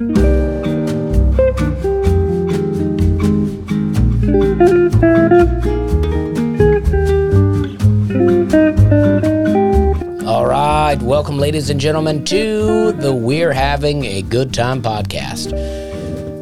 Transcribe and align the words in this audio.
All 0.00 0.06
right, 10.46 10.96
welcome, 11.02 11.38
ladies 11.38 11.68
and 11.70 11.80
gentlemen, 11.80 12.24
to 12.26 12.92
the 12.92 13.12
We're 13.12 13.52
Having 13.52 14.04
a 14.04 14.22
Good 14.22 14.54
Time 14.54 14.80
podcast. 14.82 15.52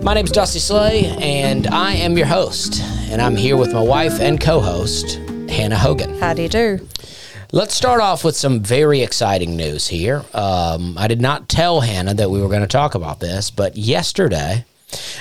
My 0.02 0.12
name's 0.12 0.32
Dusty 0.32 0.58
Slay, 0.58 1.06
and 1.18 1.66
I 1.68 1.94
am 1.94 2.18
your 2.18 2.26
host. 2.26 2.82
And 3.08 3.22
I'm 3.22 3.36
here 3.36 3.56
with 3.56 3.72
my 3.72 3.80
wife 3.80 4.20
and 4.20 4.38
co 4.38 4.60
host, 4.60 5.14
Hannah 5.48 5.78
Hogan. 5.78 6.18
How 6.18 6.34
do 6.34 6.42
you 6.42 6.50
do? 6.50 6.86
Let's 7.56 7.74
start 7.74 8.02
off 8.02 8.22
with 8.22 8.36
some 8.36 8.60
very 8.60 9.00
exciting 9.00 9.56
news 9.56 9.88
here. 9.88 10.22
Um, 10.34 10.98
I 10.98 11.08
did 11.08 11.22
not 11.22 11.48
tell 11.48 11.80
Hannah 11.80 12.12
that 12.12 12.30
we 12.30 12.42
were 12.42 12.50
going 12.50 12.60
to 12.60 12.66
talk 12.66 12.94
about 12.94 13.18
this, 13.18 13.50
but 13.50 13.78
yesterday, 13.78 14.66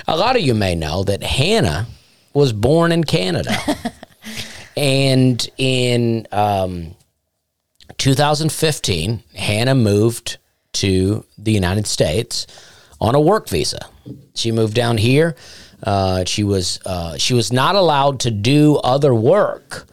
a 0.05 0.17
lot 0.17 0.35
of 0.35 0.41
you 0.41 0.53
may 0.53 0.75
know 0.75 1.05
that 1.05 1.23
Hannah 1.23 1.87
was 2.33 2.51
born 2.51 2.91
in 2.91 3.05
Canada. 3.05 3.55
and 4.75 5.49
in 5.57 6.27
um, 6.33 6.95
2015, 7.99 9.23
Hannah 9.33 9.75
moved 9.75 10.37
to 10.73 11.23
the 11.37 11.53
United 11.53 11.87
States 11.87 12.47
on 12.99 13.15
a 13.15 13.21
work 13.21 13.47
visa. 13.47 13.79
She 14.33 14.51
moved 14.51 14.73
down 14.73 14.97
here. 14.97 15.37
Uh, 15.81 16.25
she 16.25 16.43
was 16.43 16.81
uh, 16.85 17.17
she 17.17 17.33
was 17.33 17.53
not 17.53 17.75
allowed 17.75 18.19
to 18.19 18.31
do 18.31 18.75
other 18.83 19.15
work 19.15 19.85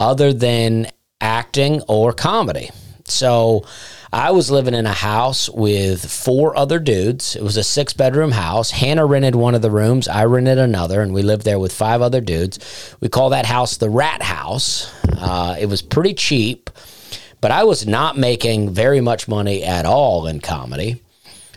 other 0.00 0.32
than 0.32 0.86
acting 1.22 1.80
or 1.88 2.12
comedy. 2.12 2.70
So 3.04 3.64
I 4.12 4.32
was 4.32 4.50
living 4.50 4.74
in 4.74 4.84
a 4.84 4.92
house 4.92 5.48
with 5.48 6.10
four 6.10 6.54
other 6.56 6.78
dudes. 6.78 7.34
It 7.34 7.42
was 7.42 7.56
a 7.56 7.64
six 7.64 7.94
bedroom 7.94 8.32
house. 8.32 8.70
Hannah 8.70 9.06
rented 9.06 9.34
one 9.34 9.54
of 9.54 9.62
the 9.62 9.70
rooms, 9.70 10.06
I 10.06 10.26
rented 10.26 10.58
another, 10.58 11.00
and 11.00 11.14
we 11.14 11.22
lived 11.22 11.44
there 11.44 11.58
with 11.58 11.72
five 11.72 12.02
other 12.02 12.20
dudes. 12.20 12.58
We 13.00 13.08
call 13.08 13.30
that 13.30 13.46
house 13.46 13.78
the 13.78 13.88
Rat 13.88 14.22
House. 14.22 14.92
Uh, 15.16 15.56
it 15.58 15.66
was 15.66 15.80
pretty 15.80 16.12
cheap, 16.12 16.68
but 17.40 17.50
I 17.50 17.64
was 17.64 17.86
not 17.86 18.18
making 18.18 18.70
very 18.70 19.00
much 19.00 19.28
money 19.28 19.64
at 19.64 19.86
all 19.86 20.26
in 20.26 20.40
comedy. 20.40 21.00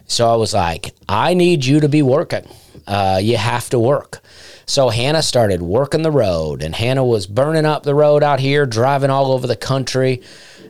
So 0.07 0.31
I 0.31 0.35
was 0.35 0.53
like, 0.53 0.94
I 1.09 1.33
need 1.33 1.66
you 1.66 1.81
to 1.81 1.89
be 1.89 2.02
working. 2.02 2.47
Uh, 2.88 3.19
you 3.22 3.38
have 3.38 3.69
to 3.72 3.79
work. 3.79 4.22
So 4.66 4.89
Hannah 4.89 5.21
started 5.21 5.61
working 5.61 6.02
the 6.02 6.11
road, 6.11 6.63
and 6.63 6.73
Hannah 6.73 7.05
was 7.05 7.27
burning 7.27 7.66
up 7.66 7.83
the 7.83 7.95
road 7.95 8.23
out 8.23 8.39
here, 8.39 8.66
driving 8.66 9.09
all 9.09 9.31
over 9.31 9.45
the 9.45 9.55
country. 9.55 10.22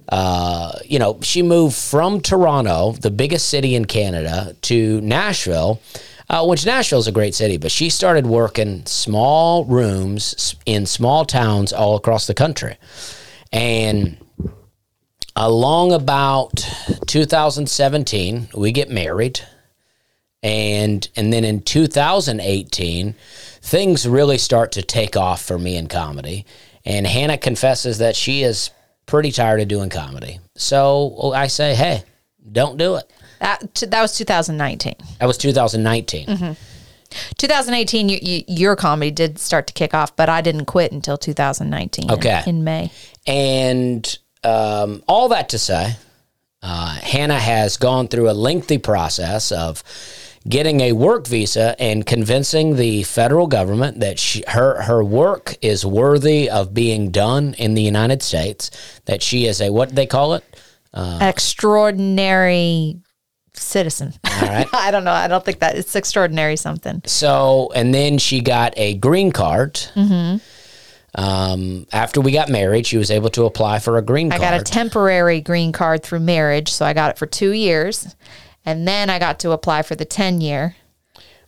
Uh, 0.09 0.73
you 0.85 0.99
know, 0.99 1.19
she 1.21 1.41
moved 1.41 1.75
from 1.75 2.21
Toronto, 2.21 2.91
the 2.93 3.11
biggest 3.11 3.49
city 3.49 3.73
in 3.75 3.85
Canada, 3.85 4.55
to 4.63 5.01
Nashville, 5.01 5.81
uh, 6.29 6.45
which 6.45 6.65
Nashville 6.65 6.99
is 6.99 7.07
a 7.07 7.11
great 7.11 7.35
city, 7.35 7.57
but 7.57 7.71
she 7.71 7.89
started 7.89 8.25
working 8.25 8.85
small 8.85 9.65
rooms 9.65 10.55
in 10.65 10.85
small 10.85 11.25
towns 11.25 11.71
all 11.71 11.95
across 11.95 12.27
the 12.27 12.33
country. 12.33 12.77
And 13.51 14.17
along 15.35 15.93
about 15.93 16.67
2017, 17.07 18.49
we 18.55 18.71
get 18.71 18.89
married. 18.89 19.39
And 20.43 21.07
and 21.15 21.33
then 21.33 21.43
in 21.43 21.61
2018, 21.61 23.15
things 23.65 24.07
really 24.07 24.37
start 24.37 24.71
to 24.73 24.83
take 24.83 25.17
off 25.17 25.41
for 25.41 25.57
me 25.57 25.75
in 25.75 25.87
comedy. 25.87 26.45
And 26.85 27.07
Hannah 27.07 27.39
confesses 27.39 27.97
that 27.97 28.15
she 28.15 28.43
is 28.43 28.69
pretty 29.07 29.31
tired 29.31 29.59
of 29.59 29.67
doing 29.67 29.89
comedy. 29.89 30.39
So 30.55 31.31
I 31.33 31.47
say, 31.47 31.73
hey, 31.73 32.03
don't 32.51 32.77
do 32.77 32.95
it. 32.95 33.11
That 33.39 33.73
that 33.89 34.01
was 34.03 34.15
2019. 34.17 34.93
That 35.19 35.25
was 35.25 35.37
2019. 35.39 36.55
2018, 37.37 38.09
you, 38.09 38.19
you, 38.21 38.43
your 38.47 38.75
comedy 38.75 39.09
did 39.11 39.39
start 39.39 39.67
to 39.67 39.73
kick 39.73 39.93
off, 39.93 40.15
but 40.15 40.29
I 40.29 40.41
didn't 40.41 40.65
quit 40.65 40.91
until 40.91 41.17
2019. 41.17 42.05
in- 42.05 42.11
Okay. 42.11 42.43
In, 42.45 42.63
May. 42.63 42.91
And 43.25 44.17
um, 44.43 45.01
all 45.07 45.29
that 45.29 45.49
to 45.49 45.57
say, 45.57 45.95
uh, 46.61 46.95
Hannah 47.01 47.39
has 47.39 47.77
gone 47.77 48.07
through 48.09 48.29
a 48.29 48.33
lengthy 48.33 48.77
process 48.77 49.51
of 49.51 49.83
getting 50.47 50.81
a 50.81 50.91
work 50.91 51.27
visa 51.27 51.75
and 51.79 52.05
convincing 52.05 52.75
the 52.75 53.03
federal 53.03 53.47
government 53.47 53.99
that 53.99 54.19
she, 54.19 54.43
her 54.47 54.81
her 54.81 55.03
work 55.03 55.57
is 55.61 55.85
worthy 55.85 56.49
of 56.49 56.73
being 56.73 57.11
done 57.11 57.53
in 57.55 57.73
the 57.73 57.81
United 57.81 58.21
States. 58.21 58.71
That 59.05 59.21
she 59.21 59.45
is 59.47 59.61
a 59.61 59.71
what 59.71 59.89
do 59.89 59.95
they 59.95 60.07
call 60.07 60.35
it? 60.35 60.43
Extraordinary 61.21 63.01
citizen. 63.53 64.13
All 64.23 64.47
right. 64.47 64.67
I 64.73 64.91
don't 64.91 65.03
know. 65.03 65.11
I 65.11 65.27
don't 65.27 65.43
think 65.43 65.59
that 65.59 65.77
it's 65.77 65.95
extraordinary 65.95 66.55
something. 66.55 67.01
So, 67.05 67.71
and 67.75 67.93
then 67.93 68.17
she 68.17 68.41
got 68.41 68.73
a 68.77 68.95
green 68.95 69.31
card. 69.31 69.75
Mm-hmm. 69.95 70.37
Um, 71.17 71.87
after 71.93 72.19
we 72.19 72.33
got 72.33 72.49
married, 72.49 72.85
she 72.85 72.97
was 72.97 73.09
able 73.09 73.29
to 73.31 73.45
apply 73.45 73.79
for 73.79 73.97
a 73.97 74.01
green 74.01 74.33
I 74.33 74.37
got 74.37 74.59
a 74.59 74.63
temporary 74.63 75.39
green 75.39 75.71
card 75.71 76.03
through 76.03 76.19
marriage, 76.19 76.71
so 76.71 76.85
I 76.85 76.91
got 76.91 77.11
it 77.11 77.17
for 77.17 77.25
two 77.25 77.51
years. 77.51 78.13
And 78.65 78.87
then 78.87 79.09
I 79.09 79.19
got 79.19 79.39
to 79.41 79.51
apply 79.51 79.83
for 79.83 79.95
the 79.95 80.05
10 80.05 80.41
year. 80.41 80.75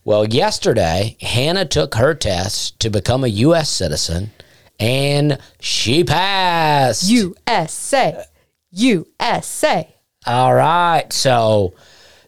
Well, 0.04 0.26
yesterday, 0.26 1.18
Hannah 1.22 1.66
took 1.66 1.96
her 1.96 2.14
test 2.14 2.80
to 2.80 2.90
become 2.90 3.24
a 3.24 3.28
U.S. 3.28 3.70
citizen, 3.70 4.32
and 4.80 5.38
she 5.60 6.04
passed. 6.04 7.10
USA. 7.10 8.24
USA. 8.72 9.96
All 10.26 10.54
right. 10.54 11.12
So, 11.12 11.74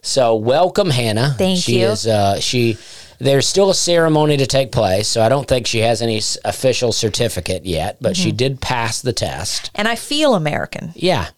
so 0.02 0.34
welcome, 0.36 0.90
Hannah. 0.90 1.34
Thank 1.38 1.60
she 1.60 1.80
you. 1.80 1.86
Is, 1.86 2.06
uh, 2.06 2.40
she. 2.40 2.76
There's 3.18 3.46
still 3.46 3.68
a 3.68 3.74
ceremony 3.74 4.38
to 4.38 4.46
take 4.46 4.72
place, 4.72 5.06
so 5.06 5.20
I 5.20 5.28
don't 5.28 5.46
think 5.46 5.66
she 5.66 5.80
has 5.80 6.00
any 6.00 6.22
official 6.44 6.90
certificate 6.90 7.66
yet, 7.66 7.98
but 8.00 8.14
Mm-hmm. 8.14 8.22
she 8.22 8.32
did 8.32 8.60
pass 8.62 9.02
the 9.02 9.12
test. 9.12 9.70
And 9.74 9.86
I 9.86 9.94
feel 9.94 10.34
American. 10.34 10.92
Yeah. 10.94 11.28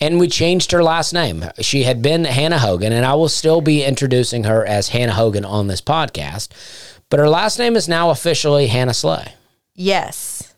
And 0.00 0.18
we 0.18 0.28
changed 0.28 0.72
her 0.72 0.82
last 0.82 1.12
name. 1.12 1.44
She 1.60 1.82
had 1.82 2.00
been 2.00 2.24
Hannah 2.24 2.58
Hogan, 2.58 2.92
and 2.92 3.04
I 3.04 3.14
will 3.14 3.28
still 3.28 3.60
be 3.60 3.84
introducing 3.84 4.44
her 4.44 4.64
as 4.64 4.88
Hannah 4.88 5.12
Hogan 5.12 5.44
on 5.44 5.66
this 5.66 5.82
podcast. 5.82 6.48
But 7.10 7.20
her 7.20 7.28
last 7.28 7.58
name 7.58 7.76
is 7.76 7.88
now 7.88 8.10
officially 8.10 8.68
Hannah 8.68 8.94
Slay. 8.94 9.34
Yes. 9.74 10.54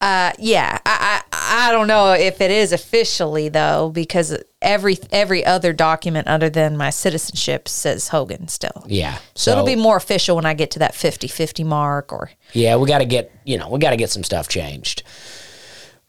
Uh, 0.00 0.32
yeah, 0.38 0.78
I, 0.86 1.22
I 1.32 1.68
I 1.68 1.72
don't 1.72 1.88
know 1.88 2.12
if 2.12 2.40
it 2.40 2.50
is 2.52 2.72
officially 2.72 3.48
though, 3.48 3.90
because 3.92 4.36
every 4.62 4.96
every 5.10 5.44
other 5.44 5.72
document 5.72 6.28
other 6.28 6.48
than 6.48 6.76
my 6.76 6.90
citizenship 6.90 7.66
says 7.66 8.08
Hogan 8.08 8.46
still. 8.46 8.84
Yeah. 8.86 9.18
So 9.34 9.50
it'll 9.50 9.64
be 9.64 9.74
more 9.76 9.96
official 9.96 10.36
when 10.36 10.46
I 10.46 10.54
get 10.54 10.70
to 10.72 10.78
that 10.80 10.94
50-50 10.94 11.64
mark 11.64 12.12
or 12.12 12.30
Yeah, 12.52 12.76
we 12.76 12.86
got 12.86 12.98
to 12.98 13.04
get, 13.04 13.32
you 13.44 13.58
know, 13.58 13.68
we 13.70 13.80
got 13.80 13.90
to 13.90 13.96
get 13.96 14.10
some 14.10 14.22
stuff 14.22 14.48
changed. 14.48 15.02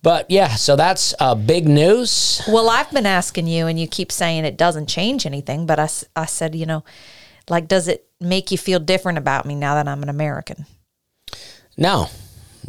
But 0.02 0.32
yeah, 0.32 0.50
so 0.56 0.76
that's 0.76 1.14
uh, 1.20 1.36
big 1.36 1.68
news. 1.68 2.42
Well, 2.48 2.70
I've 2.70 2.90
been 2.92 3.06
asking 3.06 3.48
you 3.48 3.68
and 3.68 3.80
you 3.80 3.88
keep 3.88 4.12
saying 4.12 4.46
it 4.46 4.58
doesn't 4.58 4.88
change 4.88 5.26
anything, 5.26 5.66
but 5.66 5.80
I, 5.80 5.90
I 6.16 6.26
said, 6.26 6.56
you 6.56 6.66
know, 6.66 6.84
like 7.50 7.68
does 7.68 7.88
it 7.88 8.08
make 8.22 8.52
you 8.52 8.58
feel 8.58 8.80
different 8.80 9.18
about 9.18 9.46
me 9.46 9.56
now 9.56 9.76
that 9.76 9.88
I'm 9.88 10.02
an 10.04 10.10
American? 10.10 10.66
No. 11.78 12.08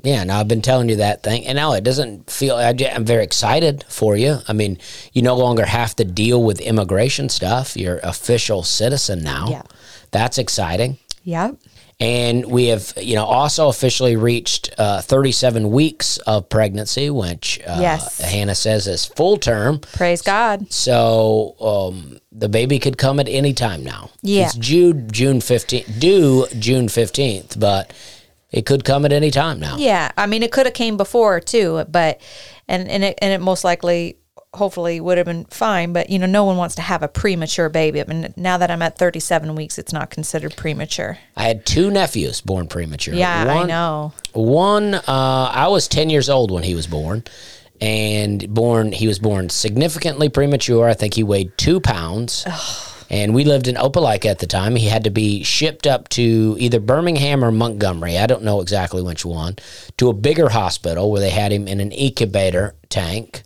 Yeah, 0.03 0.25
no, 0.25 0.37
I've 0.37 0.49
been 0.49 0.63
telling 0.63 0.89
you 0.89 0.97
that 0.97 1.23
thing. 1.23 1.47
And 1.47 1.57
now 1.57 1.75
it 1.75 1.85
doesn't 1.85 2.31
feel, 2.31 2.57
I, 2.57 2.71
am 2.71 3.05
very 3.05 3.23
excited 3.23 3.85
for 3.89 4.17
you. 4.17 4.39
I 4.49 4.53
mean, 4.53 4.79
you 5.13 5.21
no 5.21 5.37
longer 5.37 5.67
have 5.67 5.95
to 5.97 6.05
deal 6.05 6.43
with 6.43 6.61
immigration 6.61 7.29
stuff. 7.29 7.77
You're 7.77 7.99
official 7.99 8.63
citizen 8.63 9.23
now. 9.23 9.49
Yeah. 9.51 9.63
That's 10.11 10.39
exciting. 10.39 10.99
Yeah. 11.23 11.53
And 12.01 12.47
we 12.47 12.69
have, 12.69 12.95
you 12.97 13.15
know, 13.15 13.27
also 13.27 13.69
officially 13.69 14.17
reached 14.17 14.71
uh, 14.79 15.03
37 15.03 15.71
weeks 15.71 16.17
of 16.19 16.49
pregnancy, 16.49 17.11
which 17.11 17.61
uh, 17.67 17.77
Yes. 17.79 18.19
Hannah 18.19 18.55
says 18.55 18.87
is 18.87 19.05
full 19.05 19.37
term. 19.37 19.81
Praise 19.81 20.23
God. 20.23 20.73
So 20.73 21.57
um, 21.61 22.19
the 22.33 22.49
baby 22.49 22.79
could 22.79 22.97
come 22.97 23.21
at 23.21 23.29
any 23.29 23.53
time 23.53 23.85
now. 23.85 24.09
Yeah. 24.23 24.47
It's 24.47 24.55
due 24.55 24.95
June 24.95 25.41
15th, 25.41 26.01
due 26.01 26.47
June 26.59 26.87
15th, 26.87 27.61
but 27.61 27.93
it 28.51 28.65
could 28.65 28.85
come 28.85 29.05
at 29.05 29.13
any 29.13 29.31
time 29.31 29.61
now. 29.61 29.77
Yeah, 29.77 30.11
I 30.17 30.27
mean, 30.27 30.43
it 30.43 30.51
could 30.53 30.65
have 30.67 30.75
came 30.75 30.97
before 30.97 31.39
too, 31.39 31.85
but 31.89 32.21
and 32.67 32.89
and 32.89 33.05
it 33.05 33.19
and 33.21 33.33
it 33.33 33.41
most 33.41 33.63
likely, 33.63 34.17
hopefully, 34.55 35.01
would 35.01 35.19
have 35.19 35.27
been 35.27 35.45
fine. 35.47 35.93
But 35.93 36.11
you 36.11 36.19
know, 36.19 36.27
no 36.27 36.45
one 36.45 36.57
wants 36.57 36.75
to 36.77 36.83
have 36.83 37.03
a 37.03 37.09
premature 37.09 37.69
baby. 37.69 38.01
I 38.01 38.05
mean, 38.05 38.33
now 38.37 38.59
that 38.59 38.71
I'm 38.71 38.83
at 38.83 38.99
37 38.99 39.55
weeks, 39.55 39.79
it's 39.79 39.93
not 39.93 40.11
considered 40.11 40.57
premature. 40.57 41.19
I 41.37 41.45
had 41.45 41.65
two 41.67 41.91
nephews 41.91 42.41
born 42.41 42.67
premature. 42.67 43.15
Yeah, 43.15 43.45
I 43.49 43.55
One- 43.55 43.69
know. 43.69 44.13
One, 44.33 44.95
uh, 44.95 45.03
I 45.53 45.69
was 45.69 45.89
10 45.89 46.11
years 46.11 46.29
old 46.29 46.51
when 46.51 46.63
he 46.63 46.75
was 46.75 46.87
born. 46.87 47.25
And 47.83 48.53
born, 48.53 48.93
he 48.93 49.07
was 49.09 49.19
born 49.19 49.49
significantly 49.49 50.29
premature. 50.29 50.87
I 50.87 50.93
think 50.93 51.15
he 51.15 51.23
weighed 51.23 51.57
two 51.57 51.81
pounds. 51.81 52.45
And 53.09 53.35
we 53.35 53.43
lived 53.43 53.67
in 53.69 53.75
Opelika 53.77 54.27
at 54.27 54.39
the 54.39 54.47
time. 54.47 54.77
He 54.77 54.87
had 54.89 55.05
to 55.05 55.11
be 55.11 55.43
shipped 55.43 55.87
up 55.87 56.09
to 56.11 56.57
either 56.61 56.79
Birmingham 56.79 57.43
or 57.43 57.51
Montgomery. 57.51 58.19
I 58.19 58.27
don't 58.27 58.45
know 58.45 58.61
exactly 58.61 59.01
which 59.03 59.25
one, 59.25 59.57
to 59.97 60.11
a 60.11 60.13
bigger 60.13 60.51
hospital 60.51 61.11
where 61.11 61.21
they 61.23 61.31
had 61.31 61.53
him 61.53 61.67
in 61.67 61.81
an 61.81 61.91
incubator 61.91 62.75
tank. 62.91 63.43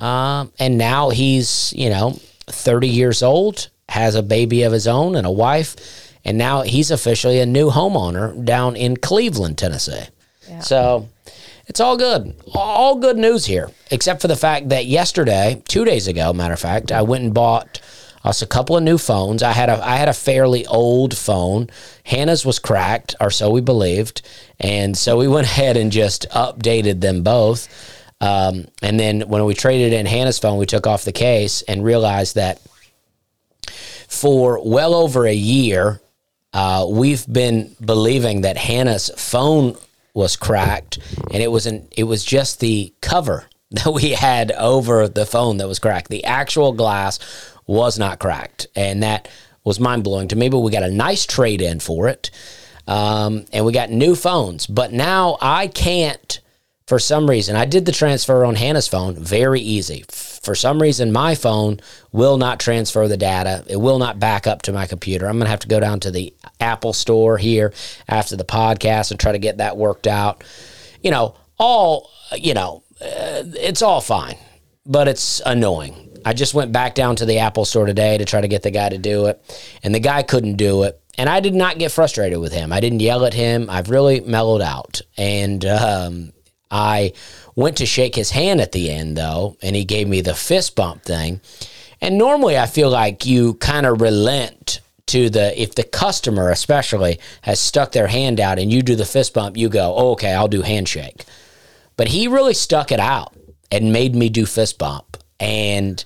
Um, 0.00 0.52
and 0.58 0.78
now 0.78 1.10
he's, 1.10 1.72
you 1.76 1.90
know, 1.90 2.18
30 2.46 2.88
years 2.88 3.22
old 3.22 3.68
has 3.88 4.14
a 4.14 4.22
baby 4.22 4.62
of 4.62 4.72
his 4.72 4.86
own 4.86 5.16
and 5.16 5.26
a 5.26 5.30
wife, 5.30 5.76
and 6.24 6.38
now 6.38 6.62
he's 6.62 6.90
officially 6.90 7.40
a 7.40 7.46
new 7.46 7.70
homeowner 7.70 8.44
down 8.44 8.76
in 8.76 8.96
Cleveland, 8.96 9.58
Tennessee. 9.58 10.04
So 10.60 11.08
it's 11.66 11.80
all 11.80 11.96
good. 11.96 12.34
All 12.54 12.96
good 12.96 13.16
news 13.16 13.46
here, 13.46 13.70
except 13.90 14.20
for 14.20 14.28
the 14.28 14.36
fact 14.36 14.70
that 14.70 14.86
yesterday, 14.86 15.62
two 15.68 15.84
days 15.84 16.08
ago, 16.08 16.32
matter 16.32 16.54
of 16.54 16.60
fact, 16.60 16.90
I 16.92 17.02
went 17.02 17.24
and 17.24 17.34
bought 17.34 17.80
us 18.24 18.42
a 18.42 18.46
couple 18.46 18.76
of 18.76 18.82
new 18.82 18.98
phones. 18.98 19.42
I 19.42 19.52
had 19.52 19.68
a 19.68 19.84
I 19.84 19.96
had 19.96 20.08
a 20.08 20.12
fairly 20.12 20.66
old 20.66 21.16
phone. 21.16 21.70
Hannah's 22.04 22.44
was 22.44 22.58
cracked, 22.58 23.14
or 23.20 23.30
so 23.30 23.50
we 23.50 23.60
believed, 23.60 24.22
and 24.58 24.96
so 24.96 25.16
we 25.16 25.28
went 25.36 25.46
ahead 25.46 25.76
and 25.76 25.92
just 25.92 26.28
updated 26.30 27.00
them 27.00 27.22
both. 27.22 27.68
Um, 28.20 28.66
and 28.82 29.00
then 29.00 29.22
when 29.22 29.44
we 29.44 29.54
traded 29.54 29.92
in 29.92 30.06
Hannah's 30.06 30.38
phone, 30.38 30.58
we 30.58 30.66
took 30.66 30.86
off 30.86 31.04
the 31.04 31.12
case 31.12 31.62
and 31.62 31.82
realized 31.82 32.34
that 32.34 32.60
for 34.08 34.60
well 34.64 34.94
over 34.94 35.26
a 35.26 35.34
year, 35.34 36.00
uh, 36.52 36.86
we've 36.88 37.26
been 37.32 37.74
believing 37.82 38.42
that 38.42 38.56
Hannah's 38.56 39.10
phone 39.16 39.76
was 40.12 40.36
cracked, 40.36 40.98
and 41.32 41.42
it 41.42 41.50
was 41.50 41.66
an 41.66 41.88
it 41.96 42.04
was 42.04 42.24
just 42.24 42.60
the 42.60 42.92
cover 43.00 43.48
that 43.70 43.92
we 43.92 44.10
had 44.10 44.52
over 44.52 45.08
the 45.08 45.26
phone 45.26 45.58
that 45.58 45.68
was 45.68 45.78
cracked. 45.78 46.10
The 46.10 46.24
actual 46.24 46.72
glass 46.72 47.18
was 47.66 47.98
not 47.98 48.18
cracked, 48.18 48.66
and 48.74 49.02
that 49.02 49.28
was 49.62 49.78
mind 49.78 50.04
blowing 50.04 50.28
to 50.28 50.36
me. 50.36 50.48
But 50.48 50.58
we 50.58 50.72
got 50.72 50.82
a 50.82 50.90
nice 50.90 51.24
trade 51.24 51.62
in 51.62 51.78
for 51.78 52.08
it, 52.08 52.30
um, 52.88 53.44
and 53.52 53.64
we 53.64 53.72
got 53.72 53.90
new 53.90 54.16
phones. 54.16 54.66
But 54.66 54.92
now 54.92 55.38
I 55.40 55.68
can't 55.68 56.40
for 56.90 56.98
some 56.98 57.30
reason, 57.30 57.54
I 57.54 57.66
did 57.66 57.86
the 57.86 57.92
transfer 57.92 58.44
on 58.44 58.56
Hannah's 58.56 58.88
phone 58.88 59.14
very 59.14 59.60
easy. 59.60 60.04
For 60.08 60.56
some 60.56 60.82
reason, 60.82 61.12
my 61.12 61.36
phone 61.36 61.78
will 62.10 62.36
not 62.36 62.58
transfer 62.58 63.06
the 63.06 63.16
data. 63.16 63.64
It 63.68 63.76
will 63.76 64.00
not 64.00 64.18
back 64.18 64.48
up 64.48 64.62
to 64.62 64.72
my 64.72 64.88
computer. 64.88 65.28
I'm 65.28 65.36
going 65.36 65.44
to 65.44 65.50
have 65.50 65.60
to 65.60 65.68
go 65.68 65.78
down 65.78 66.00
to 66.00 66.10
the 66.10 66.34
Apple 66.58 66.92
store 66.92 67.38
here 67.38 67.72
after 68.08 68.34
the 68.34 68.44
podcast 68.44 69.12
and 69.12 69.20
try 69.20 69.30
to 69.30 69.38
get 69.38 69.58
that 69.58 69.76
worked 69.76 70.08
out. 70.08 70.42
You 71.00 71.12
know, 71.12 71.36
all, 71.60 72.10
you 72.36 72.54
know, 72.54 72.82
uh, 73.00 73.44
it's 73.60 73.82
all 73.82 74.00
fine, 74.00 74.36
but 74.84 75.06
it's 75.06 75.40
annoying. 75.46 76.18
I 76.24 76.32
just 76.32 76.54
went 76.54 76.72
back 76.72 76.96
down 76.96 77.14
to 77.16 77.24
the 77.24 77.38
Apple 77.38 77.66
store 77.66 77.86
today 77.86 78.18
to 78.18 78.24
try 78.24 78.40
to 78.40 78.48
get 78.48 78.64
the 78.64 78.72
guy 78.72 78.88
to 78.88 78.98
do 78.98 79.26
it, 79.26 79.40
and 79.84 79.94
the 79.94 80.00
guy 80.00 80.24
couldn't 80.24 80.56
do 80.56 80.82
it. 80.82 81.00
And 81.16 81.28
I 81.28 81.38
did 81.38 81.54
not 81.54 81.78
get 81.78 81.92
frustrated 81.92 82.40
with 82.40 82.52
him. 82.52 82.72
I 82.72 82.80
didn't 82.80 82.98
yell 82.98 83.24
at 83.26 83.34
him. 83.34 83.70
I've 83.70 83.90
really 83.90 84.18
mellowed 84.18 84.60
out. 84.60 85.02
And, 85.16 85.64
um, 85.64 86.32
I 86.70 87.12
went 87.56 87.76
to 87.78 87.86
shake 87.86 88.14
his 88.14 88.30
hand 88.30 88.60
at 88.60 88.72
the 88.72 88.90
end, 88.90 89.16
though, 89.16 89.56
and 89.62 89.74
he 89.74 89.84
gave 89.84 90.08
me 90.08 90.20
the 90.20 90.34
fist 90.34 90.76
bump 90.76 91.02
thing. 91.02 91.40
And 92.00 92.16
normally 92.16 92.56
I 92.56 92.66
feel 92.66 92.90
like 92.90 93.26
you 93.26 93.54
kind 93.54 93.86
of 93.86 94.00
relent 94.00 94.80
to 95.06 95.28
the, 95.28 95.60
if 95.60 95.74
the 95.74 95.82
customer 95.82 96.50
especially 96.50 97.18
has 97.42 97.58
stuck 97.58 97.92
their 97.92 98.06
hand 98.06 98.38
out 98.38 98.58
and 98.58 98.72
you 98.72 98.82
do 98.82 98.94
the 98.94 99.04
fist 99.04 99.34
bump, 99.34 99.56
you 99.56 99.68
go, 99.68 99.94
oh, 99.96 100.12
okay, 100.12 100.32
I'll 100.32 100.48
do 100.48 100.62
handshake. 100.62 101.24
But 101.96 102.08
he 102.08 102.28
really 102.28 102.54
stuck 102.54 102.92
it 102.92 103.00
out 103.00 103.34
and 103.72 103.92
made 103.92 104.14
me 104.14 104.28
do 104.28 104.46
fist 104.46 104.78
bump. 104.78 105.16
And 105.38 106.02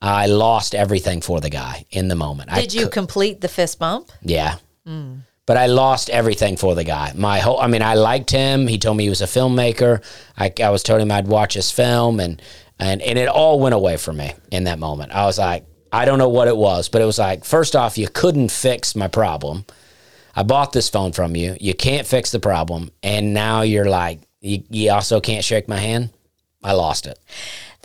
I 0.00 0.26
lost 0.26 0.74
everything 0.74 1.20
for 1.20 1.40
the 1.40 1.50
guy 1.50 1.84
in 1.90 2.08
the 2.08 2.14
moment. 2.14 2.50
I 2.52 2.60
Did 2.60 2.74
you 2.74 2.88
complete 2.88 3.40
the 3.40 3.48
fist 3.48 3.78
bump? 3.78 4.10
yeah. 4.22 4.56
Mm. 4.86 5.20
But 5.46 5.56
I 5.56 5.66
lost 5.66 6.10
everything 6.10 6.56
for 6.56 6.74
the 6.74 6.82
guy. 6.82 7.12
My 7.14 7.38
whole, 7.38 7.60
I 7.60 7.68
mean, 7.68 7.82
I 7.82 7.94
liked 7.94 8.30
him. 8.30 8.66
He 8.66 8.78
told 8.78 8.96
me 8.96 9.04
he 9.04 9.08
was 9.08 9.22
a 9.22 9.26
filmmaker. 9.26 10.02
I, 10.36 10.52
I 10.60 10.70
was 10.70 10.82
telling 10.82 11.02
him 11.02 11.12
I'd 11.12 11.28
watch 11.28 11.54
his 11.54 11.70
film, 11.70 12.18
and 12.18 12.42
and 12.78 13.00
and 13.00 13.18
it 13.18 13.28
all 13.28 13.60
went 13.60 13.74
away 13.74 13.96
from 13.96 14.16
me 14.16 14.34
in 14.50 14.64
that 14.64 14.80
moment. 14.80 15.12
I 15.12 15.24
was 15.24 15.38
like, 15.38 15.64
I 15.92 16.04
don't 16.04 16.18
know 16.18 16.28
what 16.28 16.48
it 16.48 16.56
was, 16.56 16.88
but 16.88 17.00
it 17.00 17.04
was 17.04 17.18
like, 17.18 17.44
first 17.44 17.76
off, 17.76 17.96
you 17.96 18.08
couldn't 18.08 18.50
fix 18.50 18.96
my 18.96 19.08
problem. 19.08 19.64
I 20.34 20.42
bought 20.42 20.72
this 20.72 20.88
phone 20.88 21.12
from 21.12 21.36
you. 21.36 21.56
You 21.60 21.74
can't 21.74 22.06
fix 22.06 22.32
the 22.32 22.40
problem, 22.40 22.90
and 23.02 23.32
now 23.32 23.62
you're 23.62 23.88
like, 23.88 24.20
you, 24.40 24.64
you 24.68 24.90
also 24.90 25.20
can't 25.20 25.44
shake 25.44 25.68
my 25.68 25.78
hand. 25.78 26.10
I 26.62 26.72
lost 26.72 27.06
it. 27.06 27.18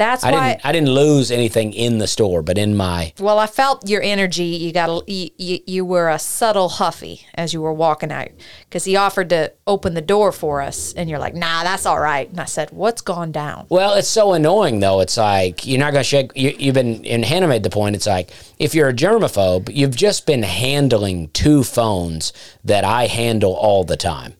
That's 0.01 0.23
I 0.23 0.31
why. 0.31 0.49
didn't. 0.49 0.65
I 0.65 0.71
didn't 0.71 0.89
lose 0.89 1.29
anything 1.29 1.73
in 1.73 1.99
the 1.99 2.07
store, 2.07 2.41
but 2.41 2.57
in 2.57 2.75
my 2.75 3.13
Well, 3.19 3.37
I 3.37 3.45
felt 3.45 3.87
your 3.87 4.01
energy. 4.01 4.45
You 4.45 4.73
got 4.73 4.89
a, 4.89 5.03
you, 5.07 5.59
you, 5.67 5.85
were 5.85 6.09
a 6.09 6.17
subtle 6.17 6.69
huffy 6.69 7.27
as 7.35 7.53
you 7.53 7.61
were 7.61 7.71
walking 7.71 8.11
out 8.11 8.29
because 8.67 8.83
he 8.83 8.95
offered 8.95 9.29
to 9.29 9.53
open 9.67 9.93
the 9.93 10.01
door 10.01 10.31
for 10.31 10.59
us, 10.59 10.91
and 10.93 11.07
you're 11.07 11.19
like, 11.19 11.35
"Nah, 11.35 11.61
that's 11.61 11.85
all 11.85 11.99
right." 11.99 12.27
And 12.27 12.39
I 12.39 12.45
said, 12.45 12.71
"What's 12.71 13.01
gone 13.01 13.31
down?" 13.31 13.67
Well, 13.69 13.93
it's 13.93 14.07
so 14.07 14.33
annoying 14.33 14.79
though. 14.79 15.01
It's 15.01 15.17
like 15.17 15.67
you're 15.67 15.77
not 15.77 15.91
to 15.91 16.03
shake. 16.03 16.31
You, 16.35 16.55
you've 16.57 16.73
been, 16.73 17.05
and 17.05 17.23
Hannah 17.23 17.47
made 17.47 17.61
the 17.61 17.69
point. 17.69 17.95
It's 17.95 18.07
like 18.07 18.31
if 18.57 18.73
you're 18.73 18.89
a 18.89 18.93
germaphobe, 18.93 19.69
you've 19.71 19.95
just 19.95 20.25
been 20.25 20.41
handling 20.41 21.29
two 21.29 21.63
phones 21.63 22.33
that 22.63 22.83
I 22.83 23.05
handle 23.05 23.53
all 23.53 23.83
the 23.83 23.97
time, 23.97 24.33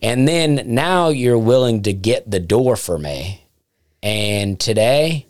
and 0.00 0.26
then 0.26 0.62
now 0.64 1.10
you're 1.10 1.38
willing 1.38 1.82
to 1.82 1.92
get 1.92 2.30
the 2.30 2.40
door 2.40 2.74
for 2.74 2.98
me. 2.98 3.43
And 4.04 4.60
today, 4.60 5.26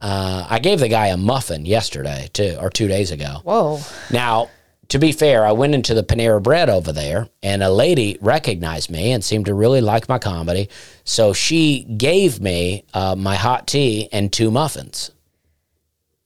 uh, 0.00 0.46
I 0.48 0.60
gave 0.60 0.78
the 0.78 0.88
guy 0.88 1.08
a 1.08 1.16
muffin 1.16 1.66
yesterday 1.66 2.30
too, 2.32 2.56
or 2.60 2.70
two 2.70 2.86
days 2.86 3.10
ago. 3.10 3.40
Whoa! 3.42 3.80
Now, 4.12 4.48
to 4.88 5.00
be 5.00 5.10
fair, 5.10 5.44
I 5.44 5.50
went 5.50 5.74
into 5.74 5.92
the 5.92 6.04
Panera 6.04 6.40
Bread 6.40 6.70
over 6.70 6.92
there, 6.92 7.28
and 7.42 7.64
a 7.64 7.70
lady 7.70 8.18
recognized 8.20 8.90
me 8.90 9.10
and 9.10 9.24
seemed 9.24 9.46
to 9.46 9.54
really 9.54 9.80
like 9.80 10.08
my 10.08 10.20
comedy. 10.20 10.68
So 11.02 11.32
she 11.32 11.82
gave 11.82 12.40
me 12.40 12.84
uh, 12.94 13.16
my 13.16 13.34
hot 13.34 13.66
tea 13.66 14.08
and 14.12 14.32
two 14.32 14.52
muffins. 14.52 15.10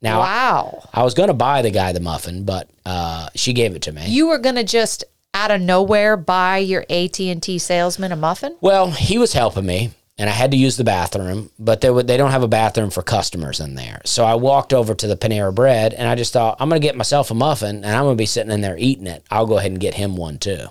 Now, 0.03 0.21
Wow! 0.21 0.89
I 0.93 1.03
was 1.03 1.15
going 1.15 1.29
to 1.29 1.35
buy 1.35 1.63
the 1.63 1.71
guy 1.71 1.93
the 1.93 2.01
muffin, 2.01 2.45
but 2.45 2.69
uh, 2.85 3.31
she 3.35 3.55
gave 3.55 3.75
it 3.75 3.81
to 3.83 3.93
me. 3.93 4.07
You 4.09 4.29
were 4.29 4.39
gonna 4.39 4.65
just 4.65 5.03
out 5.33 5.51
of 5.51 5.63
nowhere 5.63 6.19
buy 6.19 6.59
your 6.59 6.85
AT 6.91 7.19
and 7.21 7.43
T 7.43 7.59
salesman 7.59 8.13
a 8.13 8.17
muffin? 8.17 8.57
Well, 8.61 8.91
he 8.91 9.17
was 9.17 9.33
helping 9.33 9.65
me, 9.65 9.93
and 10.19 10.31
I 10.31 10.33
had 10.33 10.51
to 10.53 10.57
use 10.57 10.77
the 10.77 10.85
bathroom, 10.85 11.51
but 11.59 11.81
they 11.81 11.91
would, 11.91 12.07
they 12.07 12.17
don't 12.17 12.31
have 12.31 12.43
a 12.43 12.49
bathroom 12.49 12.91
for 12.91 13.03
customers 13.03 13.61
in 13.61 13.75
there. 13.75 14.01
So 14.05 14.25
I 14.25 14.35
walked 14.35 14.73
over 14.73 14.95
to 14.95 15.07
the 15.07 15.17
Panera 15.17 15.55
Bread, 15.55 15.93
and 15.93 16.09
I 16.09 16.15
just 16.15 16.33
thought 16.33 16.57
I'm 16.59 16.69
going 16.69 16.81
to 16.81 16.87
get 16.87 16.97
myself 16.97 17.31
a 17.31 17.35
muffin, 17.35 17.77
and 17.85 17.87
I'm 17.87 18.05
going 18.05 18.17
to 18.17 18.21
be 18.21 18.27
sitting 18.27 18.53
in 18.53 18.63
there 18.63 18.79
eating 18.79 19.07
it. 19.07 19.23
I'll 19.31 19.47
go 19.47 19.59
ahead 19.59 19.71
and 19.71 19.81
get 19.81 19.95
him 19.95 20.17
one 20.17 20.39
too. 20.39 20.69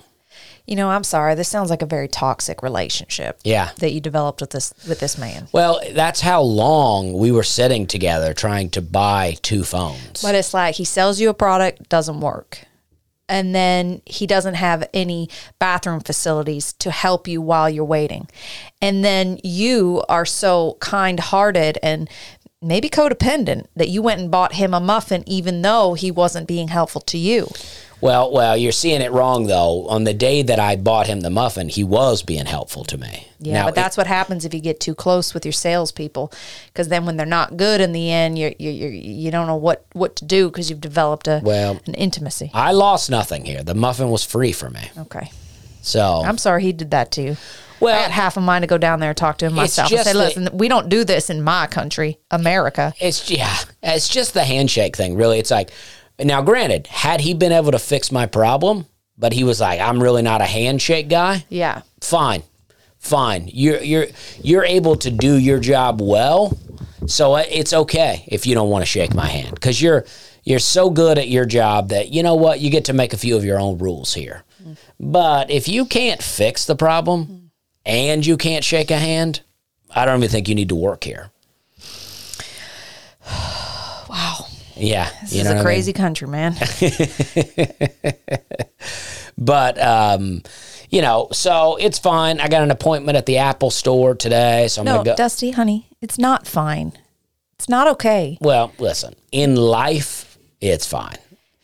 You 0.66 0.74
know, 0.74 0.90
I'm 0.90 1.04
sorry. 1.04 1.36
This 1.36 1.48
sounds 1.48 1.70
like 1.70 1.82
a 1.82 1.86
very 1.86 2.08
toxic 2.08 2.60
relationship. 2.60 3.38
Yeah. 3.44 3.70
That 3.78 3.92
you 3.92 4.00
developed 4.00 4.40
with 4.40 4.50
this 4.50 4.74
with 4.88 4.98
this 4.98 5.16
man. 5.16 5.46
Well, 5.52 5.80
that's 5.92 6.20
how 6.20 6.42
long 6.42 7.12
we 7.12 7.30
were 7.30 7.44
sitting 7.44 7.86
together 7.86 8.34
trying 8.34 8.70
to 8.70 8.82
buy 8.82 9.36
two 9.42 9.62
phones. 9.62 10.22
But 10.22 10.34
it's 10.34 10.52
like 10.52 10.74
he 10.74 10.84
sells 10.84 11.20
you 11.20 11.28
a 11.28 11.34
product, 11.34 11.88
doesn't 11.88 12.18
work. 12.18 12.64
And 13.28 13.54
then 13.54 14.02
he 14.06 14.26
doesn't 14.26 14.54
have 14.54 14.88
any 14.94 15.28
bathroom 15.58 16.00
facilities 16.00 16.72
to 16.74 16.90
help 16.90 17.26
you 17.26 17.42
while 17.42 17.68
you're 17.68 17.84
waiting. 17.84 18.28
And 18.80 19.04
then 19.04 19.38
you 19.42 20.04
are 20.08 20.24
so 20.24 20.76
kind 20.80 21.18
hearted 21.18 21.78
and 21.82 22.08
maybe 22.62 22.88
codependent 22.88 23.66
that 23.76 23.88
you 23.88 24.02
went 24.02 24.20
and 24.20 24.30
bought 24.30 24.54
him 24.54 24.74
a 24.74 24.80
muffin 24.80 25.22
even 25.26 25.62
though 25.62 25.94
he 25.94 26.10
wasn't 26.10 26.48
being 26.48 26.68
helpful 26.68 27.00
to 27.02 27.18
you. 27.18 27.48
Well, 28.00 28.30
well, 28.30 28.56
you're 28.56 28.72
seeing 28.72 29.00
it 29.00 29.10
wrong 29.10 29.46
though. 29.46 29.86
On 29.88 30.04
the 30.04 30.12
day 30.14 30.42
that 30.42 30.58
I 30.58 30.76
bought 30.76 31.06
him 31.06 31.20
the 31.20 31.30
muffin, 31.30 31.68
he 31.68 31.82
was 31.82 32.22
being 32.22 32.46
helpful 32.46 32.84
to 32.84 32.98
me. 32.98 33.28
Yeah, 33.38 33.54
Now, 33.60 33.64
but 33.66 33.74
that's 33.74 33.96
what 33.96 34.06
happens 34.06 34.44
if 34.44 34.52
you 34.52 34.60
get 34.60 34.80
too 34.80 34.94
close 34.94 35.32
with 35.34 35.44
your 35.44 35.52
salespeople, 35.52 36.32
because 36.68 36.88
then 36.88 37.06
when 37.06 37.16
they're 37.16 37.26
not 37.26 37.56
good 37.56 37.80
in 37.80 37.92
the 37.92 38.10
end, 38.10 38.38
you 38.38 38.54
you 38.58 38.70
you 38.70 38.88
you 38.88 39.30
don't 39.30 39.46
know 39.46 39.56
what 39.56 39.84
what 39.92 40.16
to 40.16 40.24
do 40.24 40.48
because 40.48 40.68
you've 40.70 40.80
developed 40.80 41.26
a 41.26 41.40
Well- 41.42 41.80
an 41.86 41.94
intimacy. 41.94 42.50
I 42.52 42.72
lost 42.72 43.10
nothing 43.10 43.44
here. 43.44 43.62
The 43.62 43.74
muffin 43.74 44.10
was 44.10 44.24
free 44.24 44.52
for 44.52 44.68
me. 44.70 44.90
Okay, 44.98 45.30
So 45.82 46.22
I'm 46.24 46.38
sorry 46.38 46.62
he 46.62 46.72
did 46.72 46.90
that 46.90 47.10
to 47.12 47.22
you. 47.22 47.36
Well, 47.78 47.94
I 47.94 48.02
had 48.02 48.10
half 48.10 48.36
a 48.38 48.40
mind 48.40 48.62
to 48.62 48.66
go 48.66 48.78
down 48.78 49.00
there 49.00 49.10
and 49.10 49.16
talk 49.16 49.36
to 49.38 49.46
him 49.46 49.54
myself 49.54 49.92
and 49.92 50.00
say, 50.00 50.14
"Listen, 50.14 50.48
we 50.54 50.68
don't 50.68 50.88
do 50.88 51.04
this 51.04 51.28
in 51.28 51.42
my 51.42 51.66
country, 51.66 52.18
America." 52.30 52.94
it's 53.00 53.30
yeah, 53.30 53.54
it's 53.82 54.08
just 54.08 54.32
the 54.34 54.44
handshake 54.44 54.96
thing. 54.96 55.14
Really, 55.16 55.38
it's 55.38 55.50
like 55.50 55.70
now. 56.18 56.42
Granted, 56.42 56.86
had 56.86 57.20
he 57.20 57.34
been 57.34 57.52
able 57.52 57.72
to 57.72 57.78
fix 57.78 58.10
my 58.12 58.26
problem, 58.26 58.86
but 59.16 59.32
he 59.32 59.44
was 59.44 59.60
like, 59.60 59.80
"I'm 59.80 60.02
really 60.02 60.22
not 60.22 60.40
a 60.40 60.46
handshake 60.46 61.08
guy." 61.08 61.44
Yeah, 61.48 61.82
fine 62.00 62.42
fine 63.06 63.48
you're 63.52 63.80
you're 63.82 64.06
you're 64.42 64.64
able 64.64 64.96
to 64.96 65.10
do 65.10 65.36
your 65.36 65.58
job 65.58 66.00
well 66.02 66.56
so 67.06 67.34
uh, 67.34 67.44
it's 67.48 67.72
okay 67.72 68.24
if 68.26 68.46
you 68.46 68.54
don't 68.54 68.68
want 68.68 68.82
to 68.82 68.86
shake 68.86 69.14
my 69.14 69.26
hand 69.26 69.54
because 69.54 69.80
you're 69.80 70.04
you're 70.42 70.58
so 70.58 70.90
good 70.90 71.18
at 71.18 71.28
your 71.28 71.44
job 71.44 71.90
that 71.90 72.08
you 72.08 72.22
know 72.22 72.34
what 72.34 72.60
you 72.60 72.68
get 72.70 72.84
to 72.86 72.92
make 72.92 73.12
a 73.12 73.16
few 73.16 73.36
of 73.36 73.44
your 73.44 73.60
own 73.60 73.78
rules 73.78 74.12
here 74.14 74.42
mm-hmm. 74.60 74.72
but 74.98 75.50
if 75.50 75.68
you 75.68 75.86
can't 75.86 76.22
fix 76.22 76.64
the 76.64 76.74
problem 76.74 77.50
and 77.84 78.26
you 78.26 78.36
can't 78.36 78.64
shake 78.64 78.90
a 78.90 78.98
hand 78.98 79.40
i 79.94 80.04
don't 80.04 80.18
even 80.18 80.28
think 80.28 80.48
you 80.48 80.54
need 80.54 80.68
to 80.68 80.74
work 80.74 81.04
here 81.04 81.30
yeah 84.76 85.10
this 85.22 85.32
you 85.32 85.40
is 85.40 85.44
know 85.44 85.50
a 85.50 85.52
what 85.52 85.52
I 85.52 85.54
mean? 85.56 85.64
crazy 85.64 85.92
country, 85.92 86.28
man. 86.28 86.54
but 89.38 89.78
um 89.80 90.42
you 90.90 91.02
know 91.02 91.28
so 91.32 91.76
it's 91.76 91.98
fine 91.98 92.40
i 92.40 92.48
got 92.48 92.62
an 92.62 92.70
appointment 92.70 93.16
at 93.18 93.26
the 93.26 93.36
apple 93.38 93.70
store 93.70 94.14
today 94.14 94.66
so 94.68 94.80
i'm 94.80 94.84
no, 94.86 94.92
gonna 94.98 95.10
go 95.10 95.16
Dusty, 95.16 95.50
honey, 95.50 95.88
it's 96.00 96.18
not 96.18 96.46
fine. 96.46 96.92
It's 97.58 97.70
not 97.70 97.88
okay. 97.88 98.36
Well, 98.42 98.70
listen, 98.78 99.14
in 99.32 99.56
life, 99.56 100.36
it's 100.60 100.86
fine. 100.86 101.16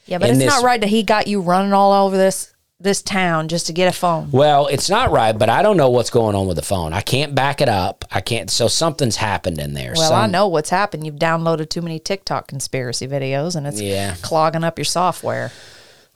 Yeah, 0.06 0.16
but 0.16 0.30
in 0.30 0.36
it's 0.36 0.44
this- 0.44 0.54
not 0.54 0.64
right 0.64 0.80
that 0.80 0.88
he 0.88 1.02
got 1.02 1.26
you 1.26 1.42
running 1.42 1.74
all 1.74 2.06
over 2.06 2.16
this 2.16 2.51
this 2.82 3.02
town 3.02 3.48
just 3.48 3.66
to 3.66 3.72
get 3.72 3.88
a 3.88 3.92
phone. 3.92 4.30
Well, 4.32 4.66
it's 4.66 4.90
not 4.90 5.10
right, 5.10 5.36
but 5.36 5.48
I 5.48 5.62
don't 5.62 5.76
know 5.76 5.90
what's 5.90 6.10
going 6.10 6.34
on 6.34 6.46
with 6.46 6.56
the 6.56 6.62
phone. 6.62 6.92
I 6.92 7.00
can't 7.00 7.34
back 7.34 7.60
it 7.60 7.68
up. 7.68 8.04
I 8.10 8.20
can't. 8.20 8.50
So 8.50 8.68
something's 8.68 9.16
happened 9.16 9.58
in 9.58 9.74
there. 9.74 9.92
Well, 9.96 10.12
I 10.12 10.26
know 10.26 10.48
what's 10.48 10.70
happened. 10.70 11.06
You've 11.06 11.16
downloaded 11.16 11.68
too 11.68 11.82
many 11.82 11.98
TikTok 11.98 12.48
conspiracy 12.48 13.06
videos, 13.06 13.56
and 13.56 13.66
it's 13.66 13.80
Yeah. 13.80 14.14
clogging 14.22 14.64
up 14.64 14.78
your 14.78 14.84
software. 14.84 15.52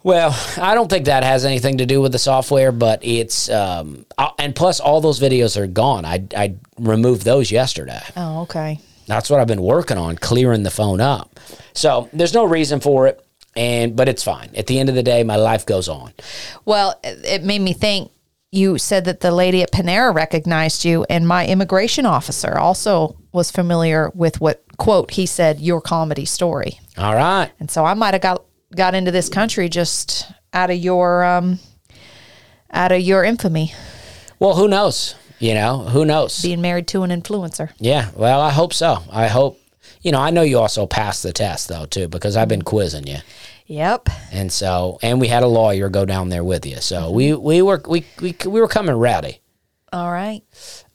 Well, 0.02 0.38
I 0.56 0.75
don't 0.76 0.88
think 0.88 1.06
that 1.06 1.25
has 1.25 1.44
anything 1.44 1.78
to 1.78 1.87
do 1.87 2.00
with 2.00 2.12
the 2.12 2.18
software, 2.20 2.70
but 2.70 3.00
it's 3.04 3.50
um, 3.50 4.06
uh, 4.16 4.30
and 4.38 4.54
plus 4.54 4.78
all 4.78 5.00
those 5.00 5.18
videos 5.18 5.56
are 5.56 5.66
gone. 5.66 6.04
I 6.04 6.23
I 6.37 6.54
removed 6.78 7.23
those 7.25 7.50
yesterday. 7.50 8.02
Oh, 8.16 8.42
okay. 8.42 8.78
That's 9.08 9.28
what 9.30 9.40
I've 9.40 9.49
been 9.49 9.62
working 9.62 9.99
on, 9.99 10.16
clearing 10.16 10.62
the 10.62 10.70
phone 10.70 11.00
up. 11.00 11.40
So 11.75 12.08
there's 12.12 12.35
no 12.35 12.44
reason 12.44 12.78
for 12.80 13.08
it, 13.08 13.25
and 13.56 13.96
but 13.96 14.08
it's 14.08 14.22
fine. 14.22 14.50
At 14.56 14.66
the 14.66 14.78
end 14.78 14.88
of 14.88 14.94
the 14.94 15.02
day, 15.02 15.22
my 15.25 15.36
life 15.36 15.64
goes 15.66 15.88
on. 15.88 16.12
Well, 16.64 16.98
it 17.02 17.42
made 17.42 17.60
me 17.60 17.72
think. 17.72 18.12
You 18.52 18.78
said 18.78 19.04
that 19.06 19.20
the 19.20 19.32
lady 19.32 19.62
at 19.62 19.72
Panera 19.72 20.14
recognized 20.14 20.84
you, 20.84 21.04
and 21.10 21.26
my 21.26 21.46
immigration 21.46 22.06
officer 22.06 22.56
also 22.56 23.16
was 23.32 23.50
familiar 23.50 24.10
with 24.14 24.40
what 24.40 24.62
quote 24.78 25.10
he 25.10 25.26
said 25.26 25.60
your 25.60 25.80
comedy 25.80 26.25
story, 26.25 26.78
All 26.96 27.14
right. 27.14 27.50
and 27.60 27.70
so 27.70 27.84
I 27.84 27.92
might 27.94 28.14
have 28.14 28.22
got 28.22 28.44
got 28.75 28.94
into 28.94 29.10
this 29.10 29.28
country 29.28 29.68
just 29.68 30.30
out 30.54 30.70
of 30.70 30.76
your 30.76 31.25
um, 31.25 31.58
out 32.70 32.92
of 32.92 33.00
your 33.00 33.25
infamy, 33.25 33.75
Well, 34.38 34.54
who 34.54 34.68
knows? 34.68 35.16
You 35.38 35.52
know, 35.54 35.80
who 35.80 36.04
knows? 36.06 36.40
being 36.40 36.62
married 36.62 36.86
to 36.88 37.02
an 37.02 37.10
influencer. 37.10 37.70
Yeah, 37.78 38.10
well, 38.14 38.40
I 38.40 38.50
hope 38.52 38.72
so. 38.72 39.02
I 39.10 39.26
hope, 39.26 39.60
you 40.02 40.12
know, 40.12 40.20
I 40.20 40.30
know 40.30 40.42
you 40.42 40.58
also 40.58 40.86
passed 40.86 41.22
the 41.25 41.32
test 41.32 41.68
though 41.68 41.84
too 41.84 42.08
because 42.08 42.36
I've 42.36 42.48
been 42.48 42.62
quizzing 42.62 43.06
you, 43.06 43.18
Yep. 43.66 44.08
and 44.32 44.52
so 44.52 44.99
and 45.02 45.20
we 45.20 45.28
had 45.28 45.42
a 45.42 45.46
lawyer 45.49 45.88
go 45.88 46.04
down 46.04 46.28
there 46.28 46.44
with 46.44 46.66
you, 46.66 46.76
so 46.76 47.11
we 47.11 47.35
we 47.35 47.62
were 47.62 47.82
we 47.88 48.04
we 48.20 48.35
we 48.46 48.61
were 48.61 48.68
coming 48.68 48.94
rowdy. 48.94 49.40
All 49.92 50.11
right. 50.11 50.42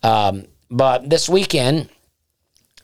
Um, 0.04 0.46
But 0.70 1.10
this 1.10 1.28
weekend, 1.28 1.90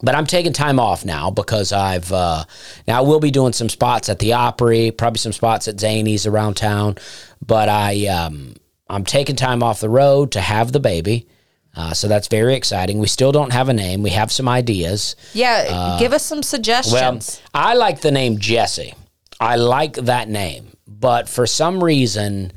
but 0.01 0.13
I'm 0.15 0.25
taking 0.25 0.53
time 0.53 0.79
off 0.79 1.06
now 1.06 1.32
because 1.32 1.72
I've 1.72 2.12
uh, 2.12 2.44
now 2.88 2.98
I 3.00 3.01
will 3.01 3.20
be 3.20 3.32
doing 3.32 3.53
some 3.53 3.70
spots 3.70 4.10
at 4.10 4.20
the 4.20 4.34
Opry, 4.34 4.91
probably 4.91 5.20
some 5.20 5.34
spots 5.34 5.67
at 5.67 5.77
Zanies 5.77 6.27
around 6.29 6.56
town, 6.56 6.98
but 7.46 7.70
I 7.70 8.08
um, 8.08 8.56
I'm 8.89 9.06
taking 9.06 9.36
time 9.36 9.63
off 9.63 9.79
the 9.79 9.89
road 9.89 10.32
to 10.34 10.41
have 10.41 10.72
the 10.72 10.79
baby. 10.79 11.27
Uh, 11.75 11.94
so 11.94 12.08
that's 12.08 12.27
very 12.27 12.56
exciting. 12.56 12.98
We 13.00 13.08
still 13.08 13.32
don't 13.32 13.53
have 13.53 13.70
a 13.70 13.74
name. 13.74 14.01
We 14.01 14.10
have 14.10 14.32
some 14.32 14.50
ideas. 14.50 15.15
Yeah. 15.34 15.98
give 16.00 16.12
us 16.12 16.25
some 16.25 16.41
suggestions. 16.41 16.94
Well, 16.94 17.13
suggestions. 17.22 17.41
I 17.53 17.75
like 17.75 18.01
the 18.01 18.12
name 18.12 18.39
Jesse. 18.39 18.96
I 19.39 19.56
like 19.56 19.94
that 19.96 20.29
name, 20.29 20.75
but 20.88 21.29
for 21.29 21.46
some 21.46 21.84
reason, 21.84 22.51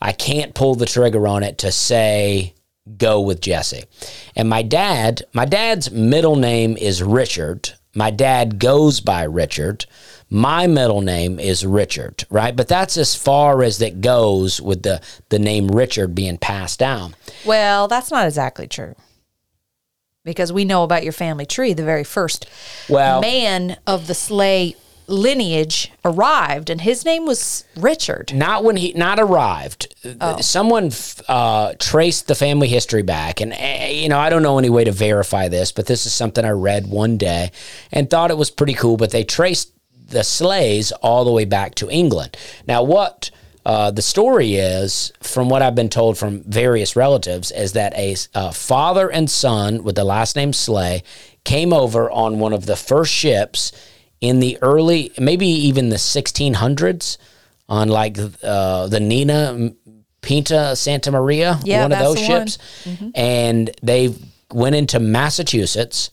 I 0.00 0.12
can't 0.12 0.54
pull 0.54 0.74
the 0.74 0.86
trigger 0.86 1.26
on 1.26 1.42
it 1.42 1.58
to 1.58 1.72
say 1.72 2.54
go 2.96 3.20
with 3.20 3.40
Jesse. 3.40 3.84
And 4.36 4.48
my 4.48 4.62
dad, 4.62 5.22
my 5.32 5.44
dad's 5.44 5.90
middle 5.90 6.36
name 6.36 6.76
is 6.76 7.02
Richard. 7.02 7.70
My 7.94 8.10
dad 8.10 8.58
goes 8.58 9.00
by 9.00 9.24
Richard. 9.24 9.86
My 10.30 10.66
middle 10.66 11.00
name 11.00 11.40
is 11.40 11.64
Richard, 11.66 12.24
right? 12.30 12.54
But 12.54 12.68
that's 12.68 12.96
as 12.96 13.14
far 13.14 13.62
as 13.62 13.80
it 13.80 14.00
goes 14.00 14.60
with 14.60 14.82
the 14.82 15.00
the 15.30 15.38
name 15.38 15.68
Richard 15.68 16.14
being 16.14 16.38
passed 16.38 16.78
down. 16.78 17.16
Well, 17.44 17.88
that's 17.88 18.10
not 18.10 18.26
exactly 18.26 18.68
true. 18.68 18.94
Because 20.24 20.52
we 20.52 20.66
know 20.66 20.84
about 20.84 21.04
your 21.04 21.12
family 21.12 21.46
tree, 21.46 21.72
the 21.72 21.84
very 21.84 22.04
first 22.04 22.46
Well, 22.88 23.22
man 23.22 23.78
of 23.86 24.06
the 24.06 24.14
Slay 24.14 24.76
lineage 25.08 25.90
arrived, 26.04 26.70
and 26.70 26.80
his 26.80 27.04
name 27.04 27.26
was 27.26 27.64
Richard. 27.76 28.32
not 28.34 28.62
when 28.62 28.76
he 28.76 28.92
not 28.92 29.18
arrived. 29.18 29.94
Someone 30.40 30.92
uh, 31.28 31.74
traced 31.78 32.28
the 32.28 32.34
family 32.34 32.68
history 32.68 33.02
back, 33.02 33.40
and 33.40 33.52
uh, 33.52 33.86
you 33.90 34.08
know 34.08 34.18
I 34.18 34.30
don't 34.30 34.42
know 34.42 34.58
any 34.58 34.70
way 34.70 34.84
to 34.84 34.92
verify 34.92 35.48
this, 35.48 35.72
but 35.72 35.86
this 35.86 36.06
is 36.06 36.12
something 36.12 36.44
I 36.44 36.50
read 36.50 36.86
one 36.86 37.16
day 37.16 37.50
and 37.90 38.08
thought 38.08 38.30
it 38.30 38.36
was 38.36 38.50
pretty 38.50 38.74
cool. 38.74 38.96
But 38.96 39.10
they 39.10 39.24
traced 39.24 39.72
the 40.06 40.22
Slays 40.24 40.92
all 40.92 41.24
the 41.24 41.32
way 41.32 41.44
back 41.44 41.74
to 41.76 41.90
England. 41.90 42.36
Now, 42.66 42.82
what 42.82 43.30
uh, 43.66 43.90
the 43.90 44.02
story 44.02 44.54
is, 44.54 45.12
from 45.20 45.48
what 45.48 45.60
I've 45.62 45.74
been 45.74 45.90
told 45.90 46.16
from 46.16 46.42
various 46.44 46.96
relatives, 46.96 47.50
is 47.50 47.72
that 47.72 47.92
a, 47.94 48.16
uh 48.34 48.50
father 48.50 49.10
and 49.10 49.30
son 49.30 49.82
with 49.82 49.96
the 49.96 50.04
last 50.04 50.36
name 50.36 50.52
Slay 50.52 51.02
came 51.44 51.72
over 51.72 52.10
on 52.10 52.38
one 52.38 52.52
of 52.52 52.66
the 52.66 52.76
first 52.76 53.12
ships 53.12 53.72
in 54.20 54.40
the 54.40 54.58
early, 54.62 55.12
maybe 55.18 55.46
even 55.46 55.88
the 55.90 55.96
1600s, 55.96 57.18
on 57.68 57.88
like 57.88 58.18
uh, 58.42 58.86
the 58.86 59.00
Nina 59.00 59.72
Pinta 60.22 60.74
Santa 60.74 61.10
Maria, 61.10 61.58
Yeah, 61.64 61.82
one 61.82 61.92
of 61.92 61.98
those 61.98 62.18
ships, 62.20 62.58
and 63.14 63.70
they 63.82 64.14
went 64.52 64.74
into 64.74 64.98
Massachusetts, 64.98 66.10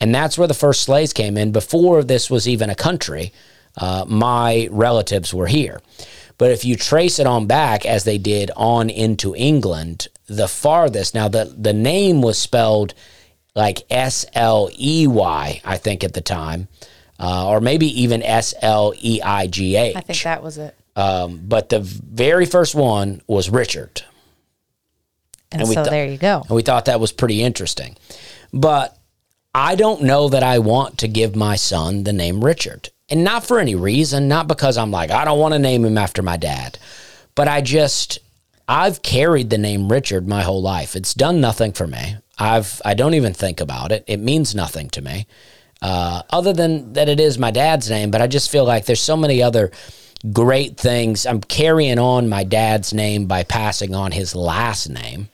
and 0.00 0.14
that's 0.14 0.38
where 0.38 0.48
the 0.48 0.54
first 0.54 0.82
Slays 0.82 1.12
came 1.12 1.36
in. 1.36 1.52
Before 1.52 2.02
this 2.04 2.30
was 2.30 2.46
even 2.46 2.70
a 2.70 2.74
country, 2.74 3.32
uh, 3.76 4.04
my 4.06 4.68
relatives 4.70 5.32
were 5.34 5.46
here. 5.46 5.80
But 6.38 6.52
if 6.52 6.64
you 6.64 6.76
trace 6.76 7.18
it 7.18 7.26
on 7.26 7.46
back, 7.46 7.84
as 7.84 8.04
they 8.04 8.16
did 8.18 8.50
on 8.56 8.88
into 8.88 9.34
England, 9.36 10.08
the 10.26 10.48
farthest. 10.48 11.14
Now 11.14 11.28
the 11.28 11.54
the 11.56 11.72
name 11.72 12.22
was 12.22 12.38
spelled 12.38 12.94
like 13.54 13.82
S 13.90 14.24
L 14.34 14.70
E 14.78 15.06
Y, 15.06 15.60
I 15.64 15.76
think 15.76 16.04
at 16.04 16.14
the 16.14 16.20
time, 16.20 16.68
uh, 17.20 17.48
or 17.48 17.60
maybe 17.60 17.86
even 18.02 18.22
S 18.22 18.54
L 18.62 18.92
E 18.98 19.20
I 19.22 19.46
G 19.46 19.76
H. 19.76 19.94
I 19.96 20.00
think 20.00 20.22
that 20.22 20.42
was 20.42 20.58
it. 20.58 20.74
Um, 20.96 21.40
but 21.44 21.68
the 21.68 21.78
very 21.80 22.46
first 22.46 22.74
one 22.74 23.22
was 23.28 23.48
Richard. 23.50 24.02
And, 25.52 25.62
And 25.62 25.68
we 25.68 25.74
so 25.74 25.82
thought- 25.84 25.90
there 25.90 26.06
you 26.06 26.18
go. 26.18 26.42
And 26.48 26.50
we 26.56 26.62
thought 26.62 26.84
that 26.86 27.00
was 27.00 27.12
pretty 27.12 27.42
interesting. 27.42 27.96
But 28.52 28.96
I 29.54 29.74
don't 29.74 30.02
know 30.02 30.28
that 30.28 30.42
I 30.42 30.58
want 30.60 30.98
to 30.98 31.08
give 31.08 31.34
my 31.36 31.56
son 31.56 32.04
the 32.04 32.12
name 32.12 32.44
Richard. 32.44 32.88
And 33.08 33.24
not 33.24 33.44
for 33.44 33.58
any 33.58 33.74
reason, 33.74 34.28
not 34.28 34.46
because 34.46 34.78
I'm 34.78 34.92
like, 34.92 35.10
I 35.10 35.24
don't 35.24 35.38
want 35.40 35.54
to 35.54 35.58
name 35.58 35.84
him 35.84 35.98
after 35.98 36.22
my 36.22 36.36
dad. 36.36 36.78
But 37.34 37.48
I 37.48 37.60
just, 37.60 38.20
I've 38.68 39.02
carried 39.02 39.50
the 39.50 39.58
name 39.58 39.90
Richard 39.90 40.28
my 40.28 40.42
whole 40.42 40.62
life. 40.62 40.94
It's 40.94 41.14
done 41.14 41.40
nothing 41.40 41.72
for 41.72 41.86
me. 41.88 42.16
I've, 42.38 42.80
I 42.84 42.94
don't 42.94 43.14
even 43.14 43.34
think 43.34 43.60
about 43.60 43.90
it. 43.90 44.04
It 44.06 44.18
means 44.18 44.54
nothing 44.54 44.88
to 44.90 45.02
me, 45.02 45.26
uh, 45.82 46.22
other 46.30 46.52
than 46.52 46.92
that 46.94 47.08
it 47.08 47.20
is 47.20 47.38
my 47.38 47.50
dad's 47.50 47.88
name. 47.90 48.10
But 48.10 48.20
I 48.22 48.26
just 48.26 48.50
feel 48.50 48.64
like 48.64 48.84
there's 48.86 49.00
so 49.02 49.16
many 49.16 49.42
other 49.42 49.70
great 50.32 50.76
things. 50.76 51.24
I'm 51.26 51.40
carrying 51.40 51.98
on 51.98 52.28
my 52.28 52.44
dad's 52.44 52.92
name 52.92 53.26
by 53.26 53.42
passing 53.44 53.94
on 53.94 54.12
his 54.12 54.34
last 54.34 54.88
name. 54.90 55.28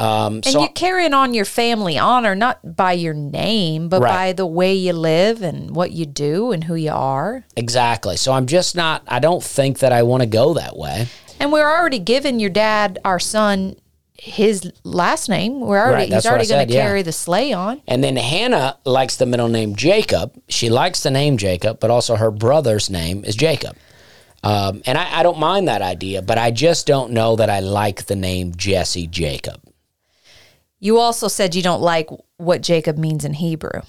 Um, 0.00 0.34
And 0.36 0.46
so 0.46 0.60
you're 0.60 0.68
carrying 0.68 1.12
on 1.12 1.34
your 1.34 1.44
family 1.44 1.98
honor 1.98 2.36
not 2.36 2.76
by 2.76 2.92
your 2.92 3.14
name, 3.14 3.88
but 3.88 4.00
Right. 4.00 4.12
by 4.12 4.32
the 4.32 4.46
way 4.46 4.72
you 4.72 4.92
live 4.92 5.42
and 5.42 5.74
what 5.74 5.90
you 5.90 6.06
do 6.06 6.52
and 6.52 6.64
who 6.64 6.76
you 6.76 6.92
are. 6.92 7.44
Exactly. 7.56 8.16
So 8.16 8.32
I'm 8.32 8.46
just 8.46 8.76
not, 8.76 9.02
I 9.08 9.18
don't 9.18 9.42
think 9.42 9.80
that 9.80 9.92
I 9.92 10.04
want 10.04 10.22
to 10.22 10.28
go 10.28 10.54
that 10.54 10.76
way. 10.76 11.08
And 11.40 11.52
we're 11.52 11.68
already 11.68 11.98
giving 11.98 12.38
your 12.38 12.50
dad, 12.50 13.00
our 13.04 13.18
son, 13.18 13.74
his 14.18 14.70
last 14.84 15.28
name. 15.28 15.60
We're 15.60 15.78
already 15.78 16.10
Right, 16.10 16.12
he's 16.12 16.26
already 16.26 16.48
going 16.48 16.66
to 16.66 16.74
yeah. 16.74 16.82
carry 16.82 17.02
the 17.02 17.12
Slay 17.12 17.52
on. 17.52 17.80
And 17.86 18.02
then 18.02 18.16
Hannah 18.16 18.76
likes 18.84 19.16
the 19.16 19.26
middle 19.26 19.48
name 19.48 19.76
Jacob. 19.76 20.32
She 20.48 20.68
likes 20.68 21.02
the 21.02 21.10
name 21.10 21.36
Jacob, 21.36 21.78
but 21.80 21.90
also 21.90 22.16
her 22.16 22.30
brother's 22.32 22.90
name 22.90 23.24
is 23.24 23.36
Jacob. 23.36 23.76
Um, 24.42 24.82
and 24.86 24.98
I, 24.98 25.20
I 25.20 25.22
don't 25.22 25.38
mind 25.38 25.68
that 25.68 25.82
idea, 25.82 26.22
but 26.22 26.36
I 26.38 26.50
just 26.50 26.86
don't 26.86 27.12
know 27.12 27.36
that 27.36 27.48
I 27.50 27.60
like 27.60 28.06
the 28.06 28.16
name 28.16 28.54
Jesse 28.56 29.06
Jacob. 29.06 29.60
You 30.80 30.98
also 30.98 31.26
said 31.28 31.54
you 31.54 31.62
don't 31.62 31.80
like 31.82 32.08
what 32.36 32.60
Jacob 32.62 32.98
means 32.98 33.24
in 33.24 33.34
Hebrew 33.34 33.80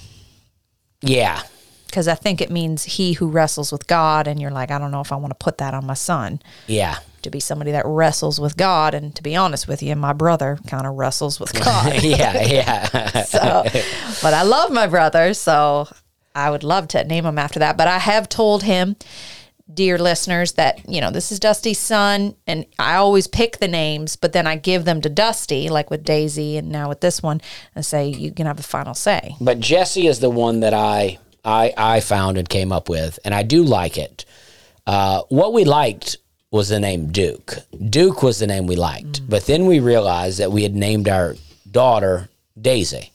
Yeah. 1.01 1.43
because 1.85 2.07
I 2.07 2.15
think 2.15 2.41
it 2.41 2.49
means 2.49 2.83
he 2.83 3.13
who 3.13 3.29
wrestles 3.29 3.71
with 3.71 3.85
God, 3.85 4.27
and 4.27 4.41
you're 4.41 4.49
like, 4.51 4.71
I 4.71 4.79
don't 4.79 4.89
know 4.91 5.01
if 5.01 5.11
I 5.11 5.15
want 5.15 5.29
to 5.31 5.43
put 5.43 5.59
that 5.59 5.73
on 5.75 5.85
my 5.85 5.93
son 5.93 6.41
Yeah. 6.65 6.97
To 7.23 7.29
be 7.29 7.39
somebody 7.39 7.71
that 7.71 7.85
wrestles 7.85 8.39
with 8.39 8.57
God. 8.57 8.93
And 8.93 9.15
to 9.15 9.23
be 9.23 9.35
honest 9.35 9.67
with 9.67 9.81
you, 9.83 9.95
my 9.95 10.13
brother 10.13 10.57
kind 10.67 10.85
of 10.85 10.95
wrestles 10.95 11.39
with 11.39 11.53
God. 11.53 12.01
yeah. 12.03 12.41
Yeah. 12.43 13.23
so, 13.23 13.63
but 14.21 14.33
I 14.33 14.43
love 14.43 14.71
my 14.71 14.87
brother, 14.87 15.33
so 15.33 15.87
I 16.35 16.49
would 16.49 16.63
love 16.63 16.87
to 16.89 17.03
name 17.03 17.25
him 17.25 17.37
after 17.37 17.59
that. 17.59 17.77
But 17.77 17.87
I 17.87 17.99
have 17.99 18.29
told 18.29 18.63
him, 18.63 18.95
dear 19.71 19.97
listeners, 19.97 20.53
that 20.53 20.87
you 20.89 21.01
know 21.01 21.11
this 21.11 21.31
is 21.31 21.39
Dusty's 21.39 21.79
son, 21.79 22.35
and 22.47 22.65
I 22.77 22.95
always 22.95 23.27
pick 23.27 23.57
the 23.57 23.67
names, 23.67 24.15
but 24.15 24.33
then 24.33 24.47
I 24.47 24.55
give 24.55 24.85
them 24.85 25.01
to 25.01 25.09
Dusty, 25.09 25.69
like 25.69 25.89
with 25.89 26.03
Daisy, 26.03 26.57
and 26.57 26.69
now 26.69 26.89
with 26.89 27.01
this 27.01 27.21
one, 27.21 27.41
and 27.75 27.85
say 27.85 28.07
you 28.07 28.31
can 28.31 28.45
have 28.45 28.57
the 28.57 28.63
final 28.63 28.93
say. 28.93 29.35
but 29.39 29.59
Jesse 29.59 30.07
is 30.07 30.19
the 30.19 30.29
one 30.29 30.61
that 30.61 30.73
I, 30.73 31.19
I, 31.43 31.73
I 31.77 31.99
found 31.99 32.37
and 32.37 32.47
came 32.47 32.71
up 32.71 32.89
with, 32.89 33.19
and 33.23 33.33
I 33.33 33.43
do 33.43 33.63
like 33.63 33.97
it. 33.97 34.25
Uh, 34.87 35.21
what 35.29 35.53
we 35.53 35.65
liked 35.65 36.17
was 36.51 36.69
the 36.69 36.79
name 36.79 37.11
Duke. 37.11 37.57
Duke 37.89 38.23
was 38.23 38.39
the 38.39 38.47
name 38.47 38.65
we 38.67 38.75
liked, 38.75 39.27
but 39.29 39.45
then 39.45 39.65
we 39.65 39.79
realized 39.79 40.39
that 40.39 40.51
we 40.51 40.63
had 40.63 40.75
named 40.75 41.07
our 41.07 41.35
daughter 41.69 42.29
Daisy. 42.59 43.11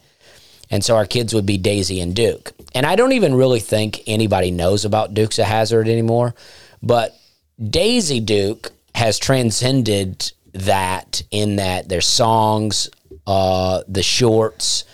And 0.70 0.84
so 0.84 0.96
our 0.96 1.06
kids 1.06 1.34
would 1.34 1.46
be 1.46 1.58
Daisy 1.58 2.00
and 2.00 2.14
Duke. 2.14 2.52
And 2.74 2.86
I 2.86 2.96
don't 2.96 3.12
even 3.12 3.34
really 3.34 3.60
think 3.60 4.02
anybody 4.06 4.50
knows 4.50 4.84
about 4.84 5.14
Dukes 5.14 5.38
of 5.38 5.46
Hazzard 5.46 5.88
anymore. 5.88 6.34
But 6.82 7.16
Daisy 7.62 8.20
Duke 8.20 8.72
has 8.94 9.18
transcended 9.18 10.32
that 10.52 11.22
in 11.30 11.56
that 11.56 11.88
there's 11.88 12.06
songs, 12.06 12.88
uh, 13.26 13.82
the 13.88 14.02
shorts, 14.02 14.84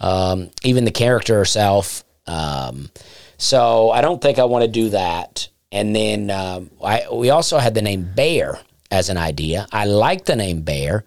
um, 0.00 0.50
even 0.62 0.84
the 0.84 0.90
character 0.90 1.34
herself. 1.34 2.04
Um, 2.26 2.90
so 3.38 3.90
I 3.90 4.00
don't 4.00 4.20
think 4.20 4.38
I 4.38 4.44
want 4.44 4.64
to 4.64 4.70
do 4.70 4.90
that. 4.90 5.48
And 5.74 5.94
then 5.94 6.30
um, 6.30 6.70
I, 6.82 7.06
we 7.12 7.30
also 7.30 7.58
had 7.58 7.74
the 7.74 7.82
name 7.82 8.08
Bear 8.14 8.60
as 8.92 9.08
an 9.08 9.18
idea. 9.18 9.66
I 9.72 9.86
like 9.86 10.24
the 10.24 10.36
name 10.36 10.62
Bear, 10.62 11.04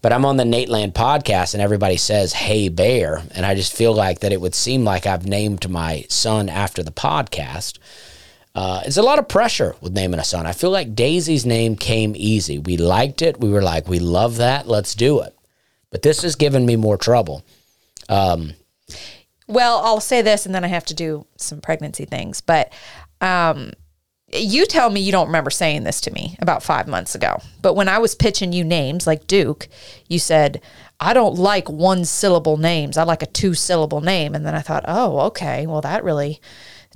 but 0.00 0.10
I'm 0.10 0.24
on 0.24 0.38
the 0.38 0.44
Nateland 0.44 0.94
podcast 0.94 1.52
and 1.52 1.62
everybody 1.62 1.98
says, 1.98 2.32
Hey 2.32 2.70
Bear. 2.70 3.22
And 3.32 3.44
I 3.44 3.54
just 3.54 3.74
feel 3.74 3.92
like 3.92 4.20
that 4.20 4.32
it 4.32 4.40
would 4.40 4.54
seem 4.54 4.84
like 4.84 5.06
I've 5.06 5.26
named 5.26 5.68
my 5.68 6.06
son 6.08 6.48
after 6.48 6.82
the 6.82 6.90
podcast. 6.90 7.78
Uh, 8.54 8.80
it's 8.86 8.96
a 8.96 9.02
lot 9.02 9.18
of 9.18 9.28
pressure 9.28 9.76
with 9.82 9.92
naming 9.92 10.18
a 10.18 10.24
son. 10.24 10.46
I 10.46 10.52
feel 10.52 10.70
like 10.70 10.94
Daisy's 10.94 11.44
name 11.44 11.76
came 11.76 12.14
easy. 12.16 12.58
We 12.58 12.78
liked 12.78 13.20
it. 13.20 13.38
We 13.38 13.50
were 13.50 13.60
like, 13.60 13.86
we 13.86 13.98
love 13.98 14.38
that. 14.38 14.66
Let's 14.66 14.94
do 14.94 15.20
it. 15.20 15.36
But 15.90 16.00
this 16.00 16.22
has 16.22 16.36
given 16.36 16.64
me 16.64 16.74
more 16.76 16.96
trouble. 16.96 17.44
Um, 18.08 18.54
Well, 19.46 19.82
I'll 19.84 20.00
say 20.00 20.22
this 20.22 20.46
and 20.46 20.54
then 20.54 20.64
I 20.64 20.68
have 20.68 20.86
to 20.86 20.94
do 20.94 21.26
some 21.36 21.60
pregnancy 21.60 22.06
things. 22.06 22.40
But 22.40 22.72
um, 23.20 23.72
you 24.32 24.66
tell 24.66 24.90
me 24.90 25.00
you 25.00 25.12
don't 25.12 25.28
remember 25.28 25.50
saying 25.50 25.84
this 25.84 26.00
to 26.02 26.10
me 26.10 26.36
about 26.40 26.62
five 26.62 26.88
months 26.88 27.14
ago. 27.14 27.40
But 27.62 27.74
when 27.74 27.88
I 27.88 27.98
was 27.98 28.14
pitching 28.14 28.52
you 28.52 28.64
names 28.64 29.06
like 29.06 29.26
Duke, 29.26 29.68
you 30.08 30.18
said, 30.18 30.60
I 30.98 31.12
don't 31.12 31.36
like 31.36 31.68
one 31.68 32.04
syllable 32.04 32.56
names. 32.56 32.96
I 32.96 33.04
like 33.04 33.22
a 33.22 33.26
two 33.26 33.54
syllable 33.54 34.00
name. 34.00 34.34
And 34.34 34.44
then 34.44 34.54
I 34.54 34.60
thought, 34.60 34.84
oh, 34.88 35.20
okay. 35.26 35.66
Well, 35.66 35.80
that 35.82 36.02
really 36.02 36.40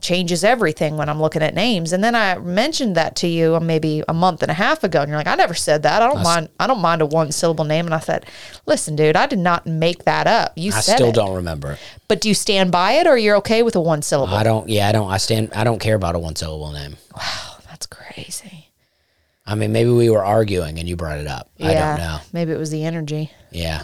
changes 0.01 0.45
everything 0.45 0.97
when 0.97 1.09
I'm 1.09 1.21
looking 1.21 1.43
at 1.43 1.55
names. 1.55 1.93
And 1.93 2.03
then 2.03 2.15
I 2.15 2.39
mentioned 2.39 2.95
that 2.97 3.17
to 3.17 3.27
you 3.27 3.57
uh, 3.57 3.61
maybe 3.61 4.03
a 4.09 4.15
month 4.15 4.43
and 4.43 4.51
a 4.51 4.55
half 4.55 4.85
ago, 4.85 5.01
and 5.01 5.09
you're 5.09 5.19
like, 5.19 5.27
I 5.27 5.35
never 5.35 5.55
said 5.55 5.83
that. 5.83 6.03
I 6.03 6.07
don't 6.13 6.23
mind. 6.23 6.49
I 6.59 6.67
don't 6.67 6.81
mind 6.81 7.03
a 7.03 7.07
one 7.07 7.33
syllable 7.33 7.65
name. 7.65 7.87
And 7.87 7.95
I 7.95 8.01
said, 8.01 8.27
listen, 8.67 8.97
dude, 8.97 9.17
I 9.17 9.27
did 9.27 9.39
not 9.39 9.67
make 9.67 10.05
that 10.05 10.27
up. 10.27 10.53
You 10.57 10.73
I 10.73 10.81
still 10.81 11.09
it. 11.11 11.15
don't 11.15 11.35
remember. 11.37 11.79
But 12.09 12.21
do 12.21 12.29
you 12.29 12.35
stand 12.35 12.73
by 12.73 12.93
it, 12.93 13.07
or 13.07 13.17
you're 13.17 13.37
okay 13.37 13.63
with 13.63 13.77
a 13.77 13.81
one 13.81 14.03
syllable? 14.03 14.35
I 14.35 14.43
don't. 14.43 14.69
Yeah, 14.69 14.89
I 14.89 14.93
don't. 14.93 15.11
I 15.11 15.19
stand. 15.19 15.53
I 15.55 15.65
don't 15.65 15.79
care 15.79 15.95
about 15.95 16.15
a 16.15 16.19
one 16.19 16.37
syllable 16.37 16.73
name. 16.73 16.97
wow, 17.17 17.57
that's 17.69 17.87
crazy. 17.87 18.69
I 19.47 19.55
mean, 19.57 19.73
maybe 19.73 19.91
we 19.91 20.11
were 20.11 20.25
arguing 20.25 20.79
and 20.79 20.89
you 20.89 20.95
brought 20.97 21.19
it 21.19 21.27
up. 21.27 21.51
I 21.59 21.75
don't 21.75 21.99
know. 21.99 22.19
maybe 22.33 22.53
it 22.53 22.59
was 22.59 22.71
the 22.71 22.85
energy. 22.85 23.33
Yeah, 23.51 23.83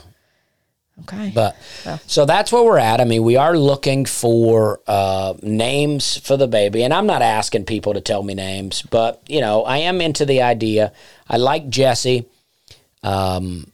Okay, 1.02 1.30
but 1.34 1.56
so 2.06 2.24
that's 2.24 2.50
where 2.50 2.62
we're 2.62 2.78
at. 2.78 3.00
I 3.00 3.04
mean, 3.04 3.22
we 3.22 3.36
are 3.36 3.56
looking 3.56 4.06
for 4.06 4.80
uh, 4.86 5.34
names 5.42 6.16
for 6.16 6.36
the 6.38 6.48
baby, 6.48 6.82
and 6.84 6.94
I'm 6.94 7.06
not 7.06 7.20
asking 7.20 7.66
people 7.66 7.92
to 7.94 8.00
tell 8.00 8.22
me 8.22 8.34
names, 8.34 8.82
but 8.82 9.22
you 9.28 9.40
know, 9.42 9.62
I 9.64 9.78
am 9.78 10.00
into 10.00 10.24
the 10.24 10.42
idea. 10.42 10.92
I 11.28 11.36
like 11.36 11.68
Jesse. 11.68 12.26
Um, 13.02 13.70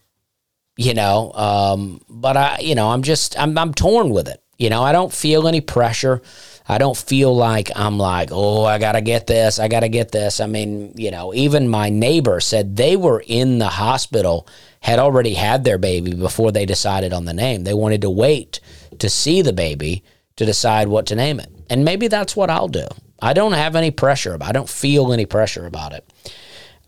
you 0.76 0.95
know, 0.95 1.33
um, 1.35 2.00
but 2.09 2.37
I, 2.37 2.59
you 2.61 2.75
know, 2.75 2.91
I'm 2.91 3.02
just, 3.02 3.38
I'm, 3.38 3.57
I'm 3.57 3.75
torn 3.75 4.11
with 4.11 4.29
it. 4.29 4.43
You 4.59 4.71
know, 4.71 4.83
I 4.83 4.93
don't 4.93 5.12
feel 5.12 5.47
any 5.47 5.61
pressure. 5.61 6.23
I 6.69 6.78
don't 6.78 6.97
feel 6.97 7.35
like 7.35 7.71
I'm 7.75 7.99
like, 7.99 8.31
oh, 8.33 8.64
I 8.64 8.78
got 8.78 8.92
to 8.92 9.00
get 9.00 9.26
this. 9.26 9.59
I 9.59 9.69
got 9.69 9.81
to 9.81 9.88
get 9.88 10.12
this. 10.12 10.40
I 10.40 10.47
mean, 10.47 10.92
you 10.97 11.11
know, 11.11 11.35
even 11.35 11.69
my 11.69 11.90
neighbor 11.90 12.40
said 12.40 12.76
they 12.76 12.97
were 12.97 13.23
in 13.26 13.59
the 13.59 13.69
hospital, 13.69 14.47
had 14.81 14.99
already 14.99 15.35
had 15.35 15.64
their 15.64 15.78
baby 15.78 16.14
before 16.14 16.52
they 16.52 16.66
decided 16.66 17.12
on 17.12 17.25
the 17.25 17.35
name. 17.35 17.64
They 17.64 17.75
wanted 17.75 18.02
to 18.02 18.11
wait 18.11 18.61
to 18.99 19.09
see 19.09 19.42
the 19.42 19.52
baby 19.52 20.04
to 20.37 20.45
decide 20.45 20.88
what 20.88 21.07
to 21.07 21.16
name 21.16 21.40
it. 21.40 21.50
And 21.69 21.85
maybe 21.85 22.09
that's 22.09 22.37
what 22.37 22.50
I'll 22.50 22.69
do. 22.69 22.87
I 23.21 23.33
don't 23.33 23.52
have 23.52 23.76
any 23.76 23.90
pressure. 23.90 24.37
I 24.40 24.52
don't 24.52 24.69
feel 24.69 25.12
any 25.12 25.26
pressure 25.26 25.66
about 25.66 25.92
it. 25.92 26.04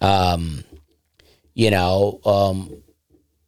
Um, 0.00 0.64
you 1.54 1.70
know, 1.70 2.20
um, 2.24 2.82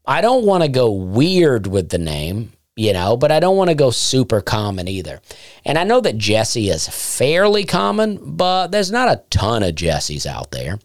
I 0.06 0.20
don't 0.20 0.44
want 0.44 0.62
to 0.62 0.68
go 0.68 0.92
weird 0.92 1.66
with 1.66 1.88
the 1.88 1.98
name, 1.98 2.52
you 2.76 2.92
know, 2.92 3.16
but 3.16 3.32
I 3.32 3.40
don't 3.40 3.56
want 3.56 3.70
to 3.70 3.74
go 3.74 3.90
super 3.90 4.42
common 4.42 4.86
either. 4.86 5.20
And 5.64 5.78
I 5.78 5.84
know 5.84 6.00
that 6.02 6.18
Jesse 6.18 6.68
is 6.68 6.86
fairly 6.86 7.64
common, 7.64 8.20
but 8.36 8.68
there's 8.68 8.92
not 8.92 9.08
a 9.08 9.22
ton 9.30 9.62
of 9.62 9.74
Jessies 9.74 10.26
out 10.26 10.50
there. 10.50 10.78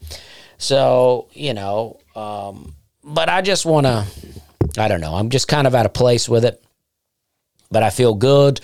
So, 0.57 1.27
you 1.33 1.53
know, 1.53 1.99
um, 2.15 2.75
but 3.03 3.27
I 3.29 3.41
just 3.41 3.65
want 3.65 3.87
to, 3.87 4.05
I 4.77 4.87
don't 4.87 5.01
know, 5.01 5.13
I'm 5.13 5.29
just 5.29 5.49
kind 5.49 5.67
of 5.67 5.75
at 5.75 5.85
a 5.85 5.89
place 5.89 6.29
with 6.29 6.45
it, 6.45 6.63
but 7.69 7.83
I 7.83 7.89
feel 7.89 8.15
good. 8.15 8.61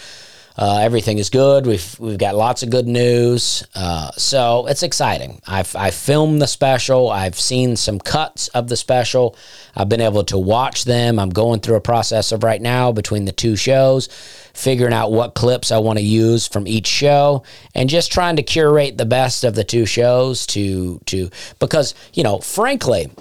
Uh, 0.58 0.80
everything 0.82 1.20
is 1.20 1.30
good. 1.30 1.68
We've 1.68 2.00
we've 2.00 2.18
got 2.18 2.36
lots 2.36 2.64
of 2.64 2.72
good 2.72 2.88
news, 2.88 3.64
uh, 3.76 4.10
so 4.18 4.66
it's 4.66 4.82
exciting. 4.82 5.40
I've 5.46 5.76
I 5.76 5.92
filmed 5.92 6.42
the 6.42 6.48
special. 6.48 7.12
I've 7.12 7.40
seen 7.40 7.76
some 7.76 8.00
cuts 8.00 8.48
of 8.50 8.68
the 8.68 8.76
special. 8.76 9.36
I've 9.76 9.88
been 9.88 10.02
able 10.02 10.24
to 10.26 10.38
watch 10.38 10.86
them. 10.86 11.20
I'm 11.20 11.30
going 11.30 11.60
through 11.60 11.76
a 11.76 11.82
process 11.82 12.32
of 12.32 12.44
right 12.44 12.62
now 12.62 12.92
between 12.92 13.26
the 13.26 13.32
two 13.32 13.56
shows, 13.56 14.08
figuring 14.56 14.94
out 14.94 15.12
what 15.12 15.36
clips 15.36 15.72
I 15.72 15.78
want 15.78 16.00
to 16.00 16.04
use 16.06 16.48
from 16.48 16.68
each 16.68 16.88
show, 16.88 17.44
and 17.76 17.88
just 17.88 18.12
trying 18.12 18.38
to 18.38 18.44
curate 18.44 18.98
the 18.98 19.06
best 19.06 19.44
of 19.44 19.54
the 19.54 19.64
two 19.64 19.86
shows 19.86 20.48
to 20.48 21.00
to 21.06 21.30
because 21.60 21.94
you 22.14 22.24
know, 22.24 22.40
frankly, 22.40 23.12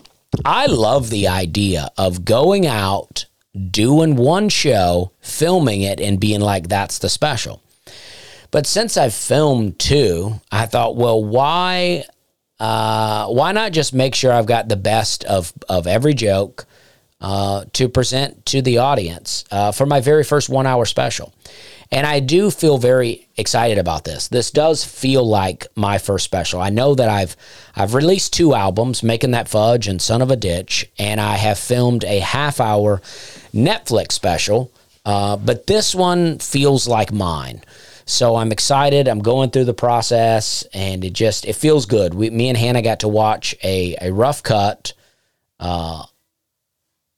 I 0.47 0.67
love 0.67 1.11
the 1.11 1.29
idea 1.29 1.91
of 1.99 2.25
going 2.25 2.67
out 2.67 3.27
doing 3.71 4.17
one 4.17 4.49
show, 4.49 5.13
filming 5.21 5.83
it, 5.83 6.01
and 6.01 6.21
being 6.21 6.41
like, 6.41 6.69
that's 6.69 6.99
the 6.99 7.09
special. 7.09 7.63
But 8.51 8.67
since 8.67 8.97
I've 8.97 9.15
filmed 9.15 9.79
two, 9.79 10.41
I 10.51 10.67
thought, 10.67 10.97
well, 10.97 11.23
why, 11.23 12.05
uh, 12.61 13.27
why 13.27 13.53
not 13.53 13.73
just 13.73 13.93
make 13.93 14.15
sure 14.15 14.33
I've 14.33 14.47
got 14.47 14.69
the 14.69 14.77
best 14.77 15.25
of 15.25 15.53
of 15.69 15.87
every 15.87 16.15
joke 16.15 16.67
uh, 17.21 17.65
to 17.73 17.89
present 17.89 18.47
to 18.47 18.63
the 18.63 18.79
audience 18.79 19.45
uh, 19.51 19.73
for 19.73 19.87
my 19.87 20.01
very 20.01 20.25
first 20.25 20.49
one 20.49 20.67
hour 20.67 20.85
special? 20.85 21.35
And 21.93 22.07
I 22.07 22.21
do 22.21 22.51
feel 22.51 22.79
very 22.79 23.29
excited 23.37 23.79
about 23.79 24.05
this. 24.05 24.29
This 24.29 24.51
does 24.51 24.85
feel 24.85 25.25
like 25.25 25.67
my 25.77 25.99
first 25.99 26.25
special. 26.25 26.61
I 26.61 26.71
know 26.71 26.95
that 26.95 27.09
I've 27.09 27.37
I've 27.77 27.95
released 27.95 28.33
two 28.33 28.55
albums, 28.55 29.03
Making 29.03 29.33
That 29.33 29.49
Fudge 29.49 29.87
and 29.87 30.03
Son 30.03 30.23
of 30.23 30.31
a 30.31 30.37
Ditch, 30.37 30.91
and 30.99 31.21
I 31.21 31.37
have 31.37 31.59
filmed 31.59 32.05
a 32.05 32.19
half 32.21 32.61
hour 32.61 33.01
Netflix 33.57 34.13
special. 34.13 34.73
Uh, 35.05 35.37
but 35.37 35.67
this 35.67 35.95
one 35.95 36.39
feels 36.39 36.89
like 36.89 37.13
mine. 37.13 37.63
So 38.07 38.37
I'm 38.37 38.53
excited. 38.53 39.09
I'm 39.09 39.21
going 39.21 39.51
through 39.51 39.65
the 39.65 39.75
process, 39.75 40.65
and 40.73 41.05
it 41.05 41.13
just 41.13 41.45
it 41.45 41.55
feels 41.55 41.87
good. 41.87 42.15
We, 42.15 42.31
me 42.31 42.49
and 42.49 42.57
Hannah 42.57 42.83
got 42.83 43.01
to 43.01 43.09
watch 43.09 43.55
a 43.65 43.97
a 44.01 44.13
rough 44.13 44.43
cut 44.45 44.93
uh, 45.59 46.05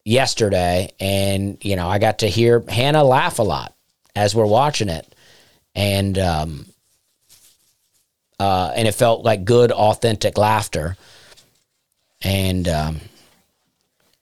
yesterday, 0.05 0.93
and 0.99 1.59
you 1.63 1.77
know 1.77 1.87
I 1.87 1.99
got 1.99 2.21
to 2.21 2.27
hear 2.27 2.65
Hannah 2.69 3.05
laugh 3.05 3.39
a 3.39 3.43
lot 3.43 3.75
as 4.17 4.35
we're 4.35 4.47
watching 4.47 4.89
it, 4.89 5.15
and 5.75 6.19
um, 6.19 6.67
uh, 8.41 8.73
and 8.75 8.89
it 8.89 8.93
felt 8.93 9.25
like 9.25 9.45
good, 9.45 9.73
authentic 9.73 10.39
laughter, 10.39 10.97
and 12.23 12.67
um, 12.67 13.01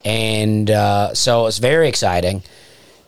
and 0.03 0.69
uh, 0.69 1.13
so 1.13 1.47
it's 1.47 1.57
very 1.57 1.87
exciting, 1.87 2.43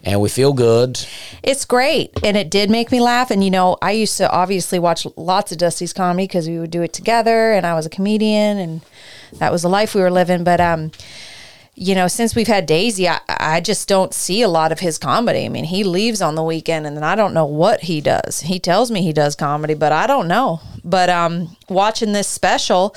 and 0.03 0.21
we 0.21 0.29
feel 0.29 0.53
good. 0.53 1.05
It's 1.43 1.65
great. 1.65 2.11
And 2.23 2.37
it 2.37 2.49
did 2.49 2.69
make 2.69 2.91
me 2.91 3.01
laugh. 3.01 3.31
And, 3.31 3.43
you 3.43 3.51
know, 3.51 3.77
I 3.81 3.91
used 3.91 4.17
to 4.17 4.31
obviously 4.31 4.79
watch 4.79 5.05
lots 5.17 5.51
of 5.51 5.57
Dusty's 5.57 5.93
comedy 5.93 6.25
because 6.25 6.47
we 6.47 6.59
would 6.59 6.71
do 6.71 6.81
it 6.81 6.93
together 6.93 7.51
and 7.51 7.65
I 7.65 7.73
was 7.73 7.85
a 7.85 7.89
comedian 7.89 8.57
and 8.57 8.81
that 9.33 9.51
was 9.51 9.61
the 9.61 9.69
life 9.69 9.93
we 9.93 10.01
were 10.01 10.11
living. 10.11 10.43
But, 10.43 10.61
um, 10.61 10.91
you 11.75 11.95
know, 11.95 12.07
since 12.07 12.33
we've 12.33 12.47
had 12.47 12.65
Daisy, 12.65 13.09
I, 13.09 13.19
I 13.27 13.61
just 13.61 13.87
don't 13.87 14.13
see 14.13 14.41
a 14.41 14.47
lot 14.47 14.71
of 14.71 14.79
his 14.79 14.97
comedy. 14.97 15.45
I 15.45 15.49
mean, 15.49 15.65
he 15.65 15.83
leaves 15.83 16.21
on 16.21 16.35
the 16.35 16.43
weekend 16.43 16.87
and 16.87 16.95
then 16.95 17.03
I 17.03 17.15
don't 17.15 17.33
know 17.33 17.45
what 17.45 17.81
he 17.81 17.99
does. 17.99 18.41
He 18.41 18.59
tells 18.59 18.91
me 18.91 19.01
he 19.01 19.13
does 19.13 19.35
comedy, 19.35 19.73
but 19.73 19.91
I 19.91 20.07
don't 20.07 20.27
know. 20.27 20.61
But 20.83 21.09
um, 21.09 21.57
watching 21.67 22.13
this 22.13 22.27
special 22.27 22.95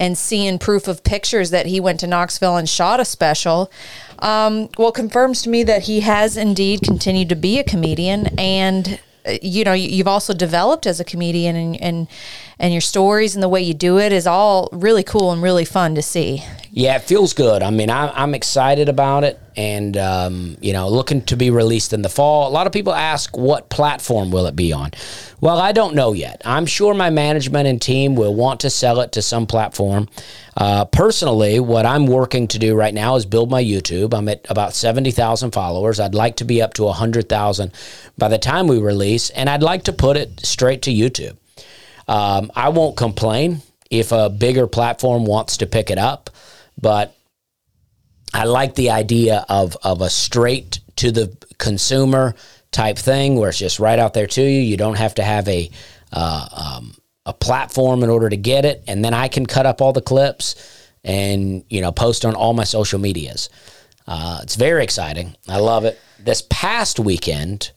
and 0.00 0.18
seeing 0.18 0.58
proof 0.58 0.88
of 0.88 1.04
pictures 1.04 1.50
that 1.50 1.66
he 1.66 1.78
went 1.78 2.00
to 2.00 2.06
Knoxville 2.08 2.56
and 2.56 2.68
shot 2.68 2.98
a 2.98 3.04
special, 3.04 3.70
um, 4.18 4.68
well, 4.78 4.90
confirms 4.92 5.42
to 5.42 5.48
me 5.50 5.62
that 5.64 5.82
he 5.82 6.00
has 6.00 6.36
indeed 6.36 6.80
continued 6.82 7.28
to 7.28 7.36
be 7.36 7.58
a 7.60 7.64
comedian. 7.64 8.26
And 8.38 8.98
uh, 9.26 9.32
you 9.42 9.62
know 9.64 9.74
you- 9.74 9.90
you've 9.90 10.08
also 10.08 10.32
developed 10.32 10.86
as 10.86 10.98
a 10.98 11.04
comedian 11.04 11.54
and 11.54 11.80
and 11.82 12.08
and 12.60 12.72
your 12.72 12.82
stories 12.82 13.34
and 13.34 13.42
the 13.42 13.48
way 13.48 13.62
you 13.62 13.74
do 13.74 13.98
it 13.98 14.12
is 14.12 14.26
all 14.26 14.68
really 14.70 15.02
cool 15.02 15.32
and 15.32 15.42
really 15.42 15.64
fun 15.64 15.94
to 15.94 16.02
see 16.02 16.44
Yeah, 16.72 16.94
it 16.94 17.02
feels 17.02 17.32
good. 17.32 17.62
I 17.64 17.70
mean, 17.70 17.90
I, 17.90 18.10
I'm 18.10 18.32
excited 18.32 18.88
about 18.88 19.24
it, 19.24 19.40
and 19.56 19.96
um, 19.96 20.56
you 20.60 20.72
know, 20.72 20.88
looking 20.88 21.22
to 21.22 21.36
be 21.36 21.50
released 21.50 21.92
in 21.92 22.02
the 22.02 22.08
fall. 22.08 22.48
A 22.48 22.52
lot 22.52 22.68
of 22.68 22.72
people 22.72 22.94
ask, 22.94 23.36
what 23.36 23.70
platform 23.70 24.30
will 24.30 24.46
it 24.46 24.54
be 24.54 24.72
on? 24.72 24.92
Well, 25.40 25.58
I 25.58 25.72
don't 25.72 25.96
know 25.96 26.12
yet. 26.12 26.42
I'm 26.44 26.66
sure 26.66 26.94
my 26.94 27.10
management 27.10 27.66
and 27.66 27.82
team 27.82 28.14
will 28.14 28.34
want 28.36 28.60
to 28.60 28.70
sell 28.70 29.00
it 29.00 29.10
to 29.12 29.22
some 29.22 29.46
platform. 29.48 30.08
Uh, 30.56 30.84
personally, 30.84 31.58
what 31.58 31.86
I'm 31.86 32.06
working 32.06 32.46
to 32.48 32.58
do 32.58 32.76
right 32.76 32.94
now 32.94 33.16
is 33.16 33.26
build 33.26 33.50
my 33.50 33.64
YouTube. 33.64 34.14
I'm 34.14 34.28
at 34.28 34.46
about 34.48 34.74
seventy 34.74 35.10
thousand 35.10 35.50
followers. 35.50 35.98
I'd 35.98 36.14
like 36.14 36.36
to 36.36 36.44
be 36.44 36.62
up 36.62 36.74
to 36.74 36.86
hundred 36.92 37.28
thousand 37.28 37.72
by 38.16 38.28
the 38.28 38.38
time 38.38 38.68
we 38.68 38.78
release, 38.78 39.30
and 39.30 39.48
I'd 39.50 39.62
like 39.62 39.84
to 39.84 39.92
put 39.92 40.16
it 40.16 40.46
straight 40.46 40.82
to 40.82 40.92
YouTube. 40.92 41.36
Um, 42.10 42.50
I 42.56 42.70
won't 42.70 42.96
complain 42.96 43.62
if 43.88 44.10
a 44.10 44.28
bigger 44.28 44.66
platform 44.66 45.24
wants 45.24 45.58
to 45.58 45.66
pick 45.66 45.90
it 45.90 45.98
up, 45.98 46.28
but 46.76 47.16
I 48.34 48.44
like 48.44 48.74
the 48.74 48.90
idea 48.90 49.46
of 49.48 49.76
of 49.84 50.00
a 50.00 50.10
straight 50.10 50.80
to 50.96 51.12
the 51.12 51.36
consumer 51.58 52.34
type 52.72 52.98
thing 52.98 53.36
where 53.36 53.50
it's 53.50 53.58
just 53.58 53.78
right 53.78 53.98
out 53.98 54.12
there 54.12 54.26
to 54.26 54.42
you. 54.42 54.60
You 54.60 54.76
don't 54.76 54.96
have 54.96 55.14
to 55.14 55.22
have 55.22 55.46
a 55.46 55.70
uh, 56.12 56.48
um, 56.50 56.94
a 57.26 57.32
platform 57.32 58.02
in 58.02 58.10
order 58.10 58.28
to 58.28 58.36
get 58.36 58.64
it, 58.64 58.82
and 58.88 59.04
then 59.04 59.14
I 59.14 59.28
can 59.28 59.46
cut 59.46 59.64
up 59.64 59.80
all 59.80 59.92
the 59.92 60.02
clips 60.02 60.56
and 61.04 61.62
you 61.70 61.80
know 61.80 61.92
post 61.92 62.24
on 62.24 62.34
all 62.34 62.54
my 62.54 62.64
social 62.64 62.98
medias. 62.98 63.50
Uh, 64.08 64.40
it's 64.42 64.56
very 64.56 64.82
exciting. 64.82 65.36
I 65.46 65.58
love 65.58 65.84
it. 65.84 65.96
This 66.18 66.42
past 66.50 66.98
weekend, 66.98 67.70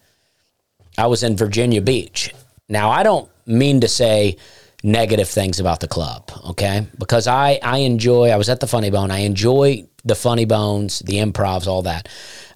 I 0.98 1.06
was 1.06 1.22
in 1.22 1.38
Virginia 1.38 1.82
Beach. 1.82 2.34
Now 2.68 2.90
I 2.90 3.04
don't 3.04 3.30
mean 3.46 3.82
to 3.82 3.88
say 3.88 4.38
negative 4.84 5.30
things 5.30 5.60
about 5.60 5.80
the 5.80 5.88
club, 5.88 6.30
okay? 6.50 6.86
Because 7.00 7.28
I 7.28 7.60
I 7.64 7.80
enjoy. 7.80 8.30
I 8.30 8.36
was 8.36 8.50
at 8.50 8.60
the 8.60 8.68
Funny 8.68 8.90
Bone. 8.90 9.12
I 9.12 9.20
enjoy 9.20 9.88
the 10.06 10.16
Funny 10.16 10.46
Bones, 10.46 11.00
the 11.00 11.18
improvs, 11.18 11.68
all 11.68 11.84
that. 11.84 12.10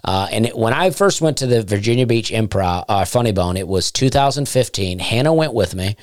Uh, 0.04 0.28
and 0.32 0.46
it, 0.46 0.58
when 0.58 0.74
I 0.74 0.92
first 0.92 1.22
went 1.22 1.38
to 1.38 1.48
the 1.48 1.64
Virginia 1.64 2.06
Beach 2.06 2.32
Improv 2.32 2.86
uh, 2.88 3.06
Funny 3.06 3.32
Bone, 3.32 3.58
it 3.58 3.68
was 3.68 3.92
2015. 3.92 5.00
Hannah 5.00 5.34
went 5.34 5.54
with 5.54 5.74
me, 5.74 5.96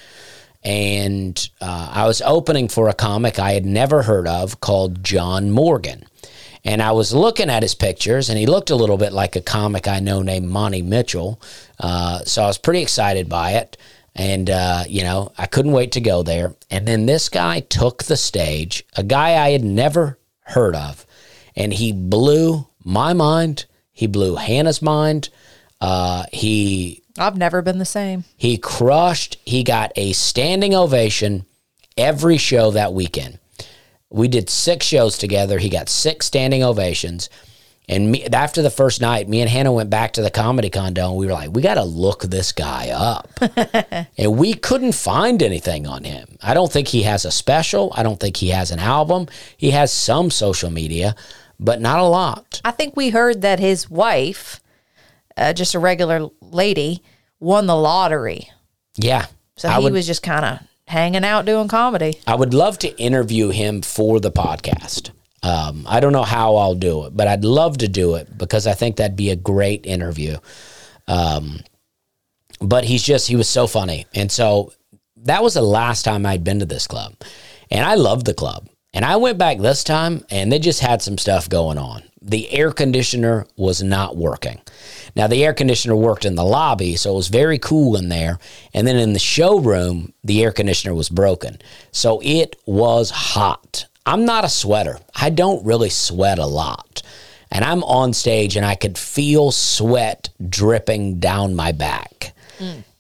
and 0.62 1.48
uh, 1.60 1.90
I 1.92 2.06
was 2.06 2.22
opening 2.22 2.68
for 2.68 2.88
a 2.88 2.94
comic 2.94 3.38
I 3.38 3.52
had 3.52 3.66
never 3.66 4.02
heard 4.02 4.26
of 4.26 4.60
called 4.60 5.04
John 5.04 5.50
Morgan. 5.50 6.06
And 6.66 6.80
I 6.80 6.92
was 6.92 7.12
looking 7.12 7.50
at 7.50 7.62
his 7.62 7.74
pictures, 7.74 8.30
and 8.30 8.38
he 8.38 8.46
looked 8.46 8.70
a 8.70 8.76
little 8.76 8.96
bit 8.96 9.12
like 9.12 9.36
a 9.36 9.42
comic 9.42 9.86
I 9.86 10.00
know 10.00 10.22
named 10.22 10.48
Monty 10.48 10.80
Mitchell. 10.80 11.40
Uh, 11.78 12.20
so 12.20 12.42
I 12.42 12.46
was 12.46 12.56
pretty 12.56 12.80
excited 12.80 13.28
by 13.28 13.52
it. 13.52 13.76
And, 14.16 14.48
uh, 14.48 14.84
you 14.88 15.02
know, 15.02 15.32
I 15.36 15.46
couldn't 15.46 15.72
wait 15.72 15.92
to 15.92 16.00
go 16.00 16.22
there. 16.22 16.54
And 16.70 16.86
then 16.86 17.06
this 17.06 17.28
guy 17.28 17.60
took 17.60 18.04
the 18.04 18.16
stage, 18.16 18.84
a 18.96 19.02
guy 19.02 19.44
I 19.44 19.50
had 19.50 19.64
never 19.64 20.18
heard 20.46 20.76
of, 20.76 21.04
and 21.56 21.72
he 21.72 21.92
blew 21.92 22.66
my 22.84 23.12
mind. 23.12 23.64
He 23.90 24.06
blew 24.06 24.36
Hannah's 24.36 24.82
mind. 24.82 25.30
Uh, 25.80 26.24
he 26.32 27.02
I've 27.18 27.36
never 27.36 27.62
been 27.62 27.78
the 27.78 27.84
same. 27.84 28.24
he 28.36 28.56
crushed. 28.58 29.36
He 29.44 29.62
got 29.62 29.92
a 29.96 30.12
standing 30.12 30.74
ovation 30.74 31.44
every 31.96 32.36
show 32.38 32.70
that 32.72 32.92
weekend. 32.92 33.38
We 34.10 34.28
did 34.28 34.48
six 34.50 34.86
shows 34.86 35.18
together. 35.18 35.58
He 35.58 35.68
got 35.68 35.88
six 35.88 36.26
standing 36.26 36.62
ovations. 36.62 37.28
And 37.88 38.10
me, 38.10 38.24
after 38.24 38.62
the 38.62 38.70
first 38.70 39.00
night, 39.00 39.28
me 39.28 39.42
and 39.42 39.50
Hannah 39.50 39.72
went 39.72 39.90
back 39.90 40.14
to 40.14 40.22
the 40.22 40.30
comedy 40.30 40.70
condo 40.70 41.10
and 41.10 41.18
we 41.18 41.26
were 41.26 41.32
like, 41.32 41.50
we 41.52 41.60
got 41.60 41.74
to 41.74 41.84
look 41.84 42.22
this 42.22 42.50
guy 42.52 42.88
up. 42.88 43.28
and 44.18 44.38
we 44.38 44.54
couldn't 44.54 44.92
find 44.92 45.42
anything 45.42 45.86
on 45.86 46.04
him. 46.04 46.38
I 46.42 46.54
don't 46.54 46.72
think 46.72 46.88
he 46.88 47.02
has 47.02 47.26
a 47.26 47.30
special. 47.30 47.92
I 47.94 48.02
don't 48.02 48.18
think 48.18 48.38
he 48.38 48.48
has 48.48 48.70
an 48.70 48.78
album. 48.78 49.28
He 49.56 49.70
has 49.72 49.92
some 49.92 50.30
social 50.30 50.70
media, 50.70 51.14
but 51.60 51.80
not 51.80 51.98
a 51.98 52.04
lot. 52.04 52.62
I 52.64 52.70
think 52.70 52.96
we 52.96 53.10
heard 53.10 53.42
that 53.42 53.60
his 53.60 53.90
wife, 53.90 54.60
uh, 55.36 55.52
just 55.52 55.74
a 55.74 55.78
regular 55.78 56.30
lady, 56.40 57.02
won 57.38 57.66
the 57.66 57.76
lottery. 57.76 58.50
Yeah. 58.96 59.26
So 59.56 59.68
I 59.68 59.78
he 59.78 59.84
would, 59.84 59.92
was 59.92 60.06
just 60.06 60.22
kind 60.22 60.44
of 60.46 60.58
hanging 60.88 61.24
out 61.24 61.44
doing 61.44 61.68
comedy. 61.68 62.18
I 62.26 62.34
would 62.34 62.54
love 62.54 62.78
to 62.78 62.98
interview 62.98 63.50
him 63.50 63.82
for 63.82 64.20
the 64.20 64.30
podcast. 64.32 65.10
Um, 65.44 65.84
I 65.86 66.00
don't 66.00 66.14
know 66.14 66.22
how 66.24 66.56
I'll 66.56 66.74
do 66.74 67.04
it, 67.04 67.14
but 67.14 67.28
I'd 67.28 67.44
love 67.44 67.76
to 67.78 67.88
do 67.88 68.14
it 68.14 68.38
because 68.38 68.66
I 68.66 68.72
think 68.72 68.96
that'd 68.96 69.14
be 69.14 69.28
a 69.28 69.36
great 69.36 69.84
interview. 69.84 70.38
Um, 71.06 71.60
but 72.60 72.84
he's 72.84 73.02
just, 73.02 73.28
he 73.28 73.36
was 73.36 73.48
so 73.48 73.66
funny. 73.66 74.06
And 74.14 74.32
so 74.32 74.72
that 75.16 75.42
was 75.42 75.52
the 75.52 75.62
last 75.62 76.02
time 76.02 76.24
I'd 76.24 76.44
been 76.44 76.60
to 76.60 76.64
this 76.64 76.86
club. 76.86 77.14
And 77.70 77.84
I 77.84 77.94
loved 77.96 78.24
the 78.24 78.32
club. 78.32 78.70
And 78.94 79.04
I 79.04 79.16
went 79.16 79.36
back 79.36 79.58
this 79.58 79.84
time 79.84 80.24
and 80.30 80.50
they 80.50 80.58
just 80.58 80.80
had 80.80 81.02
some 81.02 81.18
stuff 81.18 81.50
going 81.50 81.76
on. 81.76 82.02
The 82.22 82.50
air 82.50 82.72
conditioner 82.72 83.46
was 83.58 83.82
not 83.82 84.16
working. 84.16 84.62
Now, 85.14 85.26
the 85.26 85.44
air 85.44 85.52
conditioner 85.52 85.94
worked 85.94 86.24
in 86.24 86.36
the 86.36 86.44
lobby, 86.44 86.96
so 86.96 87.12
it 87.12 87.16
was 87.16 87.28
very 87.28 87.58
cool 87.58 87.96
in 87.96 88.08
there. 88.08 88.38
And 88.72 88.86
then 88.86 88.96
in 88.96 89.12
the 89.12 89.18
showroom, 89.18 90.14
the 90.22 90.42
air 90.42 90.52
conditioner 90.52 90.94
was 90.94 91.10
broken. 91.10 91.58
So 91.92 92.22
it 92.24 92.56
was 92.64 93.10
hot. 93.10 93.86
I'm 94.06 94.24
not 94.24 94.44
a 94.44 94.48
sweater. 94.48 94.98
I 95.14 95.30
don't 95.30 95.64
really 95.64 95.90
sweat 95.90 96.38
a 96.38 96.46
lot. 96.46 97.02
And 97.50 97.64
I'm 97.64 97.84
on 97.84 98.12
stage 98.12 98.56
and 98.56 98.66
I 98.66 98.74
could 98.74 98.98
feel 98.98 99.52
sweat 99.52 100.30
dripping 100.48 101.20
down 101.20 101.54
my 101.54 101.72
back. 101.72 102.34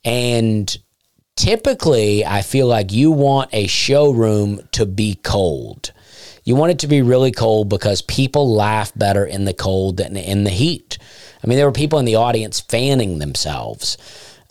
And 0.04 0.76
typically, 1.36 2.24
I 2.24 2.42
feel 2.42 2.66
like 2.66 2.92
you 2.92 3.10
want 3.10 3.50
a 3.52 3.66
showroom 3.66 4.60
to 4.72 4.86
be 4.86 5.16
cold. 5.16 5.92
You 6.44 6.56
want 6.56 6.72
it 6.72 6.78
to 6.80 6.86
be 6.86 7.02
really 7.02 7.32
cold 7.32 7.68
because 7.68 8.02
people 8.02 8.54
laugh 8.54 8.92
better 8.94 9.24
in 9.24 9.44
the 9.44 9.54
cold 9.54 9.96
than 9.96 10.16
in 10.16 10.44
the 10.44 10.50
heat. 10.50 10.98
I 11.42 11.46
mean, 11.46 11.56
there 11.56 11.66
were 11.66 11.72
people 11.72 11.98
in 11.98 12.04
the 12.04 12.16
audience 12.16 12.60
fanning 12.60 13.18
themselves. 13.18 13.96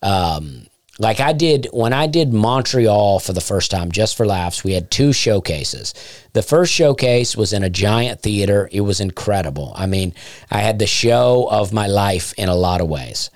Um, 0.02 0.68
like 1.00 1.20
I 1.20 1.34
did 1.34 1.68
when 1.74 1.92
I 1.92 2.08
did 2.08 2.34
Montreal 2.34 3.20
for 3.20 3.34
the 3.34 3.42
first 3.42 3.72
time, 3.72 3.92
just 3.92 4.16
for 4.16 4.26
laughs, 4.26 4.64
we 4.64 4.74
had 4.74 4.92
two 4.92 5.12
showcases. 5.12 5.94
The 6.34 6.44
first 6.44 6.72
showcase 6.72 7.36
was 7.36 7.52
in 7.52 7.64
a 7.64 7.70
giant 7.70 8.22
theater. 8.22 8.70
It 8.72 8.82
was 8.82 9.00
incredible. 9.00 9.74
I 9.76 9.88
mean, 9.88 10.14
I 10.52 10.60
had 10.60 10.78
the 10.78 10.88
show 10.88 11.48
of 11.50 11.74
my 11.74 11.88
life 11.88 12.34
in 12.38 12.48
a 12.48 12.56
lot 12.56 12.82
of 12.82 12.90
ways. 12.90 13.32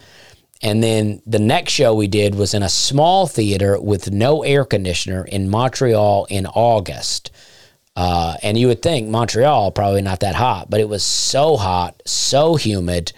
And 0.61 0.83
then 0.83 1.21
the 1.25 1.39
next 1.39 1.73
show 1.73 1.93
we 1.93 2.07
did 2.07 2.35
was 2.35 2.53
in 2.53 2.63
a 2.63 2.69
small 2.69 3.27
theater 3.27 3.79
with 3.79 4.11
no 4.11 4.43
air 4.43 4.65
conditioner 4.65 5.23
in 5.25 5.49
Montreal 5.49 6.25
in 6.29 6.45
August. 6.47 7.31
Uh, 7.95 8.35
and 8.43 8.57
you 8.57 8.67
would 8.67 8.81
think 8.83 9.09
Montreal 9.09 9.71
probably 9.71 10.01
not 10.03 10.19
that 10.19 10.35
hot, 10.35 10.69
but 10.69 10.79
it 10.79 10.89
was 10.89 11.03
so 11.03 11.57
hot, 11.57 12.01
so 12.05 12.55
humid. 12.55 13.13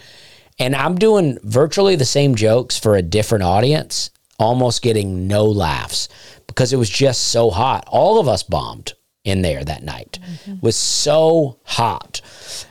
And 0.58 0.74
I'm 0.74 0.96
doing 0.96 1.38
virtually 1.42 1.96
the 1.96 2.04
same 2.06 2.34
jokes 2.34 2.78
for 2.78 2.94
a 2.94 3.02
different 3.02 3.44
audience, 3.44 4.10
almost 4.40 4.82
getting 4.82 5.28
no 5.28 5.44
laughs 5.44 6.08
because 6.46 6.72
it 6.72 6.76
was 6.76 6.90
just 6.90 7.28
so 7.28 7.50
hot. 7.50 7.84
All 7.86 8.18
of 8.18 8.26
us 8.26 8.42
bombed 8.42 8.94
in 9.22 9.42
there 9.42 9.62
that 9.62 9.82
night. 9.84 10.18
It 10.46 10.62
was 10.62 10.76
so 10.76 11.58
hot. 11.64 12.22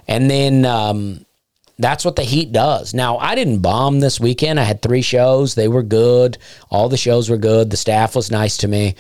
And 0.08 0.30
then 0.30 0.66
um, 0.66 1.26
that's 1.78 2.04
what 2.04 2.16
the 2.16 2.24
heat 2.24 2.52
does. 2.52 2.94
Now, 2.94 3.18
I 3.20 3.36
didn't 3.36 3.60
bomb 3.60 4.00
this 4.00 4.20
weekend. 4.20 4.60
I 4.60 4.64
had 4.64 4.82
three 4.82 5.04
shows. 5.04 5.56
They 5.56 5.68
were 5.68 5.84
good. 5.84 6.38
All 6.70 6.90
the 6.90 6.98
shows 6.98 7.30
were 7.30 7.38
good. 7.38 7.70
The 7.70 7.78
staff 7.78 8.16
was 8.16 8.32
nice 8.32 8.58
to 8.58 8.68
me. 8.68 8.96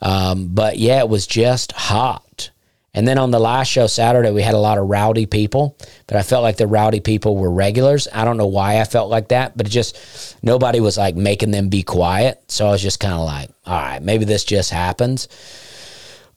Um, 0.00 0.48
but 0.54 0.78
yeah, 0.78 1.00
it 1.00 1.08
was 1.08 1.26
just 1.26 1.72
hot. 1.72 2.50
And 2.94 3.08
then 3.08 3.16
on 3.16 3.30
the 3.30 3.38
last 3.38 3.68
show 3.68 3.86
Saturday, 3.86 4.30
we 4.30 4.42
had 4.42 4.54
a 4.54 4.58
lot 4.58 4.76
of 4.76 4.86
rowdy 4.88 5.24
people, 5.24 5.78
but 6.06 6.18
I 6.18 6.22
felt 6.22 6.42
like 6.42 6.58
the 6.58 6.66
rowdy 6.66 7.00
people 7.00 7.36
were 7.38 7.50
regulars. 7.50 8.06
I 8.12 8.26
don't 8.26 8.36
know 8.36 8.46
why 8.46 8.80
I 8.80 8.84
felt 8.84 9.08
like 9.08 9.28
that, 9.28 9.56
but 9.56 9.66
it 9.66 9.70
just 9.70 10.36
nobody 10.42 10.78
was 10.78 10.98
like 10.98 11.16
making 11.16 11.52
them 11.52 11.70
be 11.70 11.82
quiet. 11.82 12.42
So 12.48 12.66
I 12.66 12.70
was 12.70 12.82
just 12.82 13.00
kind 13.00 13.14
of 13.14 13.20
like, 13.20 13.48
all 13.64 13.80
right, 13.80 14.02
maybe 14.02 14.26
this 14.26 14.44
just 14.44 14.70
happens. 14.70 15.28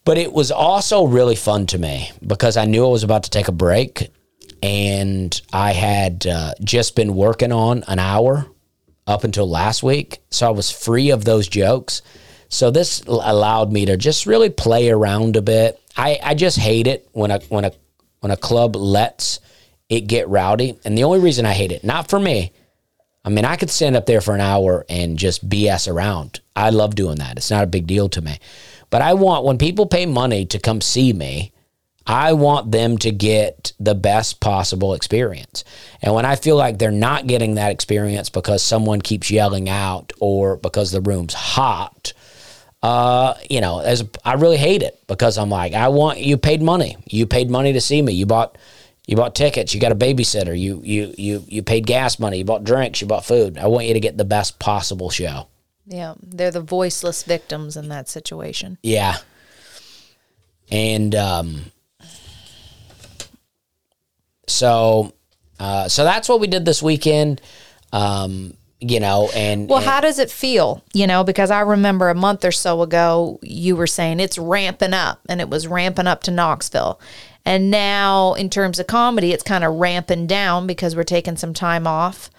But 0.06 0.18
it 0.18 0.32
was 0.32 0.52
also 0.52 1.06
really 1.06 1.36
fun 1.36 1.66
to 1.68 1.78
me 1.78 2.12
because 2.26 2.56
I 2.56 2.66
knew 2.66 2.86
I 2.86 2.90
was 2.90 3.04
about 3.04 3.24
to 3.24 3.30
take 3.32 3.50
a 3.50 3.52
break 3.52 4.10
and 4.64 5.42
I 5.52 5.74
had 5.74 6.26
uh, 6.26 6.54
just 6.64 6.96
been 6.96 7.16
working 7.16 7.52
on 7.52 7.84
an 7.88 8.00
hour 8.00 8.46
up 9.08 9.24
until 9.24 9.50
last 9.50 9.84
week. 9.84 10.20
So 10.30 10.48
I 10.48 10.52
was 10.52 10.72
free 10.72 11.10
of 11.12 11.26
those 11.26 11.48
jokes. 11.48 12.02
So 12.50 12.72
this 12.72 13.02
allowed 13.08 13.74
me 13.74 13.86
to 13.88 13.98
just 13.98 14.26
really 14.26 14.50
play 14.50 14.90
around 14.90 15.36
a 15.36 15.42
bit. 15.42 15.82
I, 15.96 16.20
I 16.22 16.34
just 16.34 16.58
hate 16.58 16.88
it 16.88 17.08
when 17.14 17.32
a 17.32 17.40
when 17.50 17.66
a 17.66 17.72
when 18.20 18.32
a 18.32 18.38
club 18.38 18.76
lets 18.76 19.40
it 19.90 20.02
get 20.02 20.28
rowdy. 20.28 20.78
And 20.84 20.98
the 20.98 21.04
only 21.04 21.20
reason 21.20 21.46
I 21.46 21.54
hate 21.54 21.72
it, 21.72 21.84
not 21.84 22.10
for 22.10 22.20
me, 22.20 22.52
I 23.24 23.30
mean, 23.30 23.46
I 23.46 23.56
could 23.56 23.70
stand 23.70 23.96
up 23.96 24.06
there 24.06 24.22
for 24.22 24.36
an 24.36 24.42
hour 24.42 24.86
and 24.90 25.18
just 25.18 25.48
BS 25.48 25.92
around. 25.92 26.42
I 26.56 26.70
love 26.70 26.96
doing 26.96 27.18
that. 27.18 27.38
It's 27.38 27.52
not 27.52 27.64
a 27.64 27.68
big 27.68 27.88
deal 27.88 28.10
to 28.10 28.22
me. 28.22 28.40
But 28.90 29.02
I 29.02 29.14
want 29.14 29.46
when 29.46 29.58
people 29.58 29.88
pay 29.88 30.06
money 30.06 30.46
to 30.46 30.60
come 30.60 30.82
see 30.82 31.12
me, 31.12 31.52
I 32.08 32.34
want 32.34 32.72
them 32.72 33.00
to 33.00 33.12
get 33.12 33.74
the 33.80 33.96
best 33.96 34.40
possible 34.40 34.94
experience. 34.94 35.64
And 36.04 36.14
when 36.14 36.24
I 36.24 36.36
feel 36.36 36.56
like 36.56 36.78
they're 36.78 36.92
not 36.92 37.26
getting 37.26 37.56
that 37.56 37.72
experience 37.72 38.30
because 38.30 38.62
someone 38.62 39.02
keeps 39.02 39.32
yelling 39.32 39.70
out 39.70 40.14
or 40.20 40.58
because 40.58 40.92
the 40.92 41.02
room's 41.02 41.34
hot, 41.34 42.14
uh, 42.86 43.34
you 43.50 43.62
know, 43.62 43.80
as 43.80 44.08
I 44.24 44.34
really 44.34 44.58
hate 44.58 44.84
it 44.84 45.02
because 45.08 45.40
I'm 45.40 45.50
like, 45.50 45.74
I 45.74 45.88
want 45.88 46.20
you 46.20 46.38
paid 46.38 46.62
money. 46.62 46.98
You 47.08 47.26
paid 47.26 47.50
money 47.50 47.74
to 47.74 47.82
see 47.82 48.00
me. 48.00 48.14
You 48.14 48.28
bought 48.28 48.60
you 49.08 49.16
bought 49.16 49.34
tickets, 49.34 49.74
you 49.74 49.82
got 49.82 49.92
a 49.92 49.96
babysitter, 49.96 50.58
you 50.58 50.82
you 50.84 51.12
you 51.18 51.44
you 51.48 51.64
paid 51.64 51.88
gas 51.88 52.20
money, 52.20 52.38
you 52.38 52.46
bought 52.46 52.64
drinks, 52.64 53.02
you 53.02 53.08
bought 53.08 53.26
food. 53.26 53.58
I 53.58 53.66
want 53.66 53.88
you 53.88 53.96
to 53.96 54.00
get 54.00 54.18
the 54.18 54.24
best 54.24 54.60
possible 54.60 55.10
show. 55.10 55.48
Yeah, 55.88 56.14
they're 56.22 56.52
the 56.52 56.62
voiceless 56.62 57.24
victims 57.24 57.76
in 57.76 57.90
that 57.90 58.08
situation. 58.08 58.78
Yeah. 58.84 59.18
And 60.70 61.16
um, 61.16 61.62
so 64.46 65.12
uh, 65.60 65.90
so 65.90 66.04
that's 66.04 66.30
what 66.30 66.40
we 66.40 66.46
did 66.46 66.66
this 66.66 66.84
weekend. 66.84 67.42
Um, 67.92 68.54
you 68.88 69.00
know, 69.00 69.30
and 69.36 69.68
Well, 69.68 69.80
and- 69.80 69.88
how 69.88 70.02
does 70.02 70.20
it 70.20 70.30
feel? 70.30 70.84
You 70.94 71.08
know, 71.08 71.24
because 71.24 71.52
I 71.52 71.62
remember 71.62 72.10
a 72.10 72.16
month 72.16 72.46
or 72.46 72.52
so 72.52 72.82
ago, 72.82 73.40
you 73.42 73.76
were 73.76 73.88
saying 73.88 74.20
it's 74.20 74.38
ramping 74.38 74.94
up 74.94 75.20
and 75.28 75.42
it 75.42 75.50
was 75.50 75.68
ramping 75.68 76.08
up 76.08 76.22
to 76.24 76.32
Knoxville. 76.32 77.00
And 77.46 77.70
now, 77.70 78.34
in 78.34 78.50
terms 78.50 78.80
of 78.80 78.88
comedy, 78.88 79.32
it's 79.32 79.44
kind 79.44 79.64
of 79.64 79.76
ramping 79.76 80.26
down 80.28 80.66
because 80.68 80.96
we're 80.96 81.04
taking 81.04 81.38
some 81.38 81.54
time 81.54 81.86
off 81.88 82.30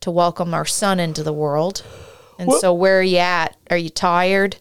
to 0.00 0.10
welcome 0.10 0.54
our 0.54 0.64
son 0.66 1.00
into 1.00 1.22
the 1.22 1.32
world. 1.32 1.82
And 2.38 2.52
so, 2.52 2.72
where 2.72 2.98
are 3.00 3.02
you 3.02 3.18
at? 3.18 3.56
Are 3.70 3.76
you 3.76 3.90
tired? 3.90 4.56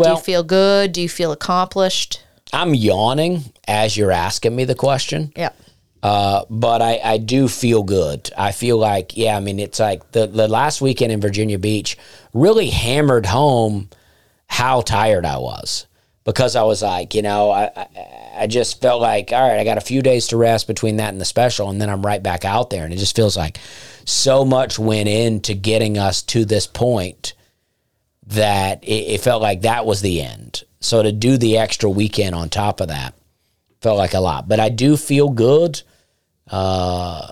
Do 0.00 0.08
you 0.10 0.16
feel 0.18 0.42
good? 0.44 0.92
Do 0.92 1.02
you 1.02 1.08
feel 1.08 1.32
accomplished? 1.32 2.22
I'm 2.52 2.74
yawning 2.74 3.52
as 3.66 3.96
you're 3.96 4.12
asking 4.12 4.54
me 4.54 4.64
the 4.64 4.74
question. 4.74 5.32
Yeah. 5.36 5.50
Uh, 6.02 6.44
but 6.48 6.80
I, 6.80 7.00
I 7.02 7.18
do 7.18 7.48
feel 7.48 7.82
good. 7.82 8.30
I 8.36 8.52
feel 8.52 8.78
like, 8.78 9.16
yeah, 9.16 9.36
I 9.36 9.40
mean, 9.40 9.58
it's 9.58 9.80
like 9.80 10.12
the, 10.12 10.26
the 10.26 10.46
last 10.46 10.80
weekend 10.80 11.12
in 11.12 11.20
Virginia 11.20 11.58
Beach 11.58 11.98
really 12.32 12.70
hammered 12.70 13.26
home 13.26 13.90
how 14.46 14.80
tired 14.80 15.26
I 15.26 15.38
was 15.38 15.86
because 16.24 16.56
I 16.56 16.62
was 16.62 16.82
like, 16.82 17.14
you 17.14 17.22
know, 17.22 17.50
I, 17.50 17.70
I, 17.74 17.86
I 18.40 18.46
just 18.46 18.80
felt 18.80 19.00
like, 19.00 19.32
all 19.32 19.40
right, 19.40 19.58
I 19.58 19.64
got 19.64 19.78
a 19.78 19.82
few 19.82 20.02
days 20.02 20.28
to 20.28 20.36
rest 20.36 20.66
between 20.66 20.98
that 20.98 21.08
and 21.08 21.20
the 21.20 21.24
special, 21.24 21.70
and 21.70 21.80
then 21.80 21.90
I'm 21.90 22.06
right 22.06 22.22
back 22.22 22.44
out 22.44 22.70
there. 22.70 22.84
And 22.84 22.92
it 22.92 22.98
just 22.98 23.16
feels 23.16 23.36
like 23.36 23.58
so 24.04 24.44
much 24.44 24.78
went 24.78 25.08
into 25.08 25.54
getting 25.54 25.98
us 25.98 26.22
to 26.22 26.44
this 26.44 26.66
point 26.66 27.34
that 28.26 28.84
it, 28.84 29.14
it 29.14 29.20
felt 29.20 29.42
like 29.42 29.62
that 29.62 29.86
was 29.86 30.00
the 30.00 30.22
end. 30.22 30.62
So 30.80 31.02
to 31.02 31.10
do 31.10 31.38
the 31.38 31.58
extra 31.58 31.90
weekend 31.90 32.34
on 32.34 32.50
top 32.50 32.80
of 32.80 32.88
that 32.88 33.14
felt 33.80 33.98
like 33.98 34.14
a 34.14 34.20
lot. 34.20 34.48
But 34.48 34.60
I 34.60 34.68
do 34.68 34.96
feel 34.96 35.30
good. 35.30 35.82
Uh, 36.50 37.26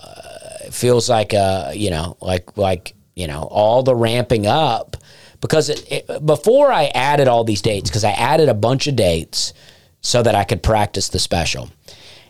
it 0.65 0.73
feels 0.73 1.09
like 1.09 1.33
uh, 1.33 1.71
you 1.73 1.89
know, 1.89 2.17
like 2.21 2.57
like 2.57 2.93
you 3.15 3.27
know, 3.27 3.43
all 3.43 3.83
the 3.83 3.95
ramping 3.95 4.45
up 4.45 4.97
because 5.41 5.69
it, 5.69 5.91
it, 5.91 6.25
before 6.25 6.71
I 6.71 6.85
added 6.93 7.27
all 7.27 7.43
these 7.43 7.61
dates 7.61 7.89
because 7.89 8.03
I 8.03 8.11
added 8.11 8.49
a 8.49 8.53
bunch 8.53 8.87
of 8.87 8.95
dates 8.95 9.53
so 10.01 10.21
that 10.23 10.35
I 10.35 10.43
could 10.43 10.63
practice 10.63 11.09
the 11.09 11.19
special. 11.19 11.69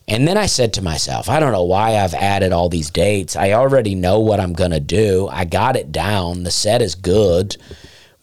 And 0.08 0.26
then 0.26 0.38
I 0.38 0.46
said 0.46 0.74
to 0.74 0.82
myself, 0.82 1.28
I 1.30 1.40
don't 1.40 1.52
know 1.52 1.66
why 1.66 1.98
I've 1.98 2.14
added 2.14 2.54
all 2.54 2.70
these 2.70 2.90
dates. 2.90 3.36
I 3.36 3.52
already 3.52 3.94
know 3.94 4.22
what 4.22 4.40
I'm 4.40 4.54
going 4.54 4.72
to 4.72 4.80
do. 4.80 5.28
I 5.30 5.44
got 5.44 5.76
it 5.76 5.92
down. 5.92 6.44
The 6.44 6.52
set 6.52 6.82
is 6.82 6.96
good. 6.96 7.58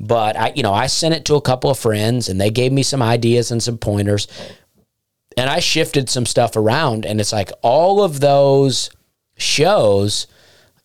But 0.01 0.37
I, 0.37 0.53
you 0.57 0.63
know, 0.63 0.73
I 0.73 0.87
sent 0.87 1.15
it 1.15 1.27
to 1.27 1.35
a 1.35 1.43
couple 1.43 1.71
of 1.71 1.79
friends 1.79 2.29
and 2.29 2.41
they 2.41 2.51
gave 2.51 2.73
me 2.73 2.83
some 2.83 3.03
ideas 3.03 3.51
and 3.51 3.63
some 3.63 3.77
pointers. 3.77 4.29
And 5.37 5.51
I 5.51 5.61
shifted 5.61 6.09
some 6.09 6.27
stuff 6.27 6.57
around 6.57 7.05
and 7.05 7.21
it's 7.21 7.33
like 7.33 7.51
all 7.63 8.03
of 8.03 8.21
those 8.21 8.91
shows 9.37 10.27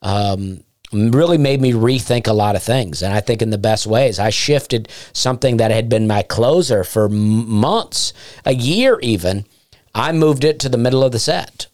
um, 0.01 0.63
really 0.91 1.37
made 1.37 1.61
me 1.61 1.71
rethink 1.71 2.27
a 2.27 2.33
lot 2.33 2.55
of 2.55 2.63
things. 2.63 3.01
And 3.01 3.13
I 3.13 3.19
think 3.19 3.41
in 3.41 3.51
the 3.51 3.57
best 3.57 3.85
ways, 3.85 4.17
I 4.19 4.29
shifted 4.29 4.89
something 5.13 5.57
that 5.57 5.71
had 5.71 5.89
been 5.89 6.07
my 6.07 6.23
closer 6.23 6.83
for 6.83 7.05
m- 7.05 7.47
months, 7.49 8.13
a 8.45 8.53
year 8.53 8.99
even. 9.01 9.45
I 9.93 10.11
moved 10.11 10.43
it 10.43 10.59
to 10.61 10.69
the 10.69 10.77
middle 10.77 11.03
of 11.03 11.11
the 11.11 11.19
set. 11.19 11.67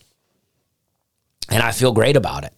And 1.50 1.62
I 1.62 1.72
feel 1.72 1.92
great 1.92 2.18
about 2.18 2.44
it. 2.44 2.54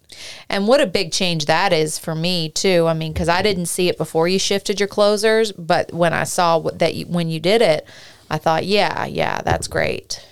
And 0.50 0.68
what 0.68 0.82
a 0.82 0.88
big 0.88 1.12
change 1.12 1.46
that 1.46 1.74
is 1.74 2.00
for 2.00 2.16
me 2.16 2.50
too. 2.50 2.88
I 2.88 2.94
mean, 2.94 3.14
because 3.14 3.30
I 3.30 3.42
didn't 3.42 3.66
see 3.68 3.90
it 3.90 3.98
before 3.98 4.28
you 4.28 4.40
shifted 4.40 4.80
your 4.80 4.88
closers, 4.88 5.52
but 5.52 5.94
when 5.94 6.14
I 6.14 6.24
saw 6.24 6.60
that 6.60 6.96
you, 6.96 7.06
when 7.06 7.30
you 7.30 7.40
did 7.40 7.62
it, 7.62 7.86
I 8.30 8.38
thought, 8.38 8.66
yeah, 8.66 9.06
yeah, 9.06 9.42
that's 9.42 9.68
great. 9.68 10.24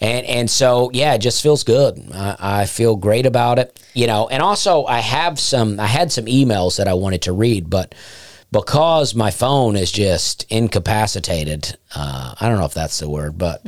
and 0.00 0.24
and 0.26 0.50
so 0.50 0.90
yeah, 0.92 1.14
it 1.14 1.18
just 1.18 1.42
feels 1.42 1.64
good. 1.64 2.10
I, 2.14 2.36
I 2.62 2.66
feel 2.66 2.96
great 2.96 3.26
about 3.26 3.58
it, 3.58 3.78
you 3.94 4.06
know. 4.06 4.28
And 4.28 4.42
also, 4.42 4.84
I 4.84 4.98
have 5.00 5.38
some. 5.40 5.78
I 5.80 5.86
had 5.86 6.12
some 6.12 6.26
emails 6.26 6.76
that 6.78 6.88
I 6.88 6.94
wanted 6.94 7.22
to 7.22 7.32
read, 7.32 7.68
but 7.68 7.94
because 8.52 9.14
my 9.14 9.30
phone 9.30 9.76
is 9.76 9.92
just 9.92 10.46
incapacitated, 10.50 11.76
uh, 11.94 12.34
I 12.40 12.48
don't 12.48 12.58
know 12.58 12.64
if 12.64 12.74
that's 12.74 12.98
the 12.98 13.08
word, 13.10 13.36
but 13.36 13.60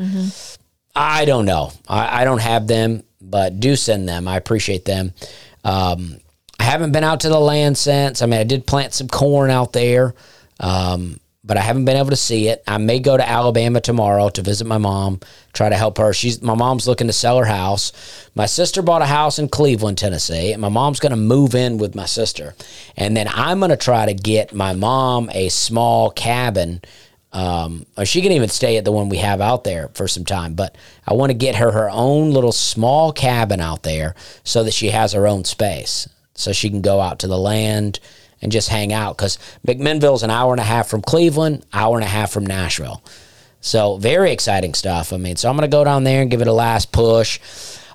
I 0.96 1.24
don't 1.24 1.44
know. 1.44 1.72
I, 1.88 2.22
I 2.22 2.24
don't 2.24 2.40
have 2.40 2.66
them, 2.66 3.02
but 3.20 3.60
do 3.60 3.76
send 3.76 4.08
them. 4.08 4.26
I 4.26 4.36
appreciate 4.36 4.84
them. 4.86 5.12
Um, 5.64 6.18
I 6.58 6.64
haven't 6.64 6.92
been 6.92 7.04
out 7.04 7.20
to 7.20 7.28
the 7.28 7.38
land 7.40 7.76
since. 7.76 8.22
I 8.22 8.26
mean, 8.26 8.40
I 8.40 8.44
did 8.44 8.66
plant 8.66 8.94
some 8.94 9.08
corn 9.08 9.50
out 9.50 9.72
there. 9.72 10.14
Um, 10.58 11.20
but 11.50 11.56
I 11.56 11.62
haven't 11.62 11.84
been 11.84 11.96
able 11.96 12.10
to 12.10 12.16
see 12.16 12.46
it. 12.46 12.62
I 12.68 12.78
may 12.78 13.00
go 13.00 13.16
to 13.16 13.28
Alabama 13.28 13.80
tomorrow 13.80 14.28
to 14.28 14.40
visit 14.40 14.68
my 14.68 14.78
mom, 14.78 15.18
try 15.52 15.68
to 15.68 15.74
help 15.74 15.98
her. 15.98 16.12
She's 16.12 16.40
my 16.40 16.54
mom's 16.54 16.86
looking 16.86 17.08
to 17.08 17.12
sell 17.12 17.38
her 17.38 17.44
house. 17.44 17.90
My 18.36 18.46
sister 18.46 18.82
bought 18.82 19.02
a 19.02 19.06
house 19.06 19.40
in 19.40 19.48
Cleveland, 19.48 19.98
Tennessee, 19.98 20.52
and 20.52 20.62
my 20.62 20.68
mom's 20.68 21.00
going 21.00 21.10
to 21.10 21.16
move 21.16 21.56
in 21.56 21.78
with 21.78 21.96
my 21.96 22.06
sister. 22.06 22.54
And 22.96 23.16
then 23.16 23.26
I'm 23.26 23.58
going 23.58 23.72
to 23.72 23.76
try 23.76 24.06
to 24.06 24.14
get 24.14 24.54
my 24.54 24.74
mom 24.74 25.28
a 25.34 25.48
small 25.48 26.12
cabin. 26.12 26.82
Um, 27.32 27.84
or 27.98 28.04
she 28.04 28.22
can 28.22 28.30
even 28.30 28.48
stay 28.48 28.76
at 28.76 28.84
the 28.84 28.92
one 28.92 29.08
we 29.08 29.16
have 29.16 29.40
out 29.40 29.64
there 29.64 29.88
for 29.94 30.06
some 30.06 30.24
time, 30.24 30.54
but 30.54 30.78
I 31.04 31.14
want 31.14 31.30
to 31.30 31.36
get 31.36 31.56
her 31.56 31.72
her 31.72 31.90
own 31.90 32.30
little 32.30 32.52
small 32.52 33.12
cabin 33.12 33.60
out 33.60 33.82
there 33.82 34.14
so 34.44 34.62
that 34.62 34.72
she 34.72 34.90
has 34.90 35.14
her 35.14 35.26
own 35.26 35.44
space, 35.44 36.08
so 36.32 36.52
she 36.52 36.70
can 36.70 36.80
go 36.80 37.00
out 37.00 37.18
to 37.18 37.26
the 37.26 37.38
land 37.38 37.98
and 38.42 38.50
just 38.50 38.68
hang 38.68 38.92
out 38.92 39.16
because 39.16 39.38
McMinnville's 39.66 40.22
an 40.22 40.31
hour 40.31 40.53
and 40.53 40.61
a 40.61 40.64
half 40.64 40.88
from 40.88 41.03
Cleveland, 41.03 41.64
hour 41.72 41.96
and 41.96 42.05
a 42.05 42.09
half 42.09 42.31
from 42.31 42.46
Nashville. 42.46 43.03
So 43.61 43.98
very 43.98 44.33
exciting 44.33 44.74
stuff. 44.74 45.12
I 45.12 45.18
mean, 45.18 45.37
so 45.37 45.48
I'm 45.48 45.57
going 45.57 45.70
to 45.70 45.74
go 45.74 45.85
down 45.85 46.05
there 46.05 46.22
and 46.22 46.31
give 46.31 46.40
it 46.40 46.48
a 46.48 46.53
last 46.53 46.92
push. 46.92 47.38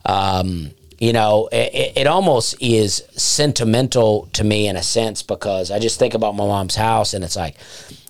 Um, 0.05 0.71
you 0.99 1.11
know, 1.11 1.49
it, 1.51 1.97
it 1.97 2.07
almost 2.07 2.55
is 2.61 3.03
sentimental 3.11 4.29
to 4.33 4.43
me 4.43 4.67
in 4.67 4.75
a 4.75 4.83
sense 4.83 5.23
because 5.23 5.71
I 5.71 5.79
just 5.79 5.99
think 5.99 6.13
about 6.13 6.35
my 6.35 6.45
mom's 6.45 6.75
house 6.75 7.13
and 7.13 7.23
it's 7.23 7.35
like 7.35 7.57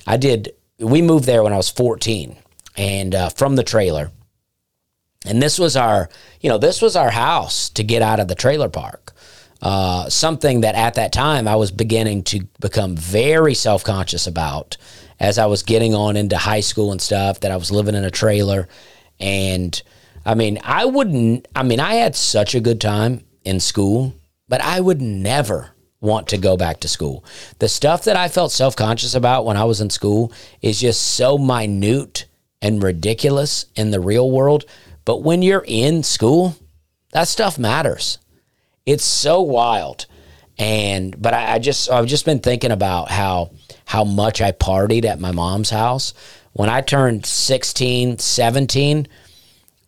I 0.06 0.17
did. 0.17 0.54
We 0.80 1.02
moved 1.02 1.26
there 1.26 1.41
when 1.43 1.54
I 1.54 1.58
was 1.58 1.69
14 1.69 2.36
and 2.78 3.15
uh, 3.15 3.30
from 3.30 3.56
the 3.56 3.63
trailer. 3.63 4.12
And 5.26 5.41
this 5.41 5.58
was 5.58 5.76
our, 5.76 6.10
you 6.41 6.50
know, 6.50 6.60
this 6.60 6.82
was 6.82 6.95
our 6.95 7.10
house 7.10 7.69
to 7.69 7.84
get 7.84 8.02
out 8.02 8.19
of 8.19 8.28
the 8.28 8.36
trailer 8.36 8.69
park. 8.69 9.13
Uh, 9.61 10.09
something 10.09 10.61
that 10.61 10.75
at 10.75 10.95
that 10.95 11.11
time 11.11 11.47
I 11.47 11.55
was 11.55 11.71
beginning 11.71 12.23
to 12.23 12.45
become 12.59 12.95
very 12.95 13.53
self 13.53 13.83
conscious 13.83 14.27
about 14.27 14.77
as 15.19 15.37
I 15.37 15.45
was 15.45 15.63
getting 15.63 15.95
on 15.95 16.17
into 16.17 16.37
high 16.37 16.59
school 16.59 16.91
and 16.91 17.01
stuff, 17.01 17.39
that 17.39 17.51
I 17.51 17.57
was 17.57 17.71
living 17.71 17.95
in 17.95 18.03
a 18.03 18.11
trailer. 18.11 18.67
And 19.19 19.81
I 20.25 20.35
mean, 20.35 20.59
I 20.63 20.85
wouldn't, 20.85 21.47
I 21.55 21.63
mean, 21.63 21.79
I 21.79 21.95
had 21.95 22.15
such 22.15 22.55
a 22.55 22.59
good 22.59 22.81
time 22.81 23.23
in 23.43 23.59
school, 23.59 24.13
but 24.47 24.61
I 24.61 24.79
would 24.79 25.01
never 25.01 25.71
want 26.01 26.27
to 26.29 26.37
go 26.37 26.57
back 26.57 26.81
to 26.81 26.87
school. 26.87 27.23
The 27.59 27.69
stuff 27.69 28.03
that 28.03 28.17
I 28.17 28.27
felt 28.27 28.51
self 28.51 28.75
conscious 28.75 29.15
about 29.15 29.45
when 29.45 29.57
I 29.57 29.63
was 29.63 29.81
in 29.81 29.89
school 29.89 30.31
is 30.61 30.79
just 30.79 31.01
so 31.01 31.37
minute 31.37 32.25
and 32.61 32.83
ridiculous 32.83 33.65
in 33.75 33.91
the 33.91 33.99
real 33.99 34.29
world. 34.29 34.65
But 35.05 35.23
when 35.23 35.41
you're 35.41 35.65
in 35.65 36.03
school, 36.03 36.55
that 37.11 37.27
stuff 37.27 37.57
matters. 37.57 38.17
It's 38.86 39.04
so 39.04 39.41
wild. 39.41 40.06
And 40.58 41.19
but 41.21 41.34
I, 41.34 41.56
I 41.56 41.60
just 41.60 41.89
I've 41.89 42.06
just 42.06 42.26
been 42.26 42.39
thinking 42.39 42.71
about 42.71 43.10
how 43.10 43.52
how 43.86 44.04
much 44.04 44.41
I 44.41 44.52
partied 44.52 45.06
at 45.06 45.19
my 45.19 45.32
mom's 45.32 45.69
house. 45.69 46.13
When 46.54 46.69
I 46.69 46.80
turned 46.80 47.26
16, 47.26 48.19
17, 48.19 49.08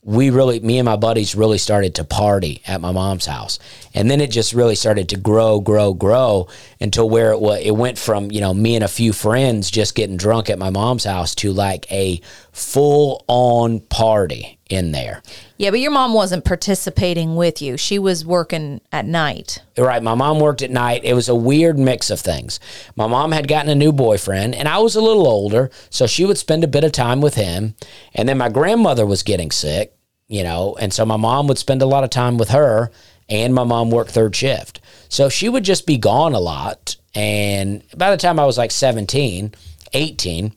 we 0.07 0.29
really 0.29 0.59
me 0.61 0.79
and 0.79 0.85
my 0.85 0.95
buddies 0.95 1.35
really 1.35 1.57
started 1.57 1.95
to 1.95 2.03
party 2.03 2.61
at 2.65 2.79
my 2.79 2.91
mom's 2.91 3.25
house 3.25 3.59
and 3.93 4.09
then 4.09 4.21
it 4.21 4.31
just 4.31 4.53
really 4.53 4.75
started 4.75 5.09
to 5.09 5.17
grow 5.17 5.59
grow 5.59 5.93
grow 5.93 6.47
until 6.79 7.09
where 7.09 7.33
it 7.33 7.41
was 7.41 7.59
it 7.61 7.75
went 7.75 7.97
from 7.97 8.31
you 8.31 8.39
know 8.39 8.53
me 8.53 8.75
and 8.75 8.85
a 8.85 8.87
few 8.87 9.11
friends 9.11 9.69
just 9.69 9.95
getting 9.95 10.15
drunk 10.15 10.49
at 10.49 10.57
my 10.57 10.69
mom's 10.69 11.03
house 11.03 11.35
to 11.35 11.51
like 11.51 11.91
a 11.91 12.21
full 12.53 13.25
on 13.27 13.81
party 13.81 14.56
in 14.69 14.91
there 14.91 15.21
Yeah, 15.57 15.71
but 15.71 15.79
your 15.79 15.91
mom 15.91 16.13
wasn't 16.13 16.45
participating 16.45 17.35
with 17.35 17.61
you. 17.61 17.77
She 17.77 17.97
was 17.99 18.25
working 18.25 18.81
at 18.91 19.05
night. 19.05 19.61
Right. 19.77 20.03
My 20.03 20.15
mom 20.15 20.39
worked 20.39 20.61
at 20.61 20.71
night. 20.71 21.03
It 21.03 21.13
was 21.13 21.29
a 21.29 21.35
weird 21.35 21.77
mix 21.77 22.09
of 22.09 22.19
things. 22.19 22.59
My 22.95 23.07
mom 23.07 23.31
had 23.31 23.47
gotten 23.47 23.69
a 23.69 23.75
new 23.75 23.91
boyfriend, 23.91 24.55
and 24.55 24.67
I 24.67 24.79
was 24.79 24.95
a 24.95 25.01
little 25.01 25.27
older, 25.27 25.69
so 25.89 26.07
she 26.07 26.25
would 26.25 26.37
spend 26.37 26.63
a 26.63 26.67
bit 26.67 26.83
of 26.83 26.91
time 26.91 27.21
with 27.21 27.35
him. 27.35 27.75
And 28.13 28.27
then 28.27 28.37
my 28.37 28.49
grandmother 28.49 29.05
was 29.05 29.23
getting 29.23 29.51
sick, 29.51 29.95
you 30.27 30.43
know, 30.43 30.75
and 30.79 30.93
so 30.93 31.05
my 31.05 31.17
mom 31.17 31.47
would 31.47 31.57
spend 31.57 31.81
a 31.81 31.87
lot 31.87 32.03
of 32.03 32.09
time 32.09 32.37
with 32.37 32.49
her, 32.49 32.91
and 33.29 33.53
my 33.53 33.63
mom 33.63 33.91
worked 33.91 34.11
third 34.11 34.35
shift. 34.35 34.79
So 35.09 35.29
she 35.29 35.49
would 35.49 35.63
just 35.63 35.85
be 35.85 35.97
gone 35.97 36.33
a 36.33 36.39
lot. 36.39 36.97
And 37.15 37.83
by 37.95 38.11
the 38.11 38.17
time 38.17 38.39
I 38.39 38.45
was 38.45 38.57
like 38.57 38.71
17, 38.71 39.53
18, 39.93 40.53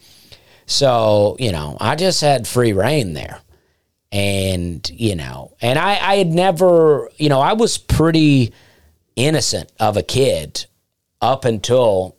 so, 0.67 1.37
you 1.41 1.51
know, 1.51 1.77
I 1.81 1.97
just 1.97 2.21
had 2.21 2.47
free 2.47 2.73
reign 2.73 3.15
there 3.15 3.41
and 4.13 4.91
you 4.91 5.15
know 5.15 5.55
and 5.61 5.79
I, 5.79 5.91
I 5.91 6.15
had 6.17 6.29
never 6.29 7.09
you 7.17 7.29
know 7.29 7.41
i 7.41 7.53
was 7.53 7.79
pretty 7.79 8.53
innocent 9.17 9.71
of 9.79 9.97
a 9.97 10.03
kid 10.03 10.67
up 11.21 11.45
until 11.45 12.17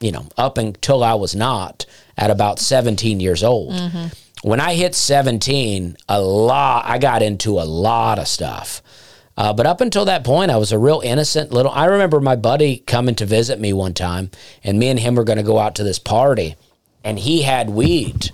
you 0.00 0.10
know 0.10 0.26
up 0.38 0.56
until 0.56 1.04
i 1.04 1.14
was 1.14 1.34
not 1.36 1.84
at 2.16 2.30
about 2.30 2.58
17 2.58 3.20
years 3.20 3.44
old. 3.44 3.74
When 4.42 4.60
i 4.60 4.74
hit 4.74 4.94
17 4.94 5.96
a 6.08 6.20
lot 6.20 6.86
i 6.86 6.98
got 6.98 7.22
into 7.22 7.58
a 7.60 7.66
lot 7.66 8.18
of 8.18 8.26
stuff. 8.28 8.82
Uh, 9.36 9.52
but 9.52 9.66
up 9.66 9.80
until 9.80 10.04
that 10.06 10.24
point, 10.24 10.50
I 10.50 10.56
was 10.56 10.72
a 10.72 10.78
real 10.80 11.00
innocent 11.04 11.52
little. 11.52 11.70
I 11.70 11.84
remember 11.84 12.18
my 12.20 12.34
buddy 12.34 12.78
coming 12.78 13.14
to 13.14 13.24
visit 13.24 13.60
me 13.60 13.72
one 13.72 13.94
time, 13.94 14.32
and 14.64 14.80
me 14.80 14.88
and 14.88 14.98
him 14.98 15.14
were 15.14 15.22
going 15.22 15.36
to 15.36 15.44
go 15.44 15.60
out 15.60 15.76
to 15.76 15.84
this 15.84 16.00
party, 16.00 16.56
and 17.04 17.20
he 17.20 17.42
had 17.42 17.70
weed, 17.70 18.32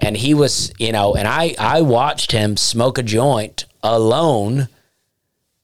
and 0.00 0.16
he 0.16 0.34
was, 0.34 0.72
you 0.78 0.92
know, 0.92 1.14
and 1.14 1.28
I 1.28 1.54
I 1.58 1.82
watched 1.82 2.32
him 2.32 2.56
smoke 2.56 2.98
a 2.98 3.02
joint 3.02 3.66
alone 3.82 4.68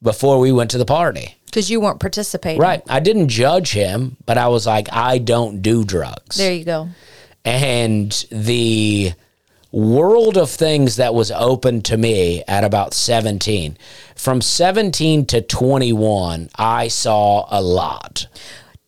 before 0.03 0.39
we 0.39 0.53
went 0.53 0.71
to 0.71 0.79
the 0.79 0.85
party. 0.85 1.37
Because 1.47 1.71
you 1.71 1.81
weren't 1.81 2.01
participating. 2.01 2.61
Right. 2.61 2.83
I 2.89 3.01
didn't 3.01 3.29
judge 3.29 3.73
him, 3.73 4.17
but 4.27 4.37
I 4.37 4.49
was 4.49 4.67
like, 4.67 4.89
I 4.93 5.19
don't 5.19 5.63
do 5.63 5.85
drugs. 5.85 6.37
There 6.37 6.53
you 6.53 6.65
go. 6.65 6.89
And 7.45 8.13
the 8.31 9.13
world 9.73 10.37
of 10.37 10.51
things 10.51 10.97
that 10.97 11.15
was 11.15 11.31
open 11.31 11.83
to 11.83 11.97
me 11.97 12.43
at 12.47 12.65
about 12.65 12.95
17. 12.95 13.77
From 14.15 14.41
17 14.41 15.27
to 15.27 15.41
21, 15.43 16.51
I 16.57 16.89
saw 16.89 17.47
a 17.51 17.61
lot. 17.61 18.27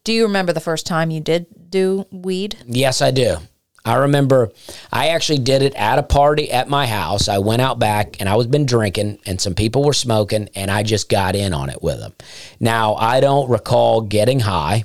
Do 0.05 0.13
you 0.13 0.25
remember 0.25 0.53
the 0.53 0.61
first 0.61 0.87
time 0.87 1.11
you 1.11 1.21
did 1.21 1.47
do 1.71 2.07
weed? 2.11 2.57
Yes, 2.67 3.03
I 3.03 3.11
do. 3.11 3.39
I 3.89 3.97
remember 3.97 4.53
I 4.93 5.09
actually 5.09 5.39
did 5.39 5.63
it 5.63 5.75
at 5.75 5.99
a 5.99 6.03
party 6.03 6.53
at 6.53 6.69
my 6.69 6.87
house. 6.87 7.27
I 7.27 7.39
went 7.39 7.63
out 7.63 7.79
back 7.79 8.21
and 8.21 8.29
I 8.29 8.37
was 8.37 8.47
been 8.47 8.67
drinking 8.67 9.19
and 9.25 9.41
some 9.41 9.55
people 9.55 9.83
were 9.83 9.95
smoking 9.95 10.51
and 10.55 10.71
I 10.71 10.83
just 10.83 11.09
got 11.09 11.35
in 11.35 11.55
on 11.55 11.71
it 11.71 11.83
with 11.83 11.99
them. 11.99 12.13
Now, 12.61 12.97
I 12.97 13.21
don't 13.21 13.49
recall 13.49 14.03
getting 14.03 14.41
high. 14.41 14.85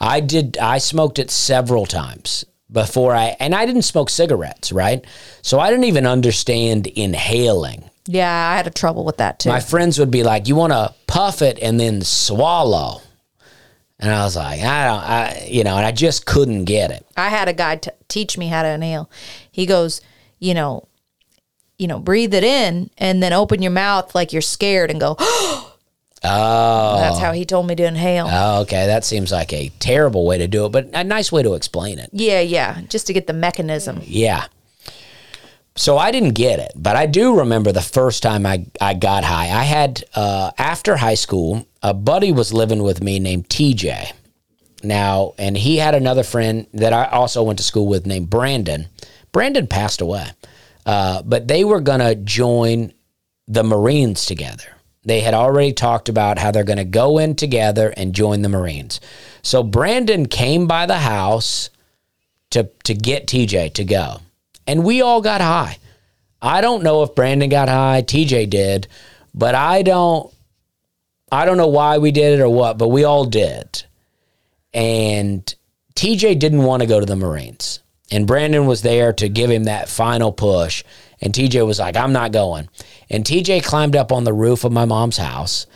I 0.00 0.18
did 0.18 0.58
I 0.58 0.78
smoked 0.78 1.20
it 1.20 1.30
several 1.30 1.86
times 1.86 2.44
before 2.72 3.14
I 3.14 3.36
and 3.38 3.54
I 3.54 3.64
didn't 3.64 3.82
smoke 3.82 4.10
cigarettes, 4.10 4.72
right? 4.72 5.04
So 5.42 5.60
I 5.60 5.70
didn't 5.70 5.84
even 5.84 6.06
understand 6.06 6.88
inhaling. 6.88 7.88
Yeah, 8.06 8.50
I 8.52 8.56
had 8.56 8.66
a 8.66 8.70
trouble 8.70 9.04
with 9.04 9.18
that 9.18 9.38
too. 9.38 9.50
My 9.50 9.60
friends 9.60 10.00
would 10.00 10.10
be 10.10 10.24
like, 10.24 10.48
"You 10.48 10.56
want 10.56 10.72
to 10.72 10.92
puff 11.06 11.42
it 11.42 11.60
and 11.62 11.78
then 11.78 12.02
swallow." 12.02 13.02
And 14.00 14.10
I 14.10 14.24
was 14.24 14.34
like, 14.34 14.60
I 14.62 14.86
don't, 14.86 15.02
I, 15.02 15.46
you 15.50 15.62
know, 15.62 15.76
and 15.76 15.84
I 15.84 15.92
just 15.92 16.24
couldn't 16.26 16.64
get 16.64 16.90
it. 16.90 17.06
I 17.16 17.28
had 17.28 17.48
a 17.48 17.52
guy 17.52 17.76
t- 17.76 17.90
teach 18.08 18.38
me 18.38 18.48
how 18.48 18.62
to 18.62 18.68
inhale. 18.70 19.10
He 19.52 19.66
goes, 19.66 20.00
you 20.38 20.54
know, 20.54 20.88
you 21.78 21.86
know, 21.86 21.98
breathe 21.98 22.32
it 22.34 22.42
in 22.44 22.90
and 22.98 23.22
then 23.22 23.32
open 23.34 23.60
your 23.62 23.72
mouth 23.72 24.14
like 24.14 24.32
you're 24.32 24.42
scared 24.42 24.90
and 24.90 25.00
go. 25.00 25.16
Oh, 26.22 26.98
That's 27.00 27.18
how 27.18 27.32
he 27.32 27.46
told 27.46 27.66
me 27.66 27.74
to 27.76 27.84
inhale. 27.86 28.28
oh, 28.30 28.60
okay. 28.60 28.84
That 28.86 29.06
seems 29.06 29.32
like 29.32 29.54
a 29.54 29.70
terrible 29.78 30.26
way 30.26 30.36
to 30.36 30.46
do 30.46 30.66
it, 30.66 30.68
but 30.68 30.90
a 30.92 31.02
nice 31.02 31.32
way 31.32 31.42
to 31.42 31.54
explain 31.54 31.98
it. 31.98 32.10
yeah, 32.12 32.40
yeah, 32.40 32.82
just 32.90 33.06
to 33.06 33.14
get 33.14 33.26
the 33.26 33.32
mechanism. 33.32 34.02
Yeah. 34.04 34.44
So 35.76 35.96
I 35.96 36.10
didn't 36.10 36.34
get 36.34 36.58
it, 36.58 36.72
but 36.76 36.94
I 36.94 37.06
do 37.06 37.38
remember 37.38 37.72
the 37.72 37.80
first 37.80 38.22
time 38.22 38.44
I, 38.44 38.66
I 38.82 38.92
got 38.92 39.24
high. 39.24 39.44
I 39.48 39.64
had, 39.64 40.04
uh, 40.14 40.50
after 40.58 40.94
high 40.96 41.14
school, 41.14 41.66
a 41.82 41.94
buddy 41.94 42.32
was 42.32 42.52
living 42.52 42.82
with 42.82 43.02
me 43.02 43.18
named 43.18 43.48
TJ. 43.48 44.12
Now, 44.82 45.34
and 45.38 45.56
he 45.56 45.76
had 45.76 45.94
another 45.94 46.22
friend 46.22 46.66
that 46.72 46.92
I 46.92 47.06
also 47.06 47.42
went 47.42 47.58
to 47.58 47.64
school 47.64 47.86
with 47.86 48.06
named 48.06 48.30
Brandon. 48.30 48.88
Brandon 49.32 49.66
passed 49.66 50.00
away, 50.00 50.28
uh, 50.86 51.22
but 51.22 51.48
they 51.48 51.64
were 51.64 51.80
going 51.80 52.00
to 52.00 52.14
join 52.14 52.92
the 53.46 53.62
Marines 53.62 54.24
together. 54.24 54.64
They 55.04 55.20
had 55.20 55.34
already 55.34 55.72
talked 55.72 56.08
about 56.08 56.38
how 56.38 56.50
they're 56.50 56.64
going 56.64 56.78
to 56.78 56.84
go 56.84 57.18
in 57.18 57.34
together 57.34 57.92
and 57.96 58.14
join 58.14 58.42
the 58.42 58.48
Marines. 58.48 59.00
So 59.42 59.62
Brandon 59.62 60.26
came 60.26 60.66
by 60.66 60.86
the 60.86 60.98
house 60.98 61.70
to 62.50 62.70
to 62.84 62.94
get 62.94 63.26
TJ 63.26 63.74
to 63.74 63.84
go. 63.84 64.20
And 64.66 64.84
we 64.84 65.00
all 65.00 65.20
got 65.20 65.40
high. 65.40 65.78
I 66.42 66.60
don't 66.60 66.82
know 66.82 67.02
if 67.02 67.14
Brandon 67.14 67.48
got 67.48 67.68
high, 67.68 68.02
TJ 68.02 68.50
did, 68.50 68.88
but 69.34 69.54
I 69.54 69.82
don't 69.82 70.32
I 71.32 71.44
don't 71.44 71.56
know 71.56 71.68
why 71.68 71.98
we 71.98 72.10
did 72.10 72.38
it 72.38 72.42
or 72.42 72.48
what, 72.48 72.78
but 72.78 72.88
we 72.88 73.04
all 73.04 73.24
did. 73.24 73.84
And 74.74 75.54
TJ 75.94 76.38
didn't 76.38 76.62
want 76.62 76.82
to 76.82 76.88
go 76.88 77.00
to 77.00 77.06
the 77.06 77.16
Marines. 77.16 77.80
And 78.10 78.26
Brandon 78.26 78.66
was 78.66 78.82
there 78.82 79.12
to 79.14 79.28
give 79.28 79.50
him 79.50 79.64
that 79.64 79.88
final 79.88 80.32
push. 80.32 80.82
And 81.20 81.32
TJ 81.32 81.64
was 81.66 81.78
like, 81.78 81.96
I'm 81.96 82.12
not 82.12 82.32
going. 82.32 82.68
And 83.08 83.24
TJ 83.24 83.64
climbed 83.64 83.94
up 83.94 84.10
on 84.10 84.24
the 84.24 84.32
roof 84.32 84.64
of 84.64 84.72
my 84.72 84.84
mom's 84.84 85.16
house. 85.16 85.66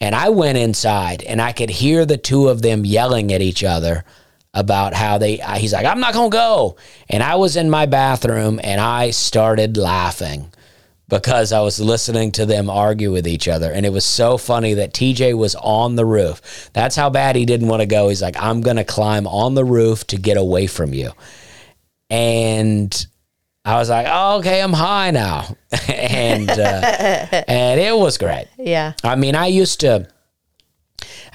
And 0.00 0.14
I 0.14 0.30
went 0.30 0.58
inside 0.58 1.22
and 1.22 1.40
I 1.40 1.52
could 1.52 1.70
hear 1.70 2.06
the 2.06 2.16
two 2.16 2.48
of 2.48 2.62
them 2.62 2.84
yelling 2.84 3.32
at 3.32 3.42
each 3.42 3.62
other 3.62 4.04
about 4.52 4.94
how 4.94 5.18
they, 5.18 5.36
he's 5.56 5.72
like, 5.72 5.86
I'm 5.86 6.00
not 6.00 6.14
going 6.14 6.30
to 6.30 6.36
go. 6.36 6.76
And 7.08 7.22
I 7.22 7.36
was 7.36 7.56
in 7.56 7.68
my 7.68 7.86
bathroom 7.86 8.60
and 8.62 8.80
I 8.80 9.10
started 9.10 9.76
laughing 9.76 10.52
because 11.08 11.52
I 11.52 11.60
was 11.60 11.78
listening 11.80 12.32
to 12.32 12.46
them 12.46 12.70
argue 12.70 13.12
with 13.12 13.26
each 13.26 13.46
other. 13.46 13.70
And 13.70 13.84
it 13.84 13.92
was 13.92 14.04
so 14.04 14.38
funny 14.38 14.74
that 14.74 14.94
TJ 14.94 15.36
was 15.36 15.54
on 15.56 15.96
the 15.96 16.04
roof. 16.04 16.70
That's 16.72 16.96
how 16.96 17.10
bad 17.10 17.36
he 17.36 17.44
didn't 17.44 17.68
want 17.68 17.80
to 17.80 17.86
go. 17.86 18.08
He's 18.08 18.22
like, 18.22 18.36
I'm 18.38 18.62
going 18.62 18.76
to 18.76 18.84
climb 18.84 19.26
on 19.26 19.54
the 19.54 19.64
roof 19.64 20.06
to 20.08 20.16
get 20.16 20.36
away 20.36 20.66
from 20.66 20.94
you. 20.94 21.12
And 22.08 23.06
I 23.64 23.76
was 23.76 23.90
like, 23.90 24.06
oh, 24.08 24.38
okay, 24.38 24.62
I'm 24.62 24.72
high 24.72 25.10
now. 25.10 25.56
and, 25.88 26.50
uh, 26.50 26.54
and 27.48 27.80
it 27.80 27.96
was 27.96 28.18
great. 28.18 28.48
Yeah. 28.58 28.94
I 29.02 29.16
mean, 29.16 29.34
I 29.34 29.46
used 29.46 29.80
to. 29.80 30.08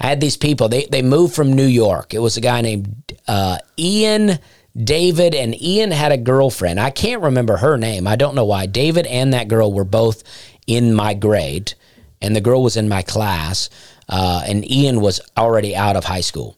I 0.00 0.06
had 0.06 0.20
these 0.20 0.38
people. 0.38 0.68
They 0.68 0.86
they 0.86 1.02
moved 1.02 1.34
from 1.34 1.52
New 1.52 1.66
York. 1.66 2.14
It 2.14 2.20
was 2.20 2.38
a 2.38 2.40
guy 2.40 2.62
named 2.62 3.12
uh, 3.28 3.58
Ian 3.78 4.38
David, 4.76 5.34
and 5.34 5.60
Ian 5.60 5.90
had 5.90 6.12
a 6.12 6.16
girlfriend. 6.16 6.78
I 6.78 6.90
can't 6.90 7.22
remember 7.22 7.56
her 7.56 7.76
name. 7.76 8.06
I 8.06 8.16
don't 8.16 8.34
know 8.34 8.44
why. 8.44 8.66
David 8.66 9.06
and 9.06 9.32
that 9.32 9.48
girl 9.48 9.72
were 9.72 9.84
both 9.84 10.22
in 10.66 10.94
my 10.94 11.14
grade, 11.14 11.74
and 12.22 12.34
the 12.34 12.40
girl 12.40 12.62
was 12.62 12.76
in 12.76 12.88
my 12.88 13.02
class. 13.02 13.68
Uh, 14.08 14.42
and 14.46 14.68
Ian 14.68 15.00
was 15.00 15.20
already 15.36 15.76
out 15.76 15.96
of 15.96 16.04
high 16.04 16.20
school, 16.20 16.56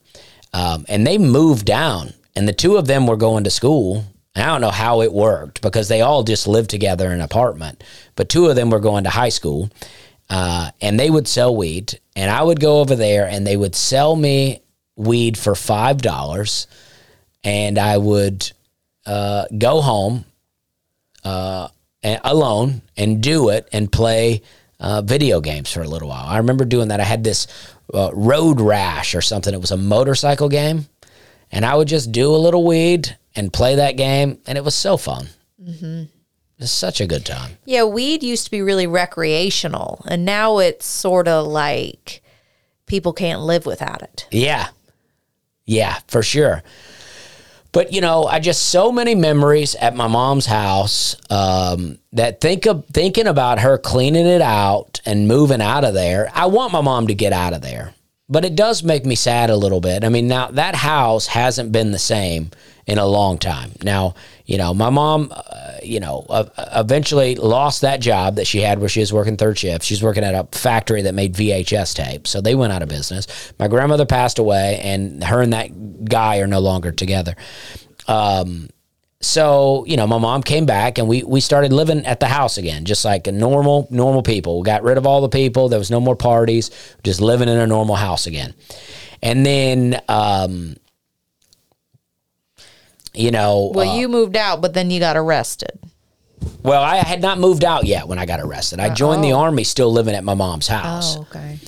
um, 0.52 0.84
and 0.88 1.06
they 1.06 1.18
moved 1.18 1.66
down, 1.66 2.12
and 2.34 2.48
the 2.48 2.52
two 2.52 2.76
of 2.76 2.86
them 2.86 3.06
were 3.06 3.16
going 3.16 3.44
to 3.44 3.50
school. 3.50 4.04
And 4.34 4.42
I 4.42 4.46
don't 4.46 4.62
know 4.62 4.70
how 4.70 5.02
it 5.02 5.12
worked 5.12 5.60
because 5.60 5.88
they 5.88 6.00
all 6.00 6.22
just 6.22 6.46
lived 6.46 6.70
together 6.70 7.06
in 7.06 7.12
an 7.12 7.20
apartment, 7.20 7.84
but 8.16 8.30
two 8.30 8.46
of 8.46 8.56
them 8.56 8.70
were 8.70 8.80
going 8.80 9.04
to 9.04 9.10
high 9.10 9.28
school. 9.28 9.68
Uh, 10.30 10.70
and 10.80 10.98
they 10.98 11.10
would 11.10 11.28
sell 11.28 11.54
weed, 11.54 12.00
and 12.16 12.30
I 12.30 12.42
would 12.42 12.58
go 12.58 12.80
over 12.80 12.96
there, 12.96 13.26
and 13.26 13.46
they 13.46 13.56
would 13.56 13.74
sell 13.74 14.16
me 14.16 14.62
weed 14.96 15.36
for 15.36 15.54
five 15.54 15.98
dollars, 15.98 16.66
and 17.44 17.78
I 17.78 17.96
would 17.98 18.50
uh, 19.06 19.46
go 19.56 19.80
home 19.80 20.24
uh, 21.24 21.68
alone 22.02 22.82
and 22.96 23.22
do 23.22 23.48
it 23.50 23.68
and 23.72 23.90
play 23.90 24.42
uh, 24.80 25.02
video 25.02 25.40
games 25.40 25.72
for 25.72 25.82
a 25.82 25.88
little 25.88 26.08
while. 26.08 26.26
I 26.26 26.38
remember 26.38 26.64
doing 26.64 26.88
that. 26.88 27.00
I 27.00 27.04
had 27.04 27.24
this 27.24 27.46
uh, 27.94 28.10
Road 28.12 28.60
Rash 28.60 29.14
or 29.14 29.22
something. 29.22 29.54
It 29.54 29.60
was 29.60 29.70
a 29.70 29.76
motorcycle 29.76 30.48
game, 30.48 30.86
and 31.50 31.64
I 31.64 31.74
would 31.76 31.88
just 31.88 32.12
do 32.12 32.34
a 32.34 32.36
little 32.36 32.64
weed 32.64 33.16
and 33.36 33.52
play 33.52 33.76
that 33.76 33.96
game, 33.96 34.38
and 34.46 34.58
it 34.58 34.64
was 34.64 34.74
so 34.74 34.96
fun. 34.96 35.28
It's 36.58 36.70
such 36.70 37.00
a 37.00 37.06
good 37.06 37.24
time. 37.24 37.58
Yeah, 37.64 37.84
weed 37.84 38.22
used 38.22 38.44
to 38.44 38.50
be 38.50 38.62
really 38.62 38.86
recreational, 38.86 40.04
and 40.06 40.24
now 40.24 40.58
it's 40.58 40.86
sort 40.86 41.28
of 41.28 41.46
like 41.46 42.22
people 42.86 43.12
can't 43.12 43.40
live 43.40 43.66
without 43.66 44.02
it. 44.02 44.26
Yeah. 44.30 44.68
Yeah, 45.64 45.98
for 46.08 46.22
sure. 46.22 46.62
But 47.72 47.92
you 47.92 48.02
know, 48.02 48.24
I 48.24 48.38
just 48.38 48.68
so 48.68 48.92
many 48.92 49.14
memories 49.14 49.74
at 49.76 49.96
my 49.96 50.06
mom's 50.06 50.46
house 50.46 51.16
um, 51.30 51.98
that 52.12 52.40
think 52.40 52.66
of 52.66 52.86
thinking 52.86 53.26
about 53.26 53.60
her 53.60 53.78
cleaning 53.78 54.26
it 54.26 54.42
out 54.42 55.00
and 55.06 55.26
moving 55.26 55.62
out 55.62 55.84
of 55.84 55.94
there. 55.94 56.30
I 56.34 56.46
want 56.46 56.72
my 56.72 56.82
mom 56.82 57.06
to 57.06 57.14
get 57.14 57.32
out 57.32 57.54
of 57.54 57.62
there, 57.62 57.94
but 58.28 58.44
it 58.44 58.54
does 58.54 58.82
make 58.82 59.06
me 59.06 59.14
sad 59.14 59.48
a 59.48 59.56
little 59.56 59.80
bit. 59.80 60.04
I 60.04 60.10
mean, 60.10 60.28
now 60.28 60.50
that 60.50 60.74
house 60.74 61.28
hasn't 61.28 61.72
been 61.72 61.92
the 61.92 61.98
same 61.98 62.50
in 62.86 62.98
a 62.98 63.06
long 63.06 63.38
time. 63.38 63.72
Now, 63.82 64.14
you 64.52 64.58
know, 64.58 64.74
my 64.74 64.90
mom, 64.90 65.32
uh, 65.34 65.78
you 65.82 65.98
know, 65.98 66.26
uh, 66.28 66.44
eventually 66.74 67.36
lost 67.36 67.80
that 67.80 68.00
job 68.00 68.36
that 68.36 68.46
she 68.46 68.60
had 68.60 68.80
where 68.80 68.88
she 68.90 69.00
was 69.00 69.10
working 69.10 69.38
third 69.38 69.58
shift. 69.58 69.82
She's 69.82 70.02
working 70.02 70.24
at 70.24 70.34
a 70.34 70.46
factory 70.52 71.00
that 71.00 71.14
made 71.14 71.32
VHS 71.32 71.94
tapes. 71.94 72.28
So 72.28 72.42
they 72.42 72.54
went 72.54 72.70
out 72.70 72.82
of 72.82 72.90
business. 72.90 73.54
My 73.58 73.66
grandmother 73.66 74.04
passed 74.04 74.38
away, 74.38 74.78
and 74.82 75.24
her 75.24 75.40
and 75.40 75.54
that 75.54 76.04
guy 76.04 76.40
are 76.40 76.46
no 76.46 76.58
longer 76.58 76.92
together. 76.92 77.34
Um, 78.06 78.68
so 79.22 79.86
you 79.86 79.96
know, 79.96 80.06
my 80.06 80.18
mom 80.18 80.42
came 80.42 80.66
back, 80.66 80.98
and 80.98 81.08
we 81.08 81.22
we 81.22 81.40
started 81.40 81.72
living 81.72 82.04
at 82.04 82.20
the 82.20 82.28
house 82.28 82.58
again, 82.58 82.84
just 82.84 83.06
like 83.06 83.26
a 83.26 83.32
normal 83.32 83.88
normal 83.88 84.22
people. 84.22 84.60
We 84.60 84.66
got 84.66 84.82
rid 84.82 84.98
of 84.98 85.06
all 85.06 85.22
the 85.22 85.30
people. 85.30 85.70
There 85.70 85.78
was 85.78 85.90
no 85.90 85.98
more 86.00 86.14
parties. 86.14 86.70
Just 87.04 87.22
living 87.22 87.48
in 87.48 87.56
a 87.56 87.66
normal 87.66 87.94
house 87.94 88.26
again. 88.26 88.52
And 89.22 89.46
then, 89.46 89.98
um, 90.08 90.76
you 93.14 93.30
know, 93.30 93.70
Well, 93.74 93.90
uh, 93.90 93.96
you 93.96 94.08
moved 94.08 94.36
out, 94.36 94.60
but 94.60 94.74
then 94.74 94.90
you 94.90 95.00
got 95.00 95.16
arrested. 95.16 95.78
well, 96.62 96.82
I 96.82 96.96
had 96.96 97.20
not 97.20 97.38
moved 97.38 97.64
out 97.64 97.84
yet 97.86 98.08
when 98.08 98.18
I 98.18 98.26
got 98.26 98.40
arrested. 98.40 98.80
I 98.80 98.90
joined 98.94 99.22
the 99.22 99.32
army 99.32 99.64
still 99.64 99.92
living 99.92 100.14
at 100.14 100.24
my 100.24 100.34
mom's 100.34 100.68
house. 100.68 101.16
Oh, 101.16 101.20
okay. 101.22 101.58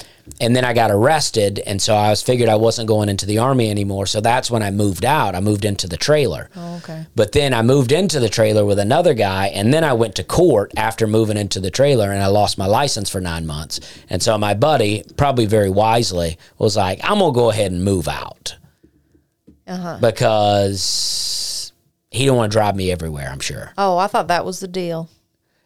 and 0.40 0.57
then 0.57 0.64
I 0.64 0.72
got 0.72 0.90
arrested, 0.90 1.59
and 1.61 1.80
so 1.80 1.95
I 1.95 2.09
was 2.11 2.22
figured 2.22 2.49
I 2.49 2.57
wasn't 2.57 2.88
going 2.88 3.09
into 3.09 3.26
the 3.26 3.38
army 3.38 3.70
anymore. 3.70 4.07
So 4.07 4.20
that's 4.20 4.51
when 4.51 4.62
I 4.62 4.70
moved 4.70 5.05
out. 5.05 5.34
I 5.36 5.40
moved 5.40 5.64
into 5.64 5.86
the 5.86 5.97
trailer. 5.99 6.49
Oh, 6.57 6.76
okay. 6.78 7.07
But 7.14 7.32
then 7.32 7.53
I 7.55 7.62
moved 7.62 7.92
into 7.92 8.18
the 8.18 8.28
trailer 8.30 8.64
with 8.64 8.78
another 8.78 9.14
guy, 9.14 9.49
and 9.49 9.72
then 9.72 9.84
I 9.84 9.92
went 9.92 10.14
to 10.16 10.24
court 10.24 10.72
after 10.76 11.07
moving 11.07 11.36
into 11.36 11.61
the 11.61 11.70
trailer, 11.70 12.11
and 12.11 12.22
I 12.22 12.26
lost 12.28 12.57
my 12.59 12.66
license 12.66 13.11
for 13.11 13.20
nine 13.20 13.47
months. 13.47 13.80
And 14.11 14.22
so 14.22 14.36
my 14.38 14.55
buddy, 14.55 15.05
probably 15.16 15.47
very 15.47 15.70
wisely, 15.70 16.38
was 16.59 16.74
like, 16.76 16.99
"I'm 17.05 17.18
gonna 17.18 17.32
go 17.32 17.51
ahead 17.51 17.70
and 17.70 17.84
move 17.84 18.09
out 18.09 18.57
Uh-huh. 19.66 19.98
because 20.00 21.72
he 22.10 22.26
don't 22.26 22.36
want 22.36 22.52
to 22.52 22.56
drive 22.58 22.76
me 22.76 22.90
everywhere." 22.92 23.28
I'm 23.30 23.40
sure. 23.40 23.72
Oh, 23.78 23.96
I 23.98 24.06
thought 24.06 24.28
that 24.28 24.44
was 24.44 24.60
the 24.60 24.68
deal. 24.68 25.08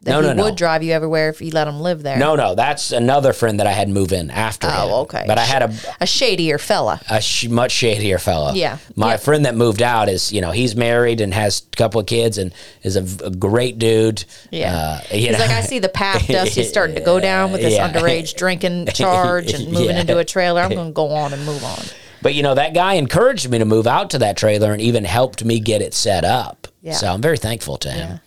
That 0.02 0.12
No, 0.12 0.20
he 0.20 0.26
no, 0.28 0.32
no. 0.34 0.44
would 0.44 0.54
drive 0.54 0.84
you 0.84 0.92
everywhere 0.92 1.28
if 1.28 1.40
you 1.42 1.50
let 1.50 1.66
him 1.66 1.80
live 1.80 2.04
there. 2.04 2.16
No, 2.18 2.36
no, 2.36 2.54
that's 2.54 2.92
another 2.92 3.32
friend 3.32 3.58
that 3.58 3.66
I 3.66 3.72
had 3.72 3.88
move 3.88 4.12
in 4.12 4.30
after. 4.30 4.68
him. 4.68 4.76
Oh, 4.78 5.00
okay. 5.00 5.24
But 5.26 5.38
I 5.38 5.44
had 5.44 5.62
a 5.62 5.74
A 6.00 6.06
shadier 6.06 6.56
fella. 6.58 7.00
a 7.10 7.20
sh- 7.20 7.48
much 7.48 7.72
shadier 7.72 8.18
fella. 8.18 8.54
Yeah. 8.54 8.78
My 8.94 9.16
friend 9.16 9.44
that 9.44 9.56
moved 9.56 9.82
out 9.82 10.08
is, 10.08 10.32
you 10.32 10.40
know, 10.40 10.52
he's 10.52 10.76
married 10.76 11.20
and 11.20 11.34
has 11.34 11.62
a 11.72 11.76
couple 11.76 12.00
of 12.00 12.06
kids 12.06 12.38
and 12.38 12.54
is 12.84 12.94
a 12.94 13.28
great 13.30 13.80
dude. 13.80 14.24
Yeah. 14.52 14.76
Uh, 14.76 15.00
He's 15.10 15.32
know, 15.32 15.38
like, 15.38 15.50
I 15.50 15.62
see 15.62 15.80
the 15.80 15.88
path 15.88 16.28
Dusty 16.28 16.62
starting 16.62 16.94
to 16.94 17.02
go 17.02 17.18
down 17.18 17.50
with 17.50 17.60
this 17.62 17.74
Yeah. 17.78 17.90
underage 17.92 18.36
drinking 18.36 18.86
charge 18.94 19.52
and 19.52 19.72
moving 19.72 19.96
Yeah. 19.96 20.02
into 20.02 20.16
a 20.18 20.24
trailer. 20.24 20.60
I'm 20.60 20.70
going 20.74 20.90
to 20.90 20.92
go 20.92 21.08
on 21.10 21.32
and 21.32 21.44
move 21.44 21.64
on. 21.64 21.82
But 22.22 22.34
you 22.34 22.42
know, 22.42 22.54
that 22.54 22.74
guy 22.74 22.94
encouraged 22.94 23.48
me 23.50 23.58
to 23.58 23.64
move 23.64 23.86
out 23.86 24.10
to 24.10 24.18
that 24.18 24.36
trailer 24.36 24.72
and 24.72 24.80
even 24.80 25.04
helped 25.04 25.44
me 25.44 25.60
get 25.60 25.82
it 25.82 25.94
set 25.94 26.24
up. 26.24 26.68
Yeah. 26.82 26.92
So 26.94 27.12
I'm 27.12 27.22
very 27.22 27.38
thankful 27.38 27.76
to 27.78 27.90
him. 27.90 28.20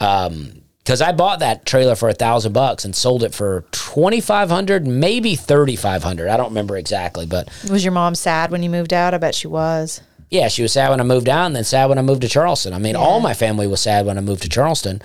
Um, 0.00 0.52
because 0.78 1.00
I 1.00 1.12
bought 1.12 1.38
that 1.38 1.64
trailer 1.64 1.94
for 1.94 2.08
a 2.08 2.12
thousand 2.12 2.52
bucks 2.54 2.84
and 2.84 2.94
sold 2.96 3.22
it 3.22 3.32
for 3.32 3.64
twenty 3.70 4.20
five 4.20 4.50
hundred, 4.50 4.84
maybe 4.84 5.36
thirty 5.36 5.76
five 5.76 6.02
hundred. 6.02 6.28
I 6.28 6.36
don't 6.36 6.48
remember 6.48 6.76
exactly, 6.76 7.24
but 7.24 7.48
Was 7.70 7.84
your 7.84 7.92
mom 7.92 8.16
sad 8.16 8.50
when 8.50 8.64
you 8.64 8.70
moved 8.70 8.92
out? 8.92 9.14
I 9.14 9.18
bet 9.18 9.34
she 9.36 9.46
was. 9.46 10.00
yeah, 10.28 10.48
she 10.48 10.62
was 10.62 10.72
sad 10.72 10.90
when 10.90 10.98
I 10.98 11.04
moved 11.04 11.28
out 11.28 11.46
and 11.46 11.54
then 11.54 11.62
sad 11.62 11.88
when 11.88 11.98
I 11.98 12.02
moved 12.02 12.22
to 12.22 12.28
Charleston. 12.28 12.72
I 12.72 12.78
mean, 12.78 12.96
all 12.96 13.20
my 13.20 13.32
family 13.32 13.68
was 13.68 13.80
sad 13.80 14.06
when 14.06 14.18
I 14.18 14.22
moved 14.22 14.42
to 14.42 14.48
Charleston. 14.48 15.00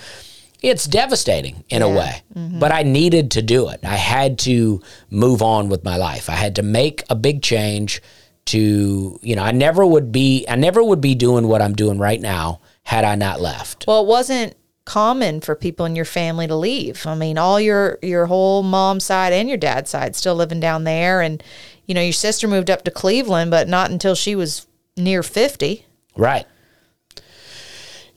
It's 0.63 0.85
devastating 0.85 1.63
in 1.69 1.83
a 1.83 1.89
Yeah. 1.89 1.95
way, 1.95 2.21
but 2.59 2.71
I 2.71 2.81
needed 2.81 3.29
to 3.31 3.43
do 3.43 3.69
it. 3.69 3.81
I 3.83 3.97
had 3.97 4.39
to 4.39 4.81
move 5.11 5.43
on 5.43 5.69
with 5.69 5.83
my 5.83 5.97
life. 5.97 6.27
I 6.27 6.33
had 6.33 6.55
to 6.55 6.63
make 6.63 7.03
a 7.07 7.15
big 7.15 7.43
change 7.43 8.01
to, 8.47 9.19
you 9.21 9.35
know, 9.35 9.43
I 9.43 9.51
never 9.51 9.85
would 9.85 10.11
be 10.11 10.45
I 10.47 10.55
never 10.55 10.83
would 10.83 11.01
be 11.01 11.15
doing 11.15 11.47
what 11.47 11.61
I'm 11.61 11.73
doing 11.73 11.99
right 11.99 12.19
now 12.21 12.61
had 12.83 13.03
I 13.03 13.15
not 13.15 13.41
left. 13.41 13.85
Well, 13.87 14.01
it 14.03 14.07
wasn't 14.07 14.55
common 14.85 15.41
for 15.41 15.53
people 15.53 15.85
in 15.85 15.95
your 15.95 16.05
family 16.05 16.47
to 16.47 16.55
leave. 16.55 17.05
I 17.05 17.15
mean, 17.15 17.37
all 17.37 17.59
your 17.59 17.99
your 18.01 18.25
whole 18.25 18.63
mom's 18.63 19.05
side 19.05 19.33
and 19.33 19.47
your 19.49 19.57
dad's 19.57 19.89
side 19.89 20.15
still 20.15 20.35
living 20.35 20.59
down 20.59 20.83
there 20.83 21.21
and 21.21 21.43
you 21.87 21.95
know, 21.95 22.01
your 22.01 22.13
sister 22.13 22.47
moved 22.47 22.69
up 22.69 22.83
to 22.83 22.91
Cleveland, 22.91 23.49
but 23.49 23.67
not 23.67 23.89
until 23.89 24.13
she 24.13 24.35
was 24.35 24.67
near 24.97 25.23
50. 25.23 25.85
Right. 26.15 26.45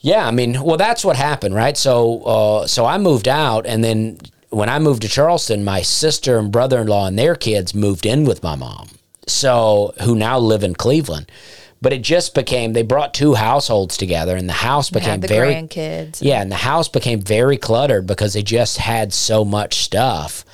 Yeah, 0.00 0.26
I 0.26 0.30
mean, 0.30 0.60
well, 0.62 0.76
that's 0.76 1.04
what 1.04 1.16
happened, 1.16 1.54
right? 1.54 1.76
So, 1.76 2.22
uh, 2.22 2.66
so 2.66 2.84
I 2.84 2.98
moved 2.98 3.28
out, 3.28 3.66
and 3.66 3.84
then 3.84 4.18
when 4.48 4.68
I 4.68 4.78
moved 4.78 5.02
to 5.02 5.08
Charleston, 5.08 5.62
my 5.62 5.82
sister 5.82 6.38
and 6.38 6.50
brother-in-law 6.50 7.06
and 7.06 7.18
their 7.18 7.36
kids 7.36 7.74
moved 7.74 8.04
in 8.04 8.24
with 8.24 8.42
my 8.42 8.56
mom. 8.56 8.88
So, 9.30 9.94
who 10.02 10.14
now 10.14 10.38
live 10.38 10.62
in 10.64 10.74
Cleveland, 10.74 11.30
but 11.80 11.92
it 11.92 12.02
just 12.02 12.34
became 12.34 12.72
they 12.72 12.82
brought 12.82 13.14
two 13.14 13.34
households 13.34 13.96
together, 13.96 14.36
and 14.36 14.48
the 14.48 14.54
house 14.54 14.90
became 14.90 15.20
the 15.20 15.28
very 15.28 15.54
grandkids. 15.54 16.18
yeah, 16.20 16.42
and 16.42 16.50
the 16.50 16.56
house 16.56 16.88
became 16.88 17.20
very 17.20 17.56
cluttered 17.56 18.06
because 18.06 18.34
they 18.34 18.42
just 18.42 18.78
had 18.78 19.12
so 19.12 19.44
much 19.44 19.74
stuff 19.76 20.44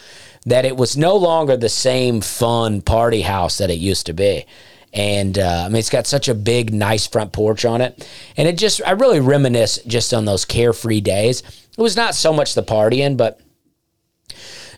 that 0.44 0.64
it 0.64 0.76
was 0.76 0.96
no 0.96 1.16
longer 1.16 1.56
the 1.56 1.68
same 1.68 2.20
fun 2.20 2.80
party 2.80 3.22
house 3.22 3.58
that 3.58 3.70
it 3.70 3.78
used 3.78 4.06
to 4.06 4.12
be. 4.12 4.46
And 4.92 5.38
uh, 5.38 5.64
I 5.66 5.68
mean, 5.68 5.76
it's 5.76 5.90
got 5.90 6.06
such 6.06 6.28
a 6.28 6.34
big, 6.34 6.72
nice 6.72 7.06
front 7.06 7.32
porch 7.32 7.64
on 7.64 7.80
it. 7.80 8.08
And 8.36 8.46
it 8.48 8.56
just, 8.56 8.80
I 8.86 8.92
really 8.92 9.20
reminisce 9.20 9.78
just 9.86 10.14
on 10.14 10.24
those 10.24 10.44
carefree 10.44 11.00
days. 11.00 11.42
It 11.76 11.82
was 11.82 11.96
not 11.96 12.14
so 12.14 12.32
much 12.32 12.54
the 12.54 12.62
partying, 12.62 13.16
but 13.16 13.40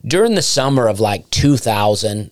during 0.05 0.35
the 0.35 0.43
summer 0.43 0.89
of 0.89 0.99
like 1.01 1.29
2000, 1.31 2.31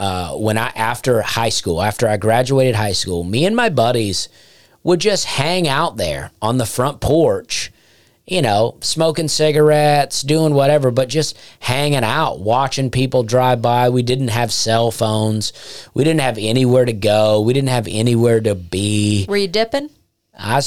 uh, 0.00 0.32
when 0.32 0.56
I, 0.56 0.68
after 0.68 1.20
high 1.20 1.50
school, 1.50 1.82
after 1.82 2.08
I 2.08 2.16
graduated 2.16 2.74
high 2.74 2.92
school, 2.92 3.22
me 3.22 3.44
and 3.44 3.54
my 3.54 3.68
buddies 3.68 4.30
would 4.82 4.98
just 4.98 5.26
hang 5.26 5.68
out 5.68 5.98
there 5.98 6.30
on 6.40 6.56
the 6.56 6.64
front 6.64 7.02
porch, 7.02 7.70
you 8.26 8.40
know, 8.40 8.78
smoking 8.80 9.28
cigarettes, 9.28 10.22
doing 10.22 10.54
whatever, 10.54 10.90
but 10.90 11.10
just 11.10 11.38
hanging 11.58 12.02
out, 12.02 12.40
watching 12.40 12.90
people 12.90 13.24
drive 13.24 13.60
by. 13.60 13.90
We 13.90 14.02
didn't 14.02 14.28
have 14.28 14.50
cell 14.54 14.90
phones. 14.90 15.52
We 15.92 16.02
didn't 16.02 16.22
have 16.22 16.38
anywhere 16.38 16.86
to 16.86 16.94
go. 16.94 17.42
We 17.42 17.52
didn't 17.52 17.68
have 17.68 17.86
anywhere 17.86 18.40
to 18.40 18.54
be. 18.54 19.26
Were 19.28 19.36
you 19.36 19.48
dipping? 19.48 19.90
I, 20.34 20.62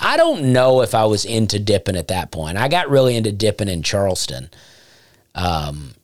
I 0.00 0.16
don't 0.16 0.52
know 0.52 0.82
if 0.82 0.96
I 0.96 1.04
was 1.04 1.24
into 1.24 1.60
dipping 1.60 1.94
at 1.94 2.08
that 2.08 2.32
point. 2.32 2.58
I 2.58 2.66
got 2.66 2.90
really 2.90 3.14
into 3.16 3.30
dipping 3.30 3.68
in 3.68 3.84
Charleston. 3.84 4.50
Um, 5.36 5.94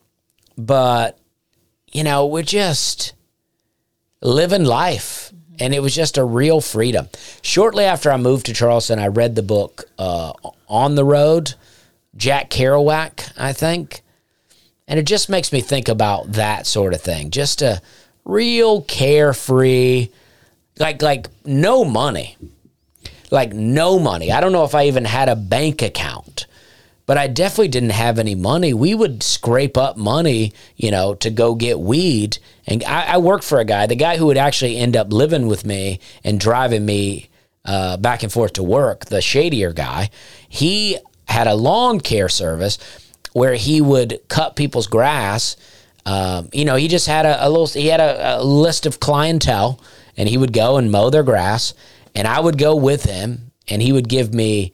but, 0.57 1.19
you 1.95 2.05
know, 2.05 2.27
we're 2.27 2.43
just 2.43 3.15
living 4.21 4.65
life. 4.65 5.33
And 5.61 5.73
it 5.73 5.81
was 5.81 5.95
just 5.95 6.19
a 6.19 6.25
real 6.25 6.61
freedom. 6.61 7.09
Shortly 7.41 7.85
after 7.85 8.11
I 8.11 8.17
moved 8.17 8.47
to 8.47 8.53
Charleston, 8.53 8.99
I 8.99 9.07
read 9.07 9.37
the 9.37 9.43
book 9.43 9.85
uh, 9.99 10.33
On 10.69 10.97
the 10.97 11.05
Road, 11.05 11.55
Jack 12.17 12.51
Kerouac, 12.51 13.33
I 13.39 13.53
think. 13.53 14.03
And 14.89 14.99
it 14.99 15.07
just 15.07 15.31
makes 15.31 15.53
me 15.53 15.61
think 15.61 15.89
about 15.89 16.33
that 16.33 16.67
sort 16.67 16.93
of 16.93 17.01
thing. 17.01 17.31
Just 17.31 17.63
a 17.63 17.81
real 18.25 18.83
carefree, 18.83 20.09
like 20.79 21.01
like 21.01 21.29
no 21.47 21.85
money 21.85 22.37
like 23.35 23.53
no 23.53 23.99
money. 23.99 24.33
I 24.33 24.41
don't 24.41 24.53
know 24.53 24.65
if 24.65 24.75
I 24.75 24.87
even 24.87 25.05
had 25.05 25.29
a 25.29 25.37
bank 25.37 25.83
account, 25.83 26.47
but 27.07 27.19
I 27.19 27.27
definitely 27.27 27.69
didn't 27.69 27.91
have 27.91 28.19
any 28.19 28.35
money. 28.35 28.73
We 28.73 28.95
would 28.95 29.23
scrape 29.23 29.77
up 29.77 29.97
money, 29.97 30.53
you 30.77 30.91
know, 30.91 31.15
to 31.17 31.31
go 31.31 31.55
get 31.55 31.79
weed. 31.79 32.39
And 32.67 32.83
I, 32.85 33.15
I 33.15 33.19
worked 33.19 33.45
for 33.45 33.61
a 33.61 33.65
guy, 33.65 33.87
the 33.87 33.97
guy 33.97 34.17
who 34.17 34.27
would 34.27 34.39
actually 34.39 34.77
end 34.77 34.97
up 34.97 35.13
living 35.13 35.47
with 35.47 35.67
me 35.67 36.01
and 36.23 36.41
driving 36.41 36.85
me 36.87 37.29
uh, 37.65 37.97
back 37.99 38.23
and 38.23 38.33
forth 38.33 38.55
to 38.55 38.63
work, 38.63 39.07
the 39.07 39.21
shadier 39.21 39.73
guy. 39.73 40.11
He 40.49 40.99
had 41.27 41.47
a 41.47 41.55
lawn 41.55 42.01
care 42.01 42.29
service 42.29 42.79
where 43.33 43.55
he 43.55 43.81
would 43.81 44.21
cut 44.29 44.57
people's 44.57 44.87
grass. 44.87 45.57
Um, 46.07 46.49
you 46.53 46.65
know, 46.65 46.77
he 46.77 46.89
just 46.89 47.07
had 47.07 47.27
a, 47.27 47.47
a 47.47 47.49
little, 47.49 47.67
he 47.67 47.89
had 47.89 48.01
a, 48.01 48.39
a 48.39 48.45
list 48.45 48.87
of 48.87 49.01
clientele 49.01 49.81
and 50.17 50.29
he 50.29 50.39
would 50.39 50.53
go 50.53 50.77
and 50.77 50.93
mow 50.93 51.11
their 51.11 51.23
grass 51.23 51.75
and 52.15 52.29
I 52.29 52.41
would 52.41 52.59
go 52.59 52.77
with 52.77 53.05
him 53.05 53.51
and 53.69 53.83
he 53.83 53.93
would 53.93 54.09
give 54.09 54.33
me, 54.33 54.73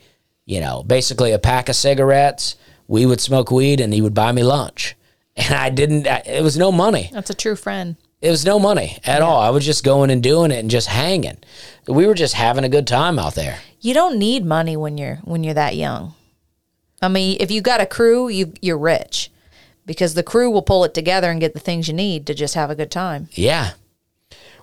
you 0.50 0.60
know, 0.60 0.82
basically 0.82 1.30
a 1.30 1.38
pack 1.38 1.68
of 1.68 1.76
cigarettes. 1.76 2.56
We 2.88 3.06
would 3.06 3.20
smoke 3.20 3.52
weed 3.52 3.80
and 3.80 3.94
he 3.94 4.02
would 4.02 4.14
buy 4.14 4.32
me 4.32 4.42
lunch. 4.42 4.96
And 5.36 5.54
I 5.54 5.70
didn't, 5.70 6.06
I, 6.08 6.22
it 6.26 6.42
was 6.42 6.58
no 6.58 6.70
money. 6.70 7.08
That's 7.12 7.30
a 7.30 7.34
true 7.34 7.56
friend. 7.56 7.96
It 8.20 8.30
was 8.30 8.44
no 8.44 8.58
money 8.58 8.98
at 9.06 9.22
all. 9.22 9.40
I 9.40 9.48
was 9.48 9.64
just 9.64 9.84
going 9.84 10.10
and 10.10 10.22
doing 10.22 10.50
it 10.50 10.58
and 10.58 10.68
just 10.68 10.88
hanging. 10.88 11.38
We 11.86 12.06
were 12.06 12.14
just 12.14 12.34
having 12.34 12.64
a 12.64 12.68
good 12.68 12.86
time 12.86 13.18
out 13.18 13.36
there. 13.36 13.58
You 13.80 13.94
don't 13.94 14.18
need 14.18 14.44
money 14.44 14.76
when 14.76 14.98
you're 14.98 15.16
when 15.22 15.44
you're 15.44 15.54
that 15.54 15.76
young. 15.76 16.14
I 17.00 17.08
mean, 17.08 17.38
if 17.40 17.50
you 17.50 17.62
got 17.62 17.80
a 17.80 17.86
crew, 17.86 18.28
you 18.28 18.52
you're 18.60 18.76
rich. 18.76 19.30
Because 19.86 20.12
the 20.12 20.24
crew 20.24 20.50
will 20.50 20.60
pull 20.60 20.84
it 20.84 20.92
together 20.92 21.30
and 21.30 21.40
get 21.40 21.54
the 21.54 21.60
things 21.60 21.88
you 21.88 21.94
need 21.94 22.26
to 22.26 22.34
just 22.34 22.54
have 22.54 22.70
a 22.70 22.74
good 22.74 22.90
time. 22.90 23.28
Yeah. 23.32 23.70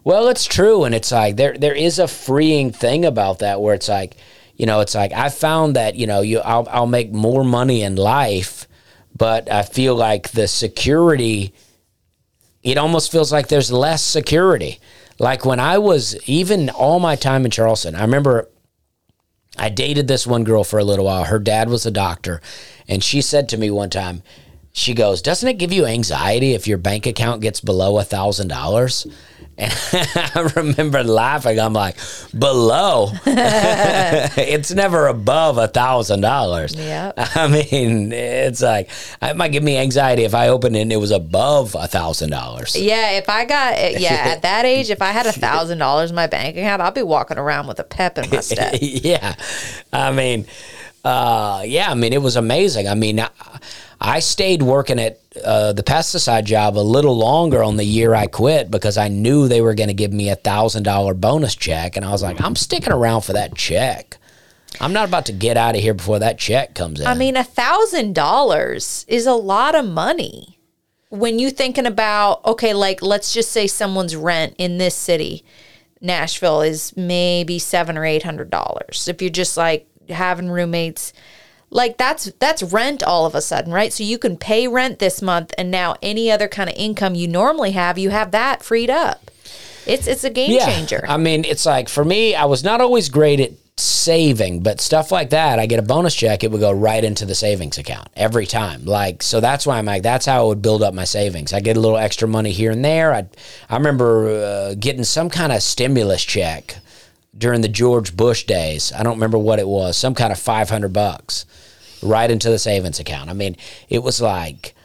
Well, 0.03 0.27
it's 0.27 0.45
true, 0.45 0.83
and 0.83 0.93
it's 0.93 1.11
like 1.11 1.37
there 1.37 1.57
there 1.57 1.75
is 1.75 1.97
a 1.97 2.07
freeing 2.09 2.71
thing 2.71 3.03
about 3.03 3.39
that 3.39 3.61
where 3.61 3.73
it's 3.73 3.89
like, 3.89 4.17
you 4.57 4.65
know, 4.65 4.79
it's 4.79 4.95
like 4.95 5.13
I 5.13 5.29
found 5.29 5.75
that 5.75 5.95
you 5.95 6.07
know 6.07 6.21
you 6.21 6.39
I'll 6.39 6.67
I'll 6.69 6.87
make 6.87 7.13
more 7.13 7.43
money 7.43 7.83
in 7.83 7.95
life, 7.95 8.67
but 9.15 9.49
I 9.51 9.61
feel 9.61 9.95
like 9.95 10.31
the 10.31 10.47
security. 10.47 11.53
It 12.63 12.77
almost 12.77 13.11
feels 13.11 13.31
like 13.31 13.47
there's 13.47 13.71
less 13.71 14.03
security. 14.03 14.79
Like 15.19 15.45
when 15.45 15.59
I 15.59 15.77
was 15.77 16.17
even 16.27 16.69
all 16.69 16.99
my 16.99 17.15
time 17.15 17.45
in 17.45 17.51
Charleston, 17.51 17.95
I 17.95 18.01
remember 18.01 18.49
I 19.57 19.69
dated 19.69 20.07
this 20.07 20.27
one 20.27 20.43
girl 20.43 20.63
for 20.63 20.79
a 20.79 20.83
little 20.83 21.05
while. 21.05 21.23
Her 21.25 21.39
dad 21.39 21.69
was 21.69 21.85
a 21.85 21.91
doctor, 21.91 22.41
and 22.87 23.03
she 23.03 23.21
said 23.21 23.47
to 23.49 23.57
me 23.57 23.69
one 23.69 23.91
time, 23.91 24.23
she 24.73 24.95
goes, 24.95 25.21
"Doesn't 25.21 25.47
it 25.47 25.59
give 25.59 25.71
you 25.71 25.85
anxiety 25.85 26.53
if 26.53 26.67
your 26.67 26.79
bank 26.79 27.05
account 27.05 27.41
gets 27.41 27.61
below 27.61 27.99
a 27.99 28.03
thousand 28.03 28.47
dollars?" 28.47 29.05
And 29.57 29.73
I 30.35 30.51
remember 30.55 31.03
laughing. 31.03 31.59
I'm 31.59 31.73
like, 31.73 31.97
"Below? 32.37 33.11
it's 33.25 34.71
never 34.71 35.07
above 35.07 35.57
a 35.57 35.67
thousand 35.67 36.21
dollars." 36.21 36.75
Yeah. 36.75 37.11
I 37.17 37.47
mean, 37.47 38.11
it's 38.11 38.61
like 38.61 38.89
it 39.21 39.35
might 39.35 39.51
give 39.51 39.63
me 39.63 39.77
anxiety 39.77 40.23
if 40.25 40.35
I 40.35 40.49
opened 40.49 40.75
it 40.75 40.81
and 40.81 40.93
it 40.93 40.97
was 40.97 41.11
above 41.11 41.75
a 41.77 41.87
thousand 41.87 42.29
dollars. 42.29 42.75
Yeah, 42.75 43.11
if 43.11 43.29
I 43.29 43.45
got 43.45 43.99
yeah 43.99 44.25
at 44.27 44.43
that 44.43 44.65
age, 44.65 44.89
if 44.89 45.01
I 45.01 45.11
had 45.11 45.25
a 45.25 45.31
thousand 45.31 45.79
dollars 45.79 46.11
in 46.11 46.15
my 46.15 46.27
bank 46.27 46.55
account, 46.55 46.81
I'd 46.81 46.93
be 46.93 47.01
walking 47.01 47.37
around 47.37 47.67
with 47.67 47.79
a 47.79 47.83
pep 47.83 48.17
in 48.17 48.29
my 48.29 48.41
step. 48.41 48.75
yeah. 48.79 49.35
I 49.91 50.11
mean, 50.11 50.45
uh, 51.03 51.63
yeah, 51.65 51.89
I 51.89 51.95
mean, 51.95 52.13
it 52.13 52.21
was 52.21 52.35
amazing. 52.35 52.87
I 52.87 52.93
mean, 52.93 53.19
I, 53.19 53.29
I 53.99 54.19
stayed 54.19 54.61
working 54.61 54.99
at 54.99 55.19
uh, 55.43 55.73
the 55.73 55.83
pesticide 55.83 56.45
job 56.45 56.77
a 56.77 56.79
little 56.79 57.17
longer 57.17 57.63
on 57.63 57.77
the 57.77 57.83
year 57.83 58.13
I 58.13 58.27
quit 58.27 58.69
because 58.69 58.97
I 58.97 59.07
knew 59.07 59.47
they 59.47 59.61
were 59.61 59.73
going 59.73 59.87
to 59.89 59.93
give 59.93 60.13
me 60.13 60.29
a 60.29 60.35
thousand 60.35 60.83
dollar 60.83 61.13
bonus 61.13 61.55
check, 61.55 61.95
and 61.95 62.05
I 62.05 62.11
was 62.11 62.23
like, 62.23 62.41
I'm 62.41 62.55
sticking 62.55 62.93
around 62.93 63.21
for 63.21 63.33
that 63.33 63.55
check. 63.55 64.17
I'm 64.79 64.93
not 64.93 65.07
about 65.07 65.25
to 65.27 65.31
get 65.31 65.57
out 65.57 65.75
of 65.75 65.81
here 65.81 65.93
before 65.93 66.19
that 66.19 66.37
check 66.37 66.75
comes 66.75 66.99
in. 66.99 67.07
I 67.07 67.15
mean, 67.15 67.35
a 67.35 67.43
thousand 67.43 68.13
dollars 68.13 69.05
is 69.07 69.25
a 69.25 69.33
lot 69.33 69.75
of 69.75 69.85
money. 69.85 70.59
When 71.09 71.39
you're 71.39 71.51
thinking 71.51 71.85
about 71.85 72.43
okay, 72.45 72.73
like 72.73 73.01
let's 73.01 73.33
just 73.33 73.51
say 73.51 73.65
someone's 73.65 74.15
rent 74.15 74.55
in 74.57 74.77
this 74.77 74.93
city, 74.93 75.43
Nashville 76.01 76.61
is 76.61 76.95
maybe 76.95 77.59
seven 77.59 77.97
or 77.97 78.05
eight 78.05 78.23
hundred 78.23 78.49
dollars. 78.49 79.07
If 79.07 79.21
you're 79.21 79.31
just 79.31 79.57
like 79.57 79.87
having 80.09 80.49
roommates, 80.49 81.13
like 81.69 81.97
that's 81.97 82.31
that's 82.39 82.63
rent 82.63 83.03
all 83.03 83.25
of 83.25 83.35
a 83.35 83.41
sudden, 83.41 83.73
right? 83.73 83.91
So 83.91 84.03
you 84.03 84.17
can 84.17 84.37
pay 84.37 84.67
rent 84.67 84.99
this 84.99 85.21
month, 85.21 85.53
and 85.57 85.69
now 85.69 85.95
any 86.01 86.31
other 86.31 86.47
kind 86.47 86.69
of 86.69 86.75
income 86.75 87.15
you 87.15 87.27
normally 87.27 87.71
have, 87.71 87.97
you 87.97 88.09
have 88.09 88.31
that 88.31 88.63
freed 88.63 88.89
up. 88.89 89.31
It's 89.85 90.07
it's 90.07 90.23
a 90.23 90.29
game 90.29 90.59
changer. 90.59 91.05
I 91.07 91.17
mean, 91.17 91.45
it's 91.45 91.65
like 91.65 91.89
for 91.89 92.03
me, 92.03 92.35
I 92.35 92.45
was 92.45 92.63
not 92.63 92.81
always 92.81 93.09
great 93.09 93.39
at 93.39 93.51
saving, 93.79 94.63
but 94.63 94.81
stuff 94.81 95.11
like 95.11 95.29
that, 95.29 95.59
I 95.59 95.67
get 95.67 95.79
a 95.79 95.83
bonus 95.83 96.15
check, 96.15 96.43
it 96.43 96.51
would 96.51 96.61
go 96.61 96.71
right 96.71 97.03
into 97.03 97.25
the 97.25 97.35
savings 97.35 97.77
account 97.77 98.07
every 98.15 98.47
time. 98.47 98.85
Like, 98.85 99.21
so 99.21 99.39
that's 99.39 99.67
why 99.67 99.77
I'm 99.77 99.85
like, 99.85 100.01
that's 100.01 100.25
how 100.25 100.43
I 100.43 100.47
would 100.47 100.61
build 100.61 100.81
up 100.81 100.93
my 100.93 101.03
savings. 101.03 101.53
I 101.53 101.59
get 101.59 101.77
a 101.77 101.79
little 101.79 101.97
extra 101.97 102.27
money 102.27 102.51
here 102.51 102.71
and 102.71 102.83
there. 102.83 103.13
I, 103.13 103.27
I 103.69 103.77
remember 103.77 104.29
uh, 104.29 104.75
getting 104.79 105.03
some 105.03 105.29
kind 105.29 105.51
of 105.51 105.61
stimulus 105.61 106.23
check 106.23 106.77
during 107.37 107.61
the 107.61 107.67
George 107.67 108.15
Bush 108.15 108.45
days. 108.45 108.91
I 108.91 109.03
don't 109.03 109.15
remember 109.15 109.37
what 109.37 109.59
it 109.59 109.67
was, 109.67 109.97
some 109.97 110.15
kind 110.15 110.31
of 110.31 110.39
500 110.39 110.91
bucks 110.91 111.45
right 112.01 112.29
into 112.29 112.49
the 112.49 112.59
savings 112.59 112.99
account. 112.99 113.29
I 113.29 113.33
mean, 113.33 113.55
it 113.89 114.03
was 114.03 114.21
like, 114.21 114.75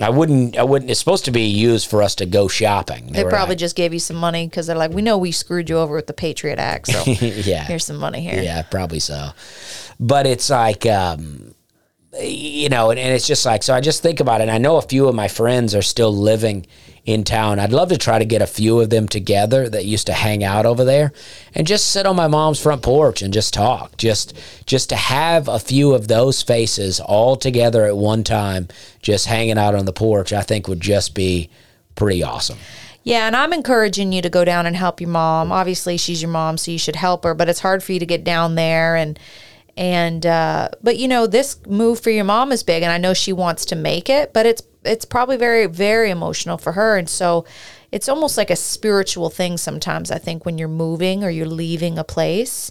I 0.00 0.10
wouldn't. 0.10 0.56
I 0.56 0.64
wouldn't. 0.64 0.90
It's 0.90 0.98
supposed 0.98 1.26
to 1.26 1.30
be 1.30 1.42
used 1.42 1.88
for 1.88 2.02
us 2.02 2.16
to 2.16 2.26
go 2.26 2.48
shopping. 2.48 3.12
They 3.12 3.22
were 3.22 3.30
probably 3.30 3.52
like- 3.52 3.58
just 3.58 3.76
gave 3.76 3.92
you 3.92 4.00
some 4.00 4.16
money 4.16 4.48
because 4.48 4.66
they're 4.66 4.76
like, 4.76 4.90
we 4.90 5.02
know 5.02 5.18
we 5.18 5.30
screwed 5.30 5.70
you 5.70 5.78
over 5.78 5.94
with 5.94 6.08
the 6.08 6.12
Patriot 6.12 6.58
Act, 6.58 6.88
so 6.88 7.02
yeah. 7.06 7.62
here's 7.62 7.84
some 7.84 7.98
money 7.98 8.20
here. 8.20 8.42
Yeah, 8.42 8.62
probably 8.62 8.98
so. 8.98 9.30
But 10.00 10.26
it's 10.26 10.50
like, 10.50 10.84
um, 10.86 11.54
you 12.20 12.68
know, 12.70 12.90
and, 12.90 12.98
and 12.98 13.14
it's 13.14 13.26
just 13.26 13.46
like, 13.46 13.62
so 13.62 13.72
I 13.72 13.80
just 13.80 14.02
think 14.02 14.18
about 14.18 14.40
it. 14.40 14.44
And 14.44 14.50
I 14.50 14.58
know 14.58 14.78
a 14.78 14.82
few 14.82 15.06
of 15.06 15.14
my 15.14 15.28
friends 15.28 15.76
are 15.76 15.82
still 15.82 16.12
living 16.14 16.66
in 17.04 17.22
town. 17.22 17.58
I'd 17.58 17.72
love 17.72 17.90
to 17.90 17.98
try 17.98 18.18
to 18.18 18.24
get 18.24 18.40
a 18.40 18.46
few 18.46 18.80
of 18.80 18.88
them 18.88 19.08
together 19.08 19.68
that 19.68 19.84
used 19.84 20.06
to 20.06 20.14
hang 20.14 20.42
out 20.42 20.64
over 20.64 20.84
there 20.84 21.12
and 21.54 21.66
just 21.66 21.90
sit 21.90 22.06
on 22.06 22.16
my 22.16 22.28
mom's 22.28 22.60
front 22.60 22.82
porch 22.82 23.20
and 23.20 23.32
just 23.32 23.52
talk. 23.52 23.96
Just, 23.98 24.34
just 24.64 24.88
to 24.88 24.96
have 24.96 25.46
a 25.46 25.58
few 25.58 25.92
of 25.92 26.08
those 26.08 26.40
faces 26.40 27.00
all 27.00 27.36
together 27.36 27.84
at 27.84 27.96
one 27.96 28.24
time, 28.24 28.68
just 29.02 29.26
hanging 29.26 29.58
out 29.58 29.74
on 29.74 29.84
the 29.84 29.92
porch, 29.92 30.32
I 30.32 30.42
think 30.42 30.66
would 30.66 30.80
just 30.80 31.14
be 31.14 31.50
pretty 31.94 32.22
awesome. 32.22 32.58
Yeah, 33.02 33.26
and 33.26 33.36
I'm 33.36 33.52
encouraging 33.52 34.12
you 34.14 34.22
to 34.22 34.30
go 34.30 34.46
down 34.46 34.64
and 34.64 34.74
help 34.74 34.98
your 34.98 35.10
mom. 35.10 35.52
Obviously, 35.52 35.98
she's 35.98 36.22
your 36.22 36.30
mom, 36.30 36.56
so 36.56 36.70
you 36.70 36.78
should 36.78 36.96
help 36.96 37.24
her. 37.24 37.34
But 37.34 37.50
it's 37.50 37.60
hard 37.60 37.82
for 37.82 37.92
you 37.92 38.00
to 38.00 38.06
get 38.06 38.24
down 38.24 38.54
there, 38.54 38.96
and 38.96 39.18
and 39.76 40.24
uh, 40.24 40.70
but 40.82 40.96
you 40.96 41.06
know 41.06 41.26
this 41.26 41.58
move 41.66 42.00
for 42.00 42.08
your 42.08 42.24
mom 42.24 42.50
is 42.50 42.62
big, 42.62 42.82
and 42.82 42.90
I 42.90 42.96
know 42.96 43.12
she 43.12 43.34
wants 43.34 43.66
to 43.66 43.76
make 43.76 44.08
it, 44.08 44.32
but 44.32 44.46
it's 44.46 44.62
it's 44.84 45.04
probably 45.04 45.36
very 45.36 45.66
very 45.66 46.10
emotional 46.10 46.58
for 46.58 46.72
her, 46.72 46.96
and 46.96 47.08
so 47.08 47.44
it's 47.92 48.08
almost 48.08 48.36
like 48.36 48.50
a 48.50 48.56
spiritual 48.56 49.30
thing 49.30 49.56
sometimes. 49.56 50.10
I 50.10 50.18
think 50.18 50.44
when 50.44 50.58
you're 50.58 50.68
moving 50.68 51.24
or 51.24 51.30
you're 51.30 51.46
leaving 51.46 51.98
a 51.98 52.04
place, 52.04 52.70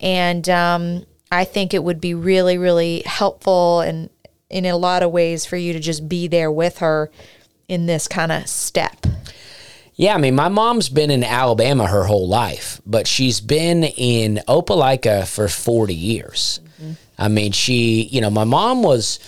and 0.00 0.48
um, 0.48 1.04
I 1.30 1.44
think 1.44 1.74
it 1.74 1.82
would 1.82 2.00
be 2.00 2.14
really 2.14 2.58
really 2.58 3.02
helpful 3.06 3.80
and 3.80 4.10
in 4.50 4.66
a 4.66 4.76
lot 4.76 5.02
of 5.02 5.10
ways 5.10 5.44
for 5.44 5.56
you 5.56 5.72
to 5.72 5.80
just 5.80 6.08
be 6.08 6.28
there 6.28 6.50
with 6.50 6.78
her 6.78 7.10
in 7.66 7.86
this 7.86 8.06
kind 8.06 8.30
of 8.30 8.46
step. 8.46 9.06
Yeah, 9.96 10.14
I 10.14 10.18
mean, 10.18 10.34
my 10.34 10.48
mom's 10.48 10.88
been 10.88 11.10
in 11.10 11.22
Alabama 11.22 11.86
her 11.86 12.04
whole 12.04 12.28
life, 12.28 12.80
but 12.84 13.06
she's 13.06 13.40
been 13.40 13.84
in 13.84 14.40
Opelika 14.48 15.26
for 15.26 15.48
40 15.48 15.94
years. 15.94 16.60
I 17.16 17.28
mean, 17.28 17.52
she, 17.52 18.02
you 18.10 18.20
know, 18.20 18.30
my 18.30 18.44
mom 18.44 18.82
was 18.82 19.18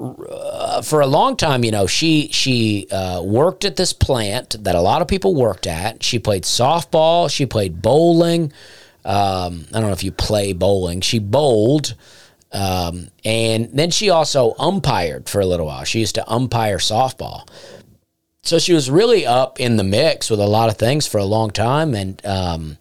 uh, 0.00 0.82
for 0.82 1.00
a 1.00 1.06
long 1.06 1.36
time, 1.36 1.64
you 1.64 1.70
know, 1.70 1.86
she 1.86 2.28
she 2.32 2.86
uh, 2.90 3.22
worked 3.22 3.64
at 3.64 3.76
this 3.76 3.92
plant 3.92 4.56
that 4.64 4.74
a 4.74 4.80
lot 4.80 5.02
of 5.02 5.08
people 5.08 5.34
worked 5.34 5.66
at. 5.66 6.02
She 6.02 6.18
played 6.18 6.44
softball, 6.44 7.30
she 7.30 7.46
played 7.46 7.82
bowling. 7.82 8.52
Um, 9.04 9.66
I 9.70 9.80
don't 9.80 9.88
know 9.88 9.92
if 9.92 10.04
you 10.04 10.12
play 10.12 10.52
bowling. 10.52 11.00
She 11.00 11.18
bowled. 11.18 11.94
Um, 12.52 13.08
and 13.24 13.70
then 13.72 13.90
she 13.92 14.10
also 14.10 14.54
umpired 14.58 15.28
for 15.28 15.40
a 15.40 15.46
little 15.46 15.66
while. 15.66 15.84
She 15.84 16.00
used 16.00 16.16
to 16.16 16.28
umpire 16.28 16.78
softball 16.78 17.48
so 18.42 18.58
she 18.58 18.72
was 18.72 18.90
really 18.90 19.26
up 19.26 19.60
in 19.60 19.76
the 19.76 19.84
mix 19.84 20.30
with 20.30 20.40
a 20.40 20.46
lot 20.46 20.68
of 20.68 20.78
things 20.78 21.06
for 21.06 21.18
a 21.18 21.24
long 21.24 21.50
time 21.50 21.94
and 21.94 22.24
um, 22.24 22.78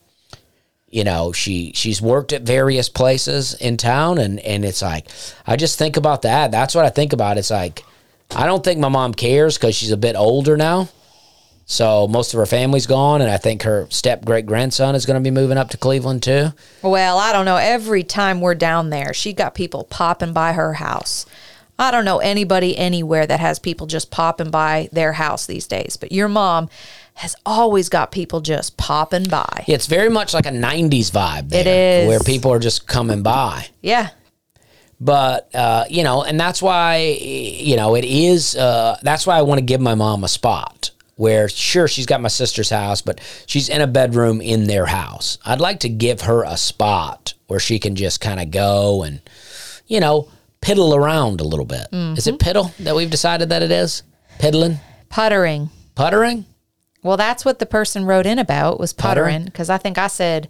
you 0.89 1.03
know 1.03 1.31
she 1.31 1.71
she's 1.75 2.01
worked 2.01 2.33
at 2.33 2.41
various 2.41 2.89
places 2.89 3.53
in 3.55 3.77
town 3.77 4.17
and 4.17 4.39
and 4.39 4.65
it's 4.65 4.81
like 4.81 5.07
i 5.45 5.55
just 5.55 5.77
think 5.77 5.97
about 5.97 6.23
that 6.23 6.51
that's 6.51 6.73
what 6.73 6.85
i 6.85 6.89
think 6.89 7.13
about 7.13 7.37
it's 7.37 7.51
like 7.51 7.83
i 8.35 8.45
don't 8.45 8.63
think 8.63 8.79
my 8.79 8.89
mom 8.89 9.13
cares 9.13 9.57
because 9.57 9.75
she's 9.75 9.91
a 9.91 9.97
bit 9.97 10.15
older 10.15 10.57
now 10.57 10.89
so 11.65 12.07
most 12.07 12.33
of 12.33 12.39
her 12.39 12.45
family's 12.47 12.87
gone 12.87 13.21
and 13.21 13.29
i 13.29 13.37
think 13.37 13.61
her 13.63 13.85
step 13.91 14.25
great 14.25 14.45
grandson 14.47 14.95
is 14.95 15.05
going 15.05 15.21
to 15.21 15.27
be 15.27 15.33
moving 15.33 15.57
up 15.57 15.69
to 15.69 15.77
cleveland 15.77 16.23
too 16.23 16.47
Well, 16.81 17.19
I 17.19 17.33
don't 17.33 17.45
know. 17.45 17.57
Every 17.57 18.03
time 18.03 18.41
we're 18.41 18.55
down 18.55 18.89
there, 18.89 19.13
she 19.13 19.33
got 19.33 19.53
people 19.53 19.83
popping 19.83 20.31
by 20.33 20.53
her 20.53 20.73
house. 20.73 21.25
I 21.79 21.89
don't 21.91 22.05
know 22.05 22.19
anybody 22.19 22.77
anywhere 22.77 23.25
that 23.25 23.39
has 23.39 23.57
people 23.57 23.87
just 23.87 24.11
popping 24.11 24.51
by 24.51 24.89
their 24.91 25.13
house 25.13 25.45
these 25.47 25.65
days. 25.65 25.97
But 25.97 26.11
your 26.11 26.27
mom 26.27 26.69
has 27.15 27.35
always 27.45 27.89
got 27.89 28.11
people 28.11 28.41
just 28.41 28.77
popping 28.77 29.23
by. 29.23 29.63
it's 29.67 29.87
very 29.87 30.09
much 30.09 30.33
like 30.33 30.45
a 30.45 30.51
90s 30.51 31.09
vibe 31.11 31.49
there, 31.49 31.61
It 31.61 31.67
is. 31.67 32.07
where 32.07 32.19
people 32.19 32.51
are 32.53 32.59
just 32.59 32.85
coming 32.87 33.23
by 33.23 33.67
Yeah. 33.81 34.09
but 35.01 35.53
uh, 35.55 35.85
you 35.89 36.03
know, 36.03 36.23
and 36.23 36.39
that's 36.39 36.61
why 36.61 36.97
you 37.19 37.75
know 37.77 37.95
it 37.95 38.05
is. 38.05 38.55
Uh, 38.55 38.97
that's 39.01 39.25
why 39.25 39.37
I 39.37 39.41
want 39.41 39.59
to 39.59 39.65
give 39.65 39.81
my 39.81 39.95
mom 39.95 40.23
a 40.23 40.27
spot 40.27 40.91
where, 41.15 41.49
sure, 41.49 41.85
she's 41.89 42.05
got 42.05 42.21
my 42.21 42.29
sister's 42.29 42.69
house, 42.69 43.01
but 43.01 43.19
she's 43.45 43.67
in 43.67 43.81
a 43.81 43.87
bedroom 43.87 44.39
in 44.39 44.67
their 44.67 44.85
house. 44.85 45.37
I'd 45.45 45.59
like 45.59 45.81
to 45.81 45.89
give 45.89 46.21
her 46.21 46.43
a 46.45 46.55
spot 46.55 47.33
where 47.47 47.59
she 47.59 47.77
can 47.79 47.95
just 47.95 48.21
kind 48.21 48.39
of 48.39 48.51
go 48.51 49.03
and, 49.03 49.19
you 49.87 49.99
know, 49.99 50.29
piddle 50.61 50.95
around 50.95 51.41
a 51.41 51.43
little 51.43 51.65
bit. 51.65 51.87
Is 51.91 52.27
it 52.27 52.37
mm-hmm. 52.37 52.49
piddle 52.49 52.75
that 52.77 52.95
we've 52.95 53.09
decided 53.09 53.49
that 53.49 53.61
it 53.61 53.71
is? 53.71 54.03
Piddling, 54.39 54.79
Puttering. 55.09 55.69
puttering. 55.95 56.45
Well, 57.03 57.17
that's 57.17 57.45
what 57.45 57.59
the 57.59 57.65
person 57.65 58.05
wrote 58.05 58.25
in 58.25 58.39
about 58.39 58.79
was 58.79 58.93
Puttering? 58.93 59.25
puttering 59.25 59.45
because 59.45 59.69
I 59.69 59.77
think 59.77 59.97
I 59.97 60.07
said 60.07 60.49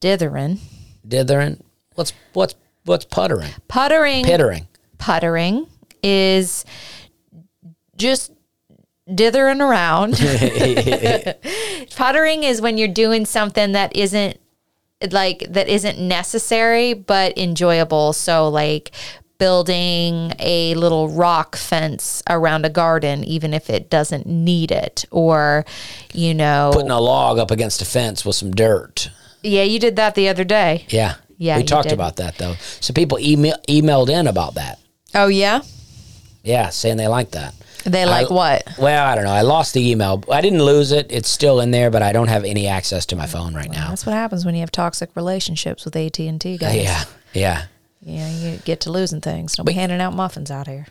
dithering. 0.00 0.58
Dithering. 1.06 1.62
What's 1.94 2.12
what's 2.32 2.54
what's 2.84 3.04
puttering? 3.04 3.50
Puttering. 3.68 4.24
Pittering. 4.24 4.68
puttering 4.98 5.66
is 6.02 6.64
just 7.96 8.32
dithering 9.12 9.60
around. 9.60 10.14
puttering 11.96 12.42
is 12.44 12.60
when 12.60 12.78
you're 12.78 12.88
doing 12.88 13.26
something 13.26 13.72
that 13.72 13.94
isn't 13.94 14.38
like 15.10 15.46
that 15.50 15.68
isn't 15.68 15.98
necessary 15.98 16.92
but 16.94 17.36
enjoyable. 17.38 18.12
So 18.12 18.48
like 18.48 18.92
building 19.38 20.32
a 20.38 20.74
little 20.74 21.08
rock 21.08 21.56
fence 21.56 22.22
around 22.28 22.66
a 22.66 22.68
garden 22.68 23.24
even 23.24 23.54
if 23.54 23.70
it 23.70 23.88
doesn't 23.88 24.26
need 24.26 24.70
it 24.70 25.06
or 25.10 25.64
you 26.12 26.34
know 26.34 26.70
Putting 26.74 26.90
a 26.90 27.00
log 27.00 27.38
up 27.38 27.50
against 27.50 27.80
a 27.80 27.86
fence 27.86 28.22
with 28.22 28.36
some 28.36 28.50
dirt. 28.50 29.10
yeah 29.42 29.62
you 29.62 29.78
did 29.78 29.96
that 29.96 30.14
the 30.14 30.28
other 30.28 30.44
day 30.44 30.84
Yeah. 30.88 31.14
Yeah, 31.38 31.56
We 31.56 31.64
talked 31.64 31.84
did. 31.88 31.94
about 31.94 32.16
that 32.16 32.36
though. 32.36 32.56
So 32.80 32.92
people 32.92 33.18
email, 33.18 33.54
emailed 33.66 34.10
in 34.10 34.26
about 34.26 34.56
that. 34.56 34.78
oh 35.14 35.28
yeah 35.28 35.62
Yeah, 36.42 36.68
saying 36.68 36.98
they 36.98 37.08
like 37.08 37.30
that. 37.30 37.54
They 37.84 38.04
like 38.06 38.30
I- 38.30 38.34
what 38.34 38.68
Well, 38.78 39.06
I 39.06 39.14
don't 39.14 39.24
know. 39.24 39.30
I 39.32 39.42
lost 39.42 39.74
the 39.74 39.90
email. 39.90 40.22
I 40.30 40.40
didn't 40.40 40.62
lose 40.62 40.92
it. 40.92 41.06
It's 41.10 41.28
still 41.28 41.60
in 41.60 41.70
there, 41.70 41.90
but 41.90 42.02
I 42.02 42.12
don't 42.12 42.28
have 42.28 42.44
any 42.44 42.66
access 42.66 43.06
to 43.06 43.16
my 43.16 43.26
phone 43.26 43.54
right 43.54 43.70
now. 43.70 43.88
that's 43.88 44.04
what 44.06 44.14
happens 44.14 44.44
when 44.44 44.54
you 44.54 44.60
have 44.60 44.72
toxic 44.72 45.10
relationships 45.16 45.84
with 45.84 45.96
AT&T 45.96 46.58
guys 46.58 46.76
Yeah. 46.76 47.04
Yeah. 47.32 47.62
Yeah, 48.02 48.30
you 48.30 48.56
get 48.64 48.80
to 48.82 48.90
losing 48.92 49.20
things. 49.20 49.56
Don't 49.56 49.66
be 49.66 49.72
handing 49.74 50.00
out 50.00 50.14
muffins 50.14 50.50
out 50.50 50.66
here. 50.66 50.86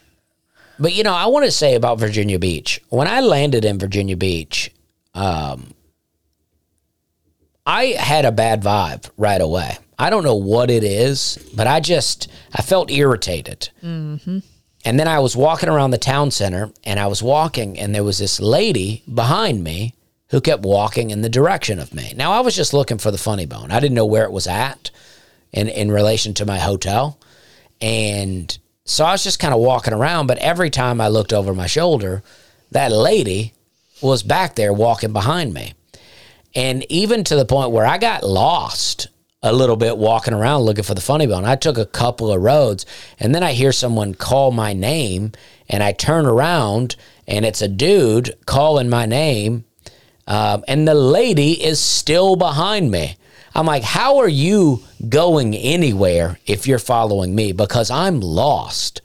But 0.78 0.94
you 0.94 1.04
know, 1.04 1.14
I 1.14 1.26
want 1.26 1.46
to 1.46 1.52
say 1.52 1.76
about 1.76 2.00
Virginia 2.00 2.40
Beach. 2.40 2.80
When 2.90 3.08
I 3.08 3.20
landed 3.20 3.66
in 3.66 3.80
Virginia 3.80 4.16
Beach, 4.16 4.72
um, 5.14 5.74
I 7.66 7.88
had 7.98 8.26
a 8.26 8.32
bad 8.32 8.62
vibe 8.62 9.10
right 9.18 9.42
away. 9.42 9.78
I 9.98 10.10
don't 10.10 10.24
know 10.24 10.36
what 10.36 10.72
it 10.72 10.84
is, 10.84 11.38
but 11.54 11.68
I 11.68 11.80
just 11.80 12.30
I 12.54 12.62
felt 12.62 12.90
irritated. 12.92 13.70
Mm-hmm. 13.84 14.40
And 14.90 15.00
then 15.00 15.08
I 15.08 15.20
was 15.20 15.38
walking 15.38 15.70
around 15.70 15.92
the 15.92 16.00
town 16.00 16.32
center, 16.32 16.72
and 16.84 17.00
I 17.00 17.06
was 17.06 17.22
walking, 17.22 17.78
and 17.78 17.94
there 17.94 18.04
was 18.04 18.18
this 18.18 18.40
lady 18.40 19.04
behind 19.14 19.64
me 19.64 19.94
who 20.30 20.42
kept 20.42 20.64
walking 20.64 21.12
in 21.12 21.22
the 21.22 21.30
direction 21.30 21.78
of 21.78 21.94
me. 21.94 22.12
Now 22.16 22.32
I 22.32 22.40
was 22.40 22.56
just 22.56 22.74
looking 22.74 22.98
for 22.98 23.12
the 23.12 23.20
funny 23.20 23.46
bone. 23.46 23.70
I 23.70 23.80
didn't 23.80 23.94
know 23.94 24.08
where 24.08 24.24
it 24.24 24.32
was 24.32 24.48
at 24.48 24.90
in 25.52 25.68
in 25.68 25.92
relation 25.92 26.34
to 26.34 26.46
my 26.48 26.58
hotel. 26.58 27.20
And 27.80 28.58
so 28.84 29.06
I 29.06 29.12
was 29.12 29.24
just 29.24 29.38
kind 29.38 29.54
of 29.54 29.60
walking 29.60 29.94
around, 29.94 30.26
but 30.26 30.40
every 30.40 30.72
time 30.72 31.00
I 31.00 31.08
looked 31.08 31.34
over 31.34 31.54
my 31.54 31.68
shoulder, 31.68 32.24
that 32.72 32.92
lady 32.92 33.54
was 34.02 34.24
back 34.24 34.56
there 34.56 34.74
walking 34.74 35.14
behind 35.14 35.54
me. 35.54 35.74
And 36.56 36.84
even 36.90 37.24
to 37.26 37.36
the 37.36 37.46
point 37.46 37.70
where 37.70 37.86
I 37.86 38.00
got 38.00 38.24
lost 38.24 39.10
a 39.42 39.54
little 39.54 39.78
bit 39.78 39.98
walking 39.98 40.34
around 40.34 40.62
looking 40.62 40.84
for 40.84 40.94
the 40.94 41.02
funny 41.02 41.26
bone. 41.26 41.46
I 41.46 41.56
took 41.56 41.78
a 41.78 41.86
couple 41.86 42.32
of 42.32 42.42
roads 42.42 42.86
and 43.20 43.34
then 43.34 43.44
I 43.44 43.54
hear 43.54 43.72
someone 43.72 44.14
call 44.14 44.52
my 44.52 44.74
name 44.74 45.32
and 45.70 45.82
I 45.82 45.94
turn 45.94 46.26
around 46.26 46.96
and 47.28 47.46
it's 47.46 47.62
a 47.62 47.68
dude 47.68 48.36
calling 48.46 48.90
my 48.90 49.06
name. 49.06 49.64
Um, 50.28 50.64
and 50.68 50.88
the 50.88 50.94
lady 50.94 51.64
is 51.64 51.80
still 51.80 52.36
behind 52.36 52.92
me. 52.92 53.16
I'm 53.56 53.66
like, 53.66 53.84
how 53.84 54.18
are 54.18 54.28
you 54.28 54.84
going 55.08 55.56
anywhere 55.56 56.38
if 56.46 56.68
you're 56.68 56.78
following 56.78 57.34
me? 57.34 57.52
Because 57.52 57.90
I'm 57.90 58.20
lost. 58.20 59.02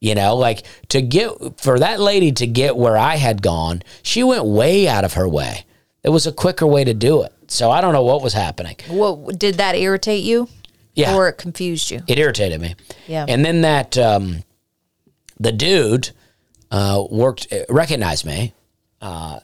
You 0.00 0.14
know, 0.14 0.36
like 0.36 0.64
to 0.90 1.00
get 1.00 1.58
for 1.58 1.78
that 1.78 1.98
lady 1.98 2.30
to 2.32 2.46
get 2.46 2.76
where 2.76 2.96
I 2.96 3.16
had 3.16 3.42
gone, 3.42 3.82
she 4.02 4.22
went 4.22 4.44
way 4.44 4.86
out 4.86 5.04
of 5.04 5.14
her 5.14 5.26
way. 5.26 5.64
It 6.04 6.10
was 6.10 6.26
a 6.26 6.32
quicker 6.32 6.66
way 6.66 6.84
to 6.84 6.94
do 6.94 7.22
it. 7.22 7.32
So 7.48 7.70
I 7.70 7.80
don't 7.80 7.92
know 7.92 8.02
what 8.04 8.22
was 8.22 8.32
happening. 8.32 8.76
What 8.88 9.38
did 9.38 9.56
that 9.56 9.74
irritate 9.76 10.24
you? 10.24 10.48
Yeah. 10.94 11.14
Or 11.14 11.28
it 11.28 11.34
confused 11.34 11.90
you? 11.90 12.02
It 12.06 12.18
irritated 12.18 12.60
me. 12.60 12.74
Yeah. 13.06 13.26
And 13.28 13.44
then 13.44 13.60
that 13.62 13.98
um, 13.98 14.44
the 15.38 15.52
dude 15.52 16.10
uh, 16.70 17.04
worked 17.10 17.52
recognized 17.68 18.24
me, 18.24 18.54
uh, 19.02 19.40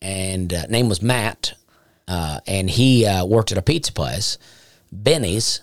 and 0.00 0.52
uh, 0.52 0.66
name 0.66 0.88
was 0.88 1.02
Matt, 1.02 1.54
uh, 2.08 2.40
and 2.46 2.68
he 2.68 3.06
uh, 3.06 3.24
worked 3.24 3.52
at 3.52 3.58
a 3.58 3.62
pizza 3.62 3.92
place, 3.92 4.38
Benny's, 4.90 5.60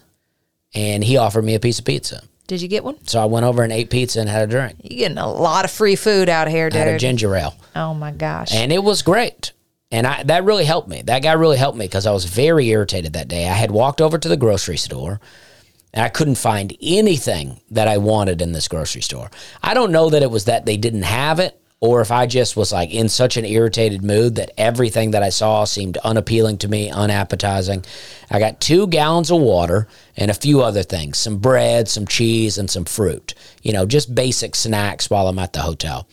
and 0.73 1.03
he 1.03 1.17
offered 1.17 1.43
me 1.43 1.55
a 1.55 1.59
piece 1.59 1.79
of 1.79 1.85
pizza. 1.85 2.23
Did 2.47 2.61
you 2.63 2.67
get 2.67 2.83
one? 2.83 3.05
So 3.05 3.21
I 3.21 3.25
went 3.25 3.45
over 3.45 3.61
and 3.61 3.71
ate 3.71 3.91
pizza 3.91 4.19
and 4.19 4.27
had 4.27 4.41
a 4.41 4.47
drink. 4.47 4.77
You're 4.81 4.97
getting 4.97 5.19
a 5.19 5.31
lot 5.31 5.65
of 5.65 5.71
free 5.71 5.95
food 5.95 6.29
out 6.29 6.47
here, 6.47 6.69
I 6.73 6.77
had 6.77 6.87
a 6.87 6.97
ginger 6.97 7.35
ale. 7.35 7.55
oh 7.75 7.93
my 7.93 8.11
gosh. 8.11 8.51
and 8.53 8.71
it 8.71 8.83
was 8.83 9.03
great. 9.03 9.51
And 9.91 10.05
I 10.05 10.23
that 10.23 10.43
really 10.43 10.65
helped 10.65 10.87
me. 10.87 11.01
That 11.01 11.23
guy 11.23 11.33
really 11.33 11.57
helped 11.57 11.77
me 11.77 11.85
because 11.85 12.05
I 12.05 12.11
was 12.11 12.25
very 12.25 12.67
irritated 12.67 13.13
that 13.13 13.27
day. 13.27 13.47
I 13.47 13.53
had 13.53 13.71
walked 13.71 14.01
over 14.01 14.17
to 14.17 14.29
the 14.29 14.37
grocery 14.37 14.77
store 14.77 15.19
and 15.93 16.03
I 16.03 16.09
couldn't 16.09 16.35
find 16.35 16.75
anything 16.81 17.61
that 17.71 17.87
I 17.87 17.97
wanted 17.97 18.41
in 18.41 18.51
this 18.51 18.67
grocery 18.67 19.01
store. 19.01 19.31
I 19.63 19.73
don't 19.73 19.91
know 19.91 20.09
that 20.11 20.21
it 20.21 20.29
was 20.29 20.45
that 20.45 20.65
they 20.65 20.77
didn't 20.77 21.03
have 21.03 21.39
it 21.39 21.58
or 21.81 22.01
if 22.01 22.11
I 22.11 22.25
just 22.25 22.57
was 22.57 22.73
like 22.73 22.93
in 22.93 23.07
such 23.07 23.37
an 23.37 23.45
irritated 23.45 24.03
mood 24.03 24.35
that 24.35 24.51
everything 24.57 25.11
that 25.11 25.23
I 25.23 25.29
saw 25.29 25.63
seemed 25.63 25.95
unappealing 25.97 26.57
to 26.59 26.67
me, 26.67 26.89
unappetizing. 26.89 27.85
I 28.29 28.39
got 28.39 28.59
two 28.59 28.87
gallons 28.87 29.31
of 29.31 29.39
water 29.39 29.87
and 30.17 30.29
a 30.29 30.33
few 30.33 30.61
other 30.61 30.83
things 30.83 31.17
some 31.17 31.37
bread, 31.37 31.87
some 31.87 32.05
cheese, 32.05 32.57
and 32.57 32.69
some 32.69 32.83
fruit. 32.83 33.33
You 33.63 33.71
know, 33.71 33.85
just 33.85 34.13
basic 34.13 34.55
snacks 34.55 35.09
while 35.09 35.27
I'm 35.29 35.39
at 35.39 35.53
the 35.53 35.61
hotel. 35.61 36.05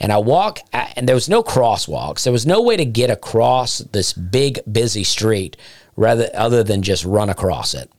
And 0.00 0.10
I 0.10 0.18
walk, 0.18 0.58
and 0.72 1.08
there 1.08 1.14
was 1.14 1.28
no 1.28 1.44
crosswalks. 1.44 2.24
There 2.24 2.32
was 2.32 2.46
no 2.46 2.60
way 2.60 2.76
to 2.76 2.84
get 2.84 3.10
across 3.10 3.78
this 3.78 4.12
big, 4.12 4.58
busy 4.70 5.04
street 5.04 5.56
rather 5.94 6.30
other 6.34 6.64
than 6.64 6.82
just 6.82 7.04
run 7.04 7.30
across 7.30 7.74
it. 7.74 7.90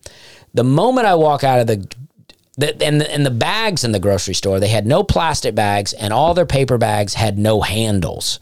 The 0.54 0.64
moment 0.64 1.08
I 1.08 1.16
walk 1.16 1.44
out 1.44 1.60
of 1.60 1.68
the 1.68 1.88
the, 2.56 2.84
and, 2.84 3.02
the, 3.02 3.12
and 3.12 3.26
the 3.26 3.32
bags 3.32 3.84
in 3.84 3.94
the 3.94 4.00
grocery 4.00 4.36
store, 4.36 4.60
they 4.60 4.68
had 4.68 4.86
no 4.86 5.04
plastic 5.04 5.56
bags, 5.56 5.92
and 5.94 6.14
all 6.14 6.36
their 6.36 6.46
paper 6.46 6.78
bags 6.78 7.16
had 7.16 7.38
no 7.38 7.62
handles. 7.62 8.40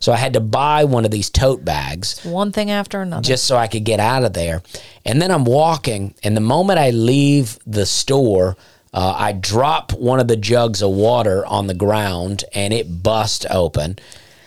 So 0.00 0.12
I 0.12 0.16
had 0.16 0.34
to 0.34 0.40
buy 0.40 0.84
one 0.84 1.06
of 1.06 1.10
these 1.10 1.30
tote 1.30 1.64
bags 1.64 2.22
one 2.24 2.52
thing 2.52 2.70
after 2.70 3.00
another. 3.00 3.22
just 3.22 3.44
so 3.44 3.56
I 3.56 3.66
could 3.66 3.84
get 3.84 4.00
out 4.00 4.24
of 4.24 4.34
there. 4.34 4.62
And 5.06 5.20
then 5.20 5.30
I'm 5.30 5.44
walking, 5.44 6.14
and 6.22 6.36
the 6.36 6.42
moment 6.42 6.78
I 6.78 6.90
leave 6.90 7.58
the 7.66 7.86
store, 7.86 8.56
uh, 8.92 9.14
I 9.16 9.32
drop 9.32 9.92
one 9.92 10.20
of 10.20 10.28
the 10.28 10.36
jugs 10.36 10.82
of 10.82 10.90
water 10.90 11.46
on 11.46 11.66
the 11.66 11.74
ground, 11.74 12.44
and 12.54 12.74
it 12.74 13.02
bust 13.02 13.46
open. 13.50 13.98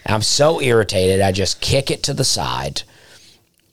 I'm 0.05 0.22
so 0.22 0.61
irritated, 0.61 1.22
I 1.22 1.32
just 1.32 1.59
kick 1.59 1.89
it 1.89 2.03
to 2.03 2.13
the 2.13 2.24
side. 2.24 2.84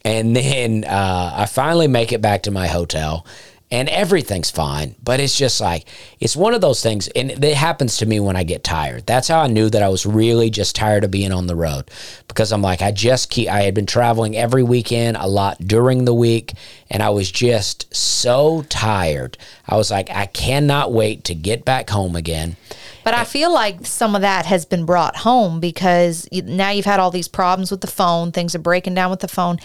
And 0.06 0.34
then 0.36 0.84
uh, 0.84 1.32
I 1.34 1.46
finally 1.46 1.86
make 1.86 2.12
it 2.12 2.20
back 2.20 2.42
to 2.42 2.50
my 2.50 2.66
hotel 2.66 3.26
and 3.74 3.88
everything's 3.88 4.52
fine. 4.52 4.94
But 5.02 5.18
it's 5.18 5.36
just 5.36 5.60
like, 5.60 5.88
it's 6.20 6.36
one 6.36 6.54
of 6.54 6.60
those 6.60 6.80
things. 6.80 7.08
And 7.08 7.32
it 7.32 7.56
happens 7.56 7.96
to 7.96 8.06
me 8.06 8.20
when 8.20 8.36
I 8.36 8.44
get 8.44 8.62
tired. 8.62 9.04
That's 9.04 9.26
how 9.26 9.40
I 9.40 9.48
knew 9.48 9.68
that 9.68 9.82
I 9.82 9.88
was 9.88 10.06
really 10.06 10.48
just 10.48 10.76
tired 10.76 11.02
of 11.02 11.10
being 11.10 11.32
on 11.32 11.48
the 11.48 11.56
road 11.56 11.90
because 12.28 12.52
I'm 12.52 12.62
like, 12.62 12.82
I 12.82 12.92
just 12.92 13.30
keep, 13.30 13.48
I 13.48 13.62
had 13.62 13.74
been 13.74 13.84
traveling 13.84 14.36
every 14.36 14.62
weekend, 14.62 15.16
a 15.16 15.26
lot 15.26 15.58
during 15.58 16.04
the 16.04 16.14
week. 16.14 16.52
And 16.88 17.02
I 17.02 17.10
was 17.10 17.32
just 17.32 17.92
so 17.92 18.62
tired. 18.68 19.36
I 19.66 19.76
was 19.76 19.90
like, 19.90 20.08
I 20.08 20.26
cannot 20.26 20.92
wait 20.92 21.24
to 21.24 21.34
get 21.34 21.64
back 21.64 21.90
home 21.90 22.14
again. 22.14 22.56
But 23.02 23.14
I 23.14 23.24
feel 23.24 23.52
like 23.52 23.84
some 23.84 24.14
of 24.14 24.20
that 24.20 24.46
has 24.46 24.64
been 24.64 24.86
brought 24.86 25.16
home 25.16 25.58
because 25.58 26.28
now 26.32 26.70
you've 26.70 26.84
had 26.84 27.00
all 27.00 27.10
these 27.10 27.28
problems 27.28 27.72
with 27.72 27.80
the 27.80 27.88
phone, 27.88 28.30
things 28.30 28.54
are 28.54 28.60
breaking 28.60 28.94
down 28.94 29.10
with 29.10 29.20
the 29.20 29.28
phone, 29.28 29.58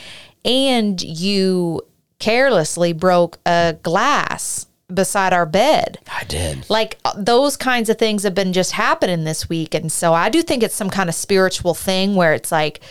and 0.43 0.99
you 1.01 1.81
carelessly 2.19 2.93
broke 2.93 3.39
a 3.45 3.77
glass 3.81 4.67
beside 4.93 5.33
our 5.33 5.45
bed. 5.45 5.99
I 6.11 6.23
did. 6.25 6.69
Like 6.69 6.97
uh, 7.05 7.13
those 7.17 7.55
kinds 7.55 7.89
of 7.89 7.97
things 7.97 8.23
have 8.23 8.35
been 8.35 8.53
just 8.53 8.71
happening 8.71 9.23
this 9.23 9.47
week. 9.47 9.73
And 9.73 9.91
so 9.91 10.13
I 10.13 10.29
do 10.29 10.41
think 10.41 10.63
it's 10.63 10.75
some 10.75 10.89
kind 10.89 11.09
of 11.09 11.15
spiritual 11.15 11.73
thing 11.73 12.15
where 12.15 12.33
it's 12.33 12.51
like, 12.51 12.81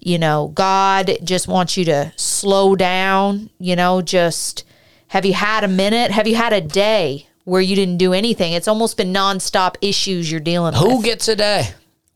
you 0.00 0.18
know, 0.18 0.52
God 0.54 1.18
just 1.24 1.48
wants 1.48 1.76
you 1.76 1.84
to 1.86 2.12
slow 2.16 2.76
down, 2.76 3.50
you 3.58 3.76
know, 3.76 4.02
just 4.02 4.64
have 5.08 5.24
you 5.24 5.32
had 5.32 5.64
a 5.64 5.68
minute? 5.68 6.10
Have 6.10 6.28
you 6.28 6.36
had 6.36 6.52
a 6.52 6.60
day 6.60 7.26
where 7.44 7.62
you 7.62 7.74
didn't 7.74 7.96
do 7.96 8.12
anything? 8.12 8.52
It's 8.52 8.68
almost 8.68 8.96
been 8.96 9.12
nonstop 9.12 9.76
issues 9.80 10.30
you're 10.30 10.40
dealing 10.40 10.74
Who 10.74 10.84
with. 10.84 10.92
Who 10.92 11.02
gets 11.02 11.28
a 11.28 11.36
day? 11.36 11.68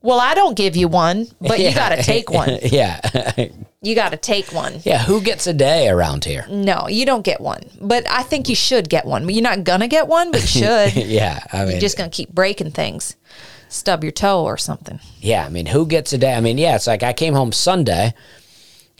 Well, 0.03 0.19
I 0.19 0.35
don't 0.35 0.55
give 0.55 0.75
you 0.75 0.87
one, 0.89 1.27
but 1.41 1.59
you 1.59 1.73
got 1.73 1.89
to 1.95 2.03
take 2.03 2.29
one. 2.29 2.59
yeah. 2.61 2.99
You 3.81 3.95
got 3.95 4.11
to 4.11 4.17
take 4.17 4.51
one. 4.51 4.81
yeah. 4.83 4.99
Who 5.03 5.21
gets 5.21 5.47
a 5.47 5.53
day 5.53 5.87
around 5.89 6.25
here? 6.25 6.45
No, 6.49 6.87
you 6.89 7.05
don't 7.05 7.23
get 7.23 7.39
one. 7.41 7.63
But 7.81 8.05
I 8.09 8.21
think 8.23 8.49
you 8.49 8.55
should 8.55 8.89
get 8.89 9.05
one. 9.05 9.27
You're 9.29 9.41
not 9.41 9.63
going 9.63 9.79
to 9.79 9.87
get 9.87 10.07
one, 10.07 10.31
but 10.31 10.41
you 10.41 10.47
should. 10.61 10.93
Yeah. 10.95 11.41
I 11.53 11.63
mean, 11.63 11.71
You're 11.71 11.79
just 11.81 11.97
going 11.97 12.09
to 12.09 12.15
keep 12.15 12.29
breaking 12.33 12.71
things. 12.71 13.15
Stub 13.69 14.03
your 14.03 14.11
toe 14.11 14.43
or 14.43 14.57
something. 14.57 14.99
Yeah, 15.19 15.45
I 15.45 15.49
mean, 15.49 15.65
who 15.65 15.87
gets 15.87 16.13
a 16.13 16.17
day? 16.17 16.33
I 16.35 16.41
mean, 16.41 16.57
yeah, 16.59 16.75
it's 16.75 16.85
like 16.85 17.01
I 17.01 17.11
came 17.13 17.33
home 17.33 17.51
Sunday, 17.51 18.13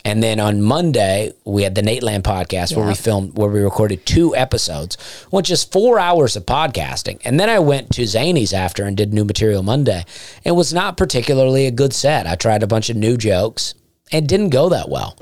and 0.06 0.22
then 0.22 0.39
on 0.39 0.62
Monday 0.62 1.32
we 1.45 1.64
had 1.64 1.76
the 1.76 1.82
Nate 1.82 2.04
Land 2.04 2.24
podcast 2.24 2.76
where 2.76 2.86
we 2.86 2.93
filmed, 2.93 3.38
where 3.38 3.49
we 3.49 3.62
recorded 3.62 4.06
two 4.06 4.36
episodes, 4.36 4.97
which 5.30 5.49
is 5.49 5.64
four 5.64 5.97
hours 5.97 6.36
of 6.36 6.45
podcasting. 6.45 7.22
And 7.24 7.39
then 7.39 7.49
I 7.49 7.60
went 7.60 7.91
to 7.93 8.01
Zanies 8.04 8.54
after 8.54 8.84
and 8.84 8.97
did 8.97 9.14
New 9.14 9.24
Material 9.24 9.64
Monday. 9.64 10.04
It 10.43 10.51
was 10.51 10.74
not 10.74 10.97
particularly 10.97 11.68
a 11.68 11.72
good 11.72 11.93
set. 11.93 12.28
I 12.28 12.36
tried 12.36 12.64
a 12.64 12.68
bunch 12.68 12.89
of 12.89 12.97
new 12.97 13.16
jokes 13.16 13.76
and 14.12 14.28
didn't 14.28 14.49
go 14.49 14.70
that 14.70 14.89
well. 14.89 15.18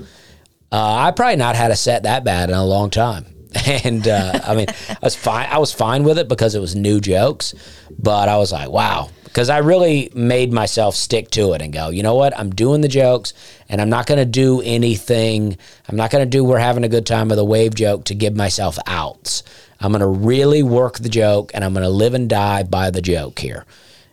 Uh, 0.71 0.95
I 0.95 1.11
probably 1.11 1.35
not 1.35 1.55
had 1.55 1.69
a 1.69 1.75
set 1.75 2.03
that 2.03 2.23
bad 2.23 2.49
in 2.49 2.55
a 2.55 2.65
long 2.65 2.89
time. 2.89 3.25
And 3.83 4.07
uh, 4.07 4.39
I 4.45 4.55
mean, 4.55 4.67
I 4.89 4.97
was 5.03 5.13
fine. 5.13 5.47
I 5.49 5.57
was 5.57 5.73
fine 5.73 6.05
with 6.05 6.17
it 6.17 6.29
because 6.29 6.55
it 6.55 6.59
was 6.59 6.73
new 6.73 7.01
jokes, 7.01 7.53
but 7.99 8.29
I 8.29 8.37
was 8.37 8.53
like, 8.53 8.69
wow, 8.69 9.09
because 9.31 9.49
I 9.49 9.59
really 9.59 10.11
made 10.13 10.51
myself 10.51 10.93
stick 10.93 11.31
to 11.31 11.53
it 11.53 11.61
and 11.61 11.71
go, 11.71 11.87
you 11.89 12.03
know 12.03 12.15
what? 12.15 12.37
I'm 12.37 12.49
doing 12.49 12.81
the 12.81 12.89
jokes, 12.89 13.33
and 13.69 13.79
I'm 13.79 13.89
not 13.89 14.05
going 14.05 14.17
to 14.17 14.25
do 14.25 14.61
anything. 14.61 15.57
I'm 15.87 15.95
not 15.95 16.11
going 16.11 16.23
to 16.23 16.29
do 16.29 16.43
we're 16.43 16.59
having 16.59 16.83
a 16.83 16.89
good 16.89 17.05
time 17.05 17.29
with 17.29 17.39
a 17.39 17.45
wave 17.45 17.73
joke 17.73 18.03
to 18.05 18.15
give 18.15 18.35
myself 18.35 18.77
outs. 18.87 19.43
I'm 19.79 19.93
going 19.93 20.01
to 20.01 20.07
really 20.07 20.63
work 20.63 20.99
the 20.99 21.07
joke, 21.07 21.51
and 21.53 21.63
I'm 21.63 21.73
going 21.73 21.83
to 21.83 21.89
live 21.89 22.13
and 22.13 22.29
die 22.29 22.63
by 22.63 22.89
the 22.89 23.01
joke 23.01 23.39
here. 23.39 23.65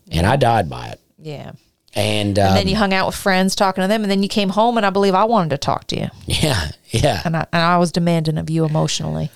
And 0.09 0.25
I 0.25 0.37
died 0.37 0.71
by 0.71 0.89
it. 0.91 1.01
Yeah. 1.19 1.53
And, 1.95 2.39
um, 2.39 2.49
And 2.49 2.57
then 2.57 2.69
you 2.69 2.77
hung 2.77 2.95
out 2.95 3.07
with 3.07 3.17
friends 3.17 3.57
talking 3.57 3.83
to 3.83 3.89
them, 3.89 4.03
and 4.03 4.11
then 4.11 4.23
you 4.23 4.29
came 4.29 4.51
home, 4.51 4.77
and 4.77 4.87
I 4.87 4.91
believe 4.91 5.15
I 5.17 5.25
wanted 5.25 5.51
to 5.51 5.59
talk 5.59 5.89
to 5.89 5.99
you, 5.99 6.09
yeah, 6.27 6.71
yeah. 6.91 7.23
and 7.25 7.37
I, 7.37 7.47
and 7.53 7.63
I 7.63 7.79
was 7.79 7.91
demanding 7.91 8.39
of 8.39 8.49
you 8.49 8.65
emotionally. 8.65 9.31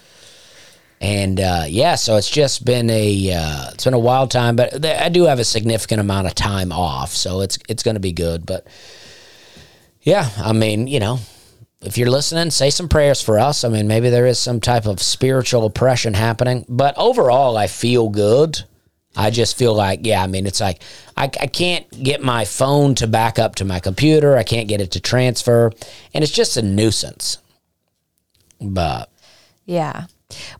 And 1.03 1.41
uh, 1.41 1.65
yeah, 1.67 1.97
so 1.97 2.17
it's 2.17 2.31
just 2.31 2.65
been 2.65 2.89
a 2.89 3.33
uh, 3.33 3.71
it's 3.75 3.83
been 3.83 3.93
a 3.93 3.99
wild 3.99 4.31
time, 4.31 4.55
but 4.55 4.81
th- 4.81 5.01
I 5.01 5.09
do 5.09 5.25
have 5.25 5.41
a 5.41 5.45
significant 5.45 6.01
amount 6.01 6.29
of 6.29 6.37
time 6.37 6.71
off, 6.71 7.11
so 7.11 7.41
it's 7.41 7.59
it's 7.69 7.83
going 7.83 7.97
to 7.97 8.01
be 8.01 8.13
good. 8.13 8.47
But 8.47 8.69
yeah, 10.03 10.31
I 10.39 10.53
mean, 10.53 10.87
you 10.87 11.01
know, 11.01 11.19
if 11.81 11.99
you're 11.99 12.09
listening, 12.09 12.51
say 12.51 12.71
some 12.71 12.89
prayers 12.89 13.21
for 13.21 13.41
us. 13.41 13.65
I 13.65 13.69
mean, 13.69 13.89
maybe 13.89 14.11
there 14.11 14.27
is 14.27 14.39
some 14.39 14.61
type 14.61 14.87
of 14.87 15.03
spiritual 15.03 15.65
oppression 15.65 16.15
happening, 16.15 16.65
but 16.69 16.97
overall, 16.97 17.57
I 17.57 17.67
feel 17.67 18.09
good. 18.09 18.63
I 19.17 19.31
just 19.31 19.59
feel 19.59 19.75
like, 19.75 20.07
yeah, 20.07 20.23
I 20.23 20.29
mean, 20.29 20.47
it's 20.47 20.61
like 20.61 20.83
I, 21.17 21.25
I 21.25 21.49
can't 21.49 21.91
get 22.03 22.23
my 22.23 22.45
phone 22.45 22.95
to 22.95 23.09
back 23.09 23.41
up 23.41 23.57
to 23.57 23.65
my 23.65 23.81
computer. 23.81 24.37
I 24.37 24.45
can't 24.45 24.69
get 24.69 24.81
it 24.81 24.93
to 24.93 25.01
transfer, 25.01 25.73
and 26.15 26.23
it's 26.23 26.33
just 26.33 26.57
a 26.57 26.63
nuisance. 26.63 27.39
But 28.61 29.11
Yeah. 29.67 30.07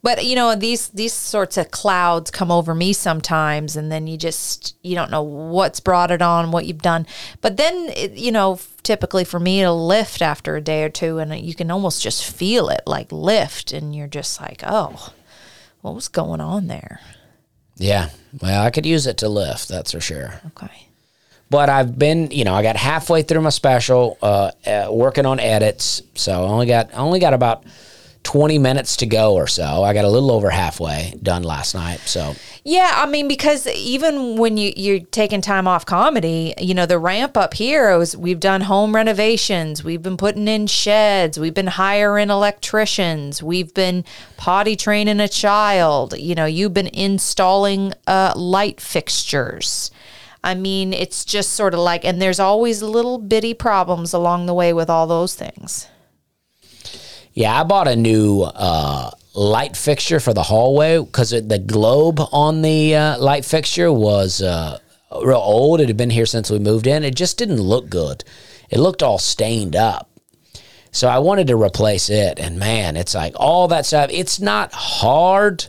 But 0.03 0.25
you 0.25 0.35
know 0.35 0.55
these 0.55 0.89
these 0.89 1.13
sorts 1.13 1.57
of 1.57 1.71
clouds 1.71 2.31
come 2.31 2.51
over 2.51 2.75
me 2.75 2.93
sometimes, 2.93 3.77
and 3.77 3.91
then 3.91 4.07
you 4.07 4.17
just 4.17 4.77
you 4.83 4.95
don't 4.95 5.11
know 5.11 5.23
what's 5.23 5.81
brought 5.81 6.11
it 6.11 6.23
on, 6.23 6.51
what 6.51 6.67
you've 6.67 6.83
done. 6.83 7.07
But 7.41 7.57
then 7.57 7.91
it, 7.97 8.13
you 8.13 8.33
know, 8.33 8.59
typically 8.83 9.25
for 9.25 9.41
me, 9.41 9.61
it'll 9.61 9.87
lift 9.87 10.23
after 10.23 10.57
a 10.57 10.61
day 10.61 10.85
or 10.85 10.89
two, 10.89 11.19
and 11.19 11.35
you 11.39 11.55
can 11.55 11.71
almost 11.71 12.03
just 12.03 12.25
feel 12.25 12.69
it 12.69 12.83
like 12.87 13.11
lift, 13.13 13.73
and 13.73 13.95
you're 13.95 14.07
just 14.07 14.41
like, 14.41 14.63
oh, 14.67 15.13
What 15.83 15.95
was 15.97 16.09
going 16.09 16.41
on 16.41 16.69
there? 16.69 17.01
Yeah. 17.77 18.11
Well, 18.41 18.63
I 18.63 18.71
could 18.71 18.87
use 18.87 19.07
it 19.07 19.19
to 19.19 19.29
lift, 19.29 19.69
that's 19.69 19.93
for 19.93 20.01
sure. 20.01 20.41
Okay. 20.49 20.89
But 21.51 21.69
I've 21.69 21.99
been, 21.99 22.31
you 22.31 22.45
know, 22.45 22.55
I 22.55 22.63
got 22.63 22.77
halfway 22.77 23.23
through 23.23 23.43
my 23.43 23.51
special, 23.51 24.17
uh, 24.23 24.53
uh, 24.65 24.89
working 24.91 25.27
on 25.27 25.39
edits. 25.41 26.03
So 26.15 26.33
I 26.33 26.49
only 26.49 26.67
got, 26.67 26.95
I 26.95 26.99
only 26.99 27.19
got 27.19 27.35
about 27.35 27.65
20 28.25 28.59
minutes 28.59 28.97
to 28.97 29.07
go 29.07 29.35
or 29.35 29.47
so. 29.47 29.83
I 29.83 29.93
got 29.95 30.05
a 30.05 30.09
little 30.09 30.31
over 30.31 30.51
halfway 30.51 31.15
done 31.23 31.43
last 31.43 31.75
night. 31.75 32.01
So 32.01 32.35
Yeah, 32.65 32.93
I 32.95 33.07
mean, 33.07 33.27
because 33.27 33.67
even 33.67 34.37
when 34.37 34.57
you 34.57 34.73
you're 34.77 35.01
taking 35.01 35.41
time 35.41 35.67
off 35.67 35.85
comedy, 35.85 36.55
you 36.59 36.75
know, 36.75 36.87
the 36.87 36.99
ramp 36.99 37.37
up 37.37 37.55
here 37.55 37.91
is 38.01 38.17
we've 38.17 38.41
done 38.41 38.63
home 38.63 38.95
renovations, 38.95 39.83
we've 39.83 40.03
been 40.03 40.17
putting 40.17 40.47
in 40.47 40.67
sheds, 40.67 41.39
we've 41.39 41.55
been 41.55 41.67
hiring 41.67 42.31
electricians, 42.31 43.43
we've 43.43 43.75
been 43.75 44.05
potty 44.37 44.77
training 44.77 45.21
a 45.21 45.29
child. 45.29 46.17
You 46.17 46.35
know, 46.35 46.47
you've 46.47 46.75
been 46.75 46.89
installing 46.89 47.93
uh, 48.07 48.35
light 48.37 48.81
fixtures. 48.81 49.91
I 50.45 50.55
mean, 50.55 50.93
it's 50.93 51.25
just 51.25 51.53
sort 51.53 51.73
of 51.73 51.81
like, 51.81 52.05
and 52.05 52.21
there's 52.21 52.41
always 52.41 52.83
little 52.83 53.19
bitty 53.19 53.55
problems 53.55 54.13
along 54.13 54.47
the 54.47 54.55
way 54.55 54.73
with 54.73 54.91
all 54.91 55.07
those 55.07 55.35
things. 55.35 55.87
Yeah, 57.35 57.59
I 57.59 57.65
bought 57.65 57.89
a 57.89 57.97
new 57.97 58.43
uh, 58.43 59.11
light 59.35 59.77
fixture 59.77 60.21
for 60.21 60.35
the 60.35 60.43
hallway 60.43 60.99
because 60.99 61.31
the 61.31 61.59
globe 61.59 62.21
on 62.31 62.63
the 62.63 62.95
uh, 62.95 63.19
light 63.19 63.45
fixture 63.45 63.91
was 63.91 64.43
uh, 64.43 64.79
real 65.25 65.39
old. 65.39 65.81
It 65.81 65.89
had 65.89 65.97
been 65.97 66.11
here 66.11 66.27
since 66.27 66.51
we 66.51 66.59
moved 66.59 66.87
in. 66.87 67.05
It 67.05 67.15
just 67.15 67.39
didn't 67.39 67.61
look 67.61 67.89
good. 67.89 68.25
It 68.69 68.79
looked 68.79 69.03
all 69.03 69.19
stained 69.19 69.77
up. 69.77 70.11
So 70.91 71.09
I 71.09 71.21
wanted 71.21 71.47
to 71.47 71.57
replace 71.57 72.11
it. 72.11 72.39
And 72.39 72.59
man, 72.59 72.97
it's 72.97 73.15
like 73.15 73.33
all 73.37 73.69
that 73.69 73.87
stuff. 73.87 74.11
It's 74.13 74.39
not 74.39 74.73
hard, 74.75 75.67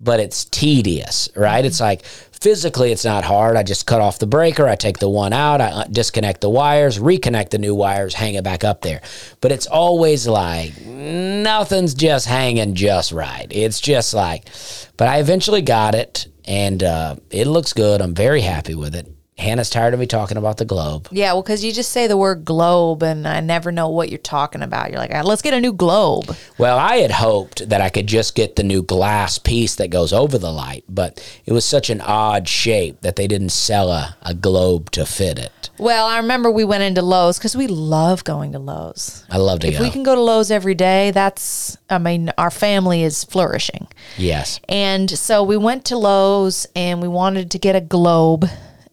but 0.00 0.20
it's 0.20 0.44
tedious, 0.44 1.28
right? 1.34 1.64
It's 1.64 1.80
like 1.80 2.04
physically 2.42 2.90
it's 2.90 3.04
not 3.04 3.22
hard. 3.24 3.56
I 3.56 3.62
just 3.62 3.86
cut 3.86 4.00
off 4.00 4.18
the 4.18 4.26
breaker, 4.26 4.66
I 4.66 4.74
take 4.74 4.98
the 4.98 5.08
one 5.08 5.32
out, 5.32 5.60
I 5.60 5.70
uh, 5.70 5.84
disconnect 5.84 6.40
the 6.40 6.50
wires, 6.50 6.98
reconnect 6.98 7.50
the 7.50 7.58
new 7.58 7.74
wires, 7.74 8.14
hang 8.14 8.34
it 8.34 8.42
back 8.42 8.64
up 8.64 8.82
there. 8.82 9.00
But 9.40 9.52
it's 9.52 9.66
always 9.66 10.26
like 10.26 10.84
nothing's 10.84 11.94
just 11.94 12.26
hanging 12.26 12.74
just 12.74 13.12
right. 13.12 13.46
It's 13.48 13.80
just 13.80 14.12
like, 14.12 14.48
but 14.96 15.06
I 15.06 15.20
eventually 15.20 15.62
got 15.62 15.94
it 15.94 16.26
and 16.44 16.82
uh, 16.82 17.16
it 17.30 17.46
looks 17.46 17.72
good. 17.72 18.02
I'm 18.02 18.14
very 18.14 18.40
happy 18.40 18.74
with 18.74 18.96
it. 18.96 19.06
Hannah's 19.38 19.70
tired 19.70 19.94
of 19.94 19.98
me 19.98 20.06
talking 20.06 20.36
about 20.36 20.58
the 20.58 20.64
globe. 20.66 21.08
Yeah, 21.10 21.32
well, 21.32 21.42
because 21.42 21.64
you 21.64 21.72
just 21.72 21.90
say 21.90 22.06
the 22.06 22.18
word 22.18 22.44
globe, 22.44 23.02
and 23.02 23.26
I 23.26 23.40
never 23.40 23.72
know 23.72 23.88
what 23.88 24.10
you're 24.10 24.18
talking 24.18 24.60
about. 24.62 24.90
You're 24.90 24.98
like, 25.00 25.10
"Ah, 25.12 25.22
let's 25.22 25.40
get 25.42 25.54
a 25.54 25.60
new 25.60 25.72
globe. 25.72 26.36
Well, 26.58 26.78
I 26.78 26.96
had 26.96 27.10
hoped 27.12 27.68
that 27.70 27.80
I 27.80 27.88
could 27.88 28.06
just 28.06 28.34
get 28.34 28.56
the 28.56 28.62
new 28.62 28.82
glass 28.82 29.38
piece 29.38 29.74
that 29.76 29.88
goes 29.88 30.12
over 30.12 30.36
the 30.36 30.52
light, 30.52 30.84
but 30.88 31.18
it 31.46 31.52
was 31.52 31.64
such 31.64 31.88
an 31.88 32.02
odd 32.02 32.46
shape 32.46 33.00
that 33.00 33.16
they 33.16 33.26
didn't 33.26 33.48
sell 33.50 33.90
a, 33.90 34.16
a 34.22 34.34
globe 34.34 34.90
to 34.92 35.06
fit 35.06 35.38
it. 35.38 35.70
Well, 35.78 36.06
I 36.06 36.18
remember 36.18 36.50
we 36.50 36.64
went 36.64 36.82
into 36.82 37.00
Lowe's 37.02 37.38
because 37.38 37.56
we 37.56 37.66
love 37.66 38.22
going 38.24 38.52
to 38.52 38.58
Lowe's. 38.58 39.24
I 39.30 39.38
love 39.38 39.60
to 39.60 39.68
If 39.68 39.78
go. 39.78 39.82
we 39.84 39.90
can 39.90 40.02
go 40.02 40.14
to 40.14 40.20
Lowe's 40.20 40.50
every 40.50 40.74
day, 40.74 41.10
that's, 41.10 41.78
I 41.88 41.96
mean, 41.98 42.30
our 42.36 42.50
family 42.50 43.02
is 43.02 43.24
flourishing. 43.24 43.88
yes. 44.18 44.60
And 44.68 45.10
so 45.10 45.42
we 45.42 45.56
went 45.56 45.86
to 45.86 45.96
Lowe's 45.96 46.66
and 46.76 47.00
we 47.00 47.08
wanted 47.08 47.50
to 47.52 47.58
get 47.58 47.74
a 47.74 47.80
globe, 47.80 48.44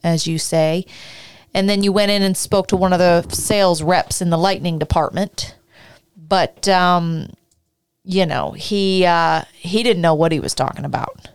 as 0.04 0.28
you 0.28 0.38
say. 0.38 0.86
And 1.54 1.70
then 1.70 1.84
you 1.84 1.92
went 1.92 2.12
in 2.12 2.22
and 2.22 2.38
spoke 2.38 2.68
to 2.68 2.76
one 2.76 2.94
of 2.94 3.00
the 3.00 3.28
sales 3.30 3.82
reps 3.82 4.22
in 4.22 4.30
the 4.30 4.38
lightning 4.38 4.78
department. 4.78 5.56
But 6.16 6.68
um, 6.68 7.30
you 8.04 8.26
know, 8.26 8.52
he 8.52 9.06
uh, 9.06 9.44
he 9.54 9.84
didn't 9.84 10.02
know 10.02 10.14
what 10.16 10.32
he 10.32 10.40
was 10.40 10.54
talking 10.54 10.86
about. 10.86 11.28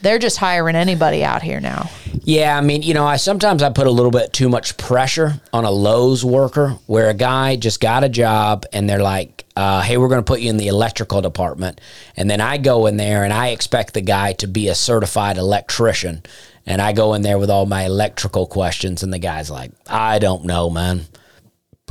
They're 0.00 0.18
just 0.18 0.36
hiring 0.36 0.76
anybody 0.76 1.24
out 1.24 1.42
here 1.42 1.60
now. 1.60 1.90
Yeah, 2.22 2.56
I 2.56 2.60
mean, 2.60 2.82
you 2.82 2.94
know, 2.94 3.06
I 3.06 3.16
sometimes 3.16 3.62
I 3.62 3.70
put 3.70 3.86
a 3.86 3.90
little 3.90 4.10
bit 4.10 4.32
too 4.32 4.48
much 4.48 4.76
pressure 4.76 5.40
on 5.52 5.64
a 5.64 5.70
Lowe's 5.70 6.24
worker 6.24 6.76
where 6.86 7.08
a 7.08 7.14
guy 7.14 7.56
just 7.56 7.80
got 7.80 8.04
a 8.04 8.08
job 8.08 8.64
and 8.72 8.88
they're 8.88 9.02
like, 9.02 9.44
uh, 9.56 9.82
hey, 9.82 9.96
we're 9.96 10.08
going 10.08 10.20
to 10.20 10.24
put 10.24 10.40
you 10.40 10.50
in 10.50 10.56
the 10.56 10.68
electrical 10.68 11.20
department. 11.20 11.80
And 12.16 12.30
then 12.30 12.40
I 12.40 12.58
go 12.58 12.86
in 12.86 12.96
there 12.96 13.24
and 13.24 13.32
I 13.32 13.48
expect 13.48 13.94
the 13.94 14.00
guy 14.00 14.34
to 14.34 14.46
be 14.46 14.68
a 14.68 14.74
certified 14.74 15.36
electrician. 15.36 16.22
And 16.66 16.82
I 16.82 16.92
go 16.92 17.14
in 17.14 17.22
there 17.22 17.38
with 17.38 17.50
all 17.50 17.66
my 17.66 17.84
electrical 17.84 18.46
questions 18.46 19.02
and 19.02 19.12
the 19.12 19.18
guy's 19.18 19.50
like, 19.50 19.72
I 19.86 20.18
don't 20.18 20.44
know, 20.44 20.68
man. 20.68 21.06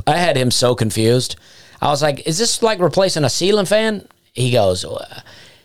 I 0.06 0.16
had 0.16 0.36
him 0.36 0.50
so 0.50 0.74
confused. 0.74 1.36
I 1.80 1.88
was 1.88 2.02
like, 2.02 2.26
"Is 2.26 2.38
this 2.38 2.62
like 2.62 2.80
replacing 2.80 3.24
a 3.24 3.30
ceiling 3.30 3.66
fan?" 3.66 4.06
He 4.32 4.50
goes, 4.50 4.84
"Uh," 4.84 5.20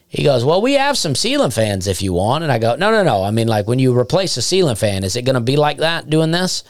"He 0.08 0.24
goes, 0.24 0.46
well, 0.46 0.62
we 0.62 0.74
have 0.74 0.98
some 0.98 1.16
ceiling 1.16 1.52
fans 1.52 1.88
if 1.88 2.02
you 2.02 2.14
want." 2.14 2.44
And 2.44 2.52
I 2.52 2.60
go, 2.60 2.76
"No, 2.76 2.92
no, 2.92 3.04
no. 3.04 3.24
I 3.24 3.32
mean, 3.32 3.48
like 3.48 3.68
when 3.68 3.80
you 3.80 3.98
replace 3.98 4.38
a 4.38 4.42
ceiling 4.42 4.76
fan, 4.76 5.04
is 5.04 5.16
it 5.16 5.24
going 5.24 5.36
to 5.36 5.42
be 5.42 5.56
like 5.56 5.78
that 5.78 6.10
doing 6.10 6.32
this?" 6.32 6.64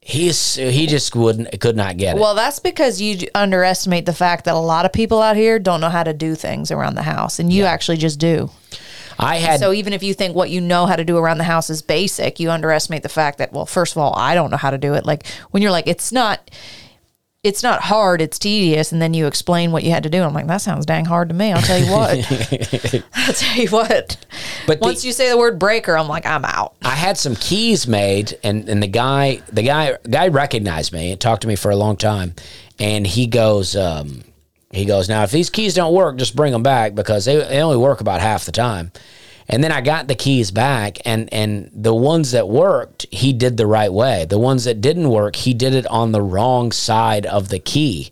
He's 0.00 0.56
he 0.56 0.86
just 0.86 1.16
wouldn't 1.16 1.60
could 1.60 1.76
not 1.76 1.96
get 1.96 2.16
it. 2.16 2.20
Well, 2.20 2.34
that's 2.34 2.58
because 2.58 3.00
you 3.00 3.26
underestimate 3.34 4.04
the 4.04 4.12
fact 4.12 4.44
that 4.44 4.54
a 4.54 4.58
lot 4.58 4.84
of 4.84 4.92
people 4.92 5.22
out 5.22 5.36
here 5.36 5.58
don't 5.58 5.80
know 5.80 5.88
how 5.88 6.02
to 6.02 6.12
do 6.12 6.34
things 6.34 6.70
around 6.70 6.94
the 6.94 7.02
house, 7.02 7.38
and 7.38 7.50
you 7.50 7.64
actually 7.64 7.96
just 7.96 8.18
do. 8.18 8.50
I 9.18 9.36
had 9.36 9.60
So 9.60 9.72
even 9.72 9.92
if 9.92 10.02
you 10.02 10.14
think 10.14 10.34
what 10.34 10.50
you 10.50 10.60
know 10.60 10.86
how 10.86 10.96
to 10.96 11.04
do 11.04 11.16
around 11.16 11.38
the 11.38 11.44
house 11.44 11.70
is 11.70 11.82
basic, 11.82 12.40
you 12.40 12.50
underestimate 12.50 13.02
the 13.02 13.08
fact 13.08 13.38
that 13.38 13.52
well, 13.52 13.66
first 13.66 13.92
of 13.94 13.98
all, 13.98 14.14
I 14.16 14.34
don't 14.34 14.50
know 14.50 14.56
how 14.56 14.70
to 14.70 14.78
do 14.78 14.94
it. 14.94 15.04
Like 15.04 15.26
when 15.50 15.62
you're 15.62 15.72
like, 15.72 15.86
it's 15.86 16.12
not, 16.12 16.50
it's 17.42 17.62
not 17.62 17.82
hard, 17.82 18.22
it's 18.22 18.38
tedious, 18.38 18.90
and 18.90 19.02
then 19.02 19.12
you 19.12 19.26
explain 19.26 19.70
what 19.70 19.84
you 19.84 19.90
had 19.90 20.02
to 20.04 20.08
do. 20.08 20.22
I'm 20.22 20.32
like, 20.32 20.46
that 20.46 20.62
sounds 20.62 20.86
dang 20.86 21.04
hard 21.04 21.28
to 21.28 21.34
me. 21.34 21.52
I'll 21.52 21.60
tell 21.60 21.78
you 21.78 21.92
what. 21.92 23.04
I'll 23.14 23.34
tell 23.34 23.56
you 23.58 23.68
what. 23.68 24.16
But 24.66 24.80
the- 24.80 24.86
once 24.86 25.04
you 25.04 25.12
say 25.12 25.28
the 25.28 25.36
word 25.36 25.58
breaker, 25.58 25.96
I'm 25.96 26.08
like, 26.08 26.24
I'm 26.24 26.44
out. 26.46 26.74
I 26.82 26.94
had 26.94 27.18
some 27.18 27.36
keys 27.36 27.86
made, 27.86 28.38
and, 28.42 28.66
and 28.68 28.82
the 28.82 28.86
guy 28.86 29.42
the 29.52 29.62
guy 29.62 29.98
guy 30.08 30.28
recognized 30.28 30.92
me 30.92 31.12
and 31.12 31.20
talked 31.20 31.42
to 31.42 31.48
me 31.48 31.54
for 31.54 31.70
a 31.70 31.76
long 31.76 31.96
time, 31.98 32.34
and 32.78 33.06
he 33.06 33.26
goes 33.26 33.76
um, 33.76 34.24
he 34.76 34.84
goes 34.84 35.08
now 35.08 35.22
if 35.22 35.30
these 35.30 35.50
keys 35.50 35.74
don't 35.74 35.94
work, 35.94 36.16
just 36.16 36.36
bring 36.36 36.52
them 36.52 36.62
back 36.62 36.94
because 36.94 37.24
they, 37.24 37.36
they 37.36 37.60
only 37.60 37.76
work 37.76 38.00
about 38.00 38.20
half 38.20 38.44
the 38.44 38.52
time. 38.52 38.92
And 39.48 39.62
then 39.62 39.72
I 39.72 39.82
got 39.82 40.08
the 40.08 40.14
keys 40.14 40.50
back, 40.50 40.98
and 41.04 41.32
and 41.32 41.70
the 41.72 41.94
ones 41.94 42.30
that 42.30 42.48
worked, 42.48 43.06
he 43.10 43.32
did 43.32 43.58
the 43.58 43.66
right 43.66 43.92
way. 43.92 44.24
The 44.24 44.38
ones 44.38 44.64
that 44.64 44.80
didn't 44.80 45.10
work, 45.10 45.36
he 45.36 45.52
did 45.52 45.74
it 45.74 45.86
on 45.88 46.12
the 46.12 46.22
wrong 46.22 46.72
side 46.72 47.26
of 47.26 47.50
the 47.50 47.58
key. 47.58 48.10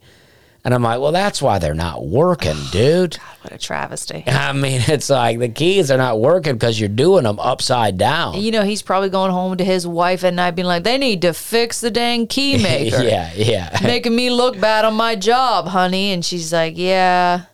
And 0.64 0.72
I'm 0.72 0.82
like, 0.82 1.00
well, 1.00 1.10
that's 1.10 1.42
why 1.42 1.58
they're 1.58 1.74
not 1.74 2.06
working, 2.06 2.52
oh, 2.56 2.68
dude. 2.72 3.18
God, 3.18 3.36
what 3.42 3.52
a 3.52 3.58
travesty. 3.58 4.22
I 4.28 4.52
mean, 4.52 4.80
it's 4.86 5.10
like 5.10 5.38
the 5.40 5.48
keys 5.48 5.90
are 5.90 5.98
not 5.98 6.20
working 6.20 6.52
because 6.54 6.78
you're 6.78 6.88
doing 6.88 7.24
them 7.24 7.40
upside 7.40 7.98
down. 7.98 8.40
You 8.40 8.52
know, 8.52 8.62
he's 8.62 8.82
probably 8.82 9.08
going 9.10 9.32
home 9.32 9.56
to 9.56 9.64
his 9.64 9.86
wife 9.86 10.22
at 10.22 10.34
night 10.34 10.52
being 10.52 10.68
like, 10.68 10.84
they 10.84 10.98
need 10.98 11.22
to 11.22 11.32
fix 11.32 11.80
the 11.80 11.90
dang 11.90 12.28
key 12.28 12.56
maker. 12.62 13.02
yeah, 13.02 13.32
yeah, 13.34 13.76
Making 13.82 14.14
me 14.14 14.30
look 14.30 14.60
bad 14.60 14.84
on 14.84 14.94
my 14.94 15.16
job, 15.16 15.66
honey. 15.66 16.12
And 16.12 16.24
she's 16.24 16.52
like, 16.52 16.74
yeah, 16.76 17.46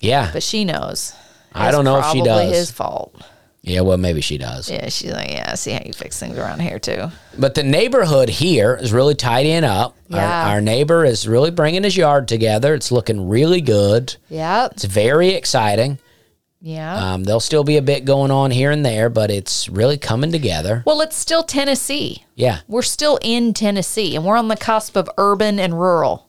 yeah. 0.00 0.30
but 0.32 0.42
she 0.42 0.64
knows. 0.64 1.14
I 1.54 1.70
don't 1.70 1.84
know 1.84 1.98
if 1.98 2.06
she 2.06 2.22
probably 2.22 2.46
does. 2.46 2.56
his 2.56 2.70
fault. 2.70 3.14
Yeah, 3.62 3.82
well, 3.82 3.96
maybe 3.96 4.20
she 4.20 4.38
does. 4.38 4.68
Yeah, 4.68 4.88
she's 4.88 5.12
like, 5.12 5.30
yeah, 5.30 5.54
see 5.54 5.70
how 5.70 5.82
you 5.84 5.92
fix 5.92 6.18
things 6.18 6.36
around 6.36 6.60
here 6.60 6.80
too. 6.80 7.12
But 7.38 7.54
the 7.54 7.62
neighborhood 7.62 8.28
here 8.28 8.74
is 8.74 8.92
really 8.92 9.14
tidying 9.14 9.62
up. 9.62 9.96
Yeah. 10.08 10.46
Our, 10.46 10.54
our 10.54 10.60
neighbor 10.60 11.04
is 11.04 11.28
really 11.28 11.52
bringing 11.52 11.84
his 11.84 11.96
yard 11.96 12.26
together. 12.26 12.74
It's 12.74 12.90
looking 12.90 13.28
really 13.28 13.60
good. 13.60 14.16
Yeah. 14.28 14.66
It's 14.72 14.84
very 14.84 15.28
exciting. 15.30 16.00
Yeah. 16.60 17.12
Um, 17.14 17.24
there'll 17.24 17.40
still 17.40 17.64
be 17.64 17.76
a 17.76 17.82
bit 17.82 18.04
going 18.04 18.30
on 18.32 18.50
here 18.50 18.70
and 18.72 18.84
there, 18.84 19.08
but 19.08 19.30
it's 19.30 19.68
really 19.68 19.96
coming 19.98 20.32
together. 20.32 20.82
well, 20.86 21.00
it's 21.00 21.16
still 21.16 21.42
Tennessee. 21.44 22.24
Yeah. 22.34 22.60
We're 22.66 22.82
still 22.82 23.18
in 23.22 23.54
Tennessee 23.54 24.16
and 24.16 24.24
we're 24.24 24.36
on 24.36 24.48
the 24.48 24.56
cusp 24.56 24.96
of 24.96 25.08
urban 25.18 25.58
and 25.60 25.78
rural. 25.78 26.28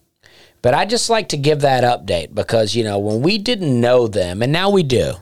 But 0.62 0.74
I 0.74 0.86
just 0.86 1.10
like 1.10 1.30
to 1.30 1.38
give 1.38 1.62
that 1.62 1.84
update 1.84 2.34
because, 2.34 2.74
you 2.76 2.84
know, 2.84 2.98
when 3.00 3.22
we 3.22 3.38
didn't 3.38 3.80
know 3.82 4.08
them, 4.08 4.42
and 4.42 4.52
now 4.52 4.70
we 4.70 4.82
do, 4.82 5.16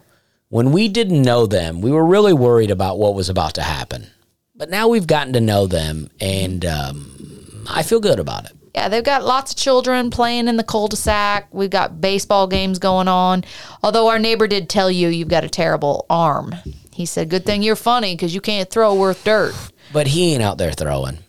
when 0.51 0.73
we 0.73 0.89
didn't 0.89 1.21
know 1.21 1.47
them, 1.47 1.79
we 1.79 1.91
were 1.91 2.05
really 2.05 2.33
worried 2.33 2.71
about 2.71 2.99
what 2.99 3.15
was 3.15 3.29
about 3.29 3.53
to 3.55 3.61
happen. 3.61 4.07
But 4.53 4.69
now 4.69 4.89
we've 4.89 5.07
gotten 5.07 5.31
to 5.33 5.41
know 5.41 5.65
them, 5.65 6.09
and 6.19 6.65
um, 6.65 7.65
I 7.69 7.83
feel 7.83 8.01
good 8.01 8.19
about 8.19 8.45
it. 8.45 8.51
Yeah, 8.75 8.89
they've 8.89 9.03
got 9.03 9.23
lots 9.23 9.51
of 9.51 9.57
children 9.57 10.09
playing 10.09 10.49
in 10.49 10.57
the 10.57 10.63
cul-de-sac. 10.63 11.47
We've 11.53 11.69
got 11.69 12.01
baseball 12.01 12.47
games 12.47 12.79
going 12.79 13.07
on. 13.07 13.45
Although 13.81 14.09
our 14.09 14.19
neighbor 14.19 14.45
did 14.45 14.69
tell 14.69 14.91
you 14.91 15.07
you've 15.07 15.29
got 15.29 15.45
a 15.45 15.49
terrible 15.49 16.05
arm. 16.09 16.55
He 16.93 17.05
said, 17.05 17.29
"Good 17.29 17.45
thing 17.45 17.63
you're 17.63 17.77
funny 17.77 18.13
because 18.13 18.35
you 18.35 18.41
can't 18.41 18.69
throw 18.69 18.93
worth 18.93 19.23
dirt." 19.23 19.55
But 19.93 20.07
he 20.07 20.33
ain't 20.33 20.43
out 20.43 20.57
there 20.57 20.73
throwing. 20.73 21.19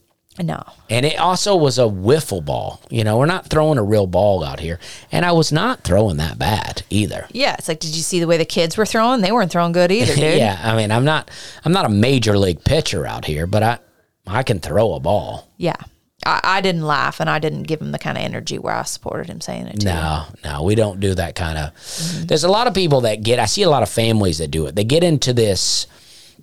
No. 0.41 0.63
And 0.89 1.05
it 1.05 1.19
also 1.19 1.55
was 1.57 1.79
a 1.79 1.83
wiffle 1.83 2.45
ball. 2.45 2.81
You 2.91 3.05
know, 3.05 3.19
we're 3.19 3.27
not 3.27 3.47
throwing 3.49 3.79
a 3.79 3.83
real 3.83 4.07
ball 4.07 4.43
out 4.43 4.61
here. 4.61 4.79
And 5.11 5.27
I 5.27 5.33
was 5.33 5.53
not 5.53 5.85
throwing 5.85 6.17
that 6.17 6.39
bad 6.39 6.83
either. 6.89 7.27
Yeah, 7.33 7.55
it's 7.59 7.69
like, 7.69 7.81
did 7.81 7.95
you 7.95 8.03
see 8.03 8.19
the 8.19 8.27
way 8.27 8.39
the 8.39 8.45
kids 8.47 8.77
were 8.77 8.87
throwing? 8.87 9.21
They 9.21 9.33
weren't 9.33 9.53
throwing 9.53 9.73
good 9.73 9.93
either, 9.93 10.15
dude. 10.15 10.39
yeah, 10.39 10.59
I 10.63 10.75
mean, 10.77 10.91
I'm 10.91 11.05
not 11.05 11.31
I'm 11.65 11.73
not 11.73 11.85
a 11.85 11.91
major 11.91 12.39
league 12.39 12.65
pitcher 12.65 13.07
out 13.07 13.27
here, 13.27 13.47
but 13.47 13.63
I 13.63 13.79
I 14.27 14.43
can 14.43 14.59
throw 14.59 14.95
a 14.95 15.01
ball. 15.01 15.49
Yeah. 15.59 15.77
I, 16.25 16.41
I 16.43 16.61
didn't 16.61 16.83
laugh 16.87 17.21
and 17.21 17.29
I 17.29 17.39
didn't 17.39 17.65
give 17.65 17.81
him 17.81 17.91
the 17.93 17.99
kind 17.99 18.17
of 18.17 18.25
energy 18.25 18.59
where 18.59 18.75
I 18.75 18.83
supported 18.85 19.29
him 19.29 19.41
saying 19.41 19.67
it. 19.67 19.81
Too. 19.81 19.87
No, 19.87 20.25
no, 20.45 20.63
we 20.63 20.75
don't 20.77 21.01
do 21.01 21.15
that 21.15 21.35
kind 21.35 21.59
of. 21.59 22.27
There's 22.27 22.45
a 22.45 22.49
lot 22.49 22.69
of 22.69 22.75
people 22.75 23.03
that 23.03 23.23
get. 23.23 23.39
I 23.39 23.47
see 23.47 23.63
a 23.63 23.71
lot 23.71 23.83
of 23.83 23.89
families 23.89 24.39
that 24.39 24.51
do 24.51 24.67
it. 24.67 24.77
They 24.77 24.85
get 24.85 25.03
into 25.05 25.33
this 25.33 25.87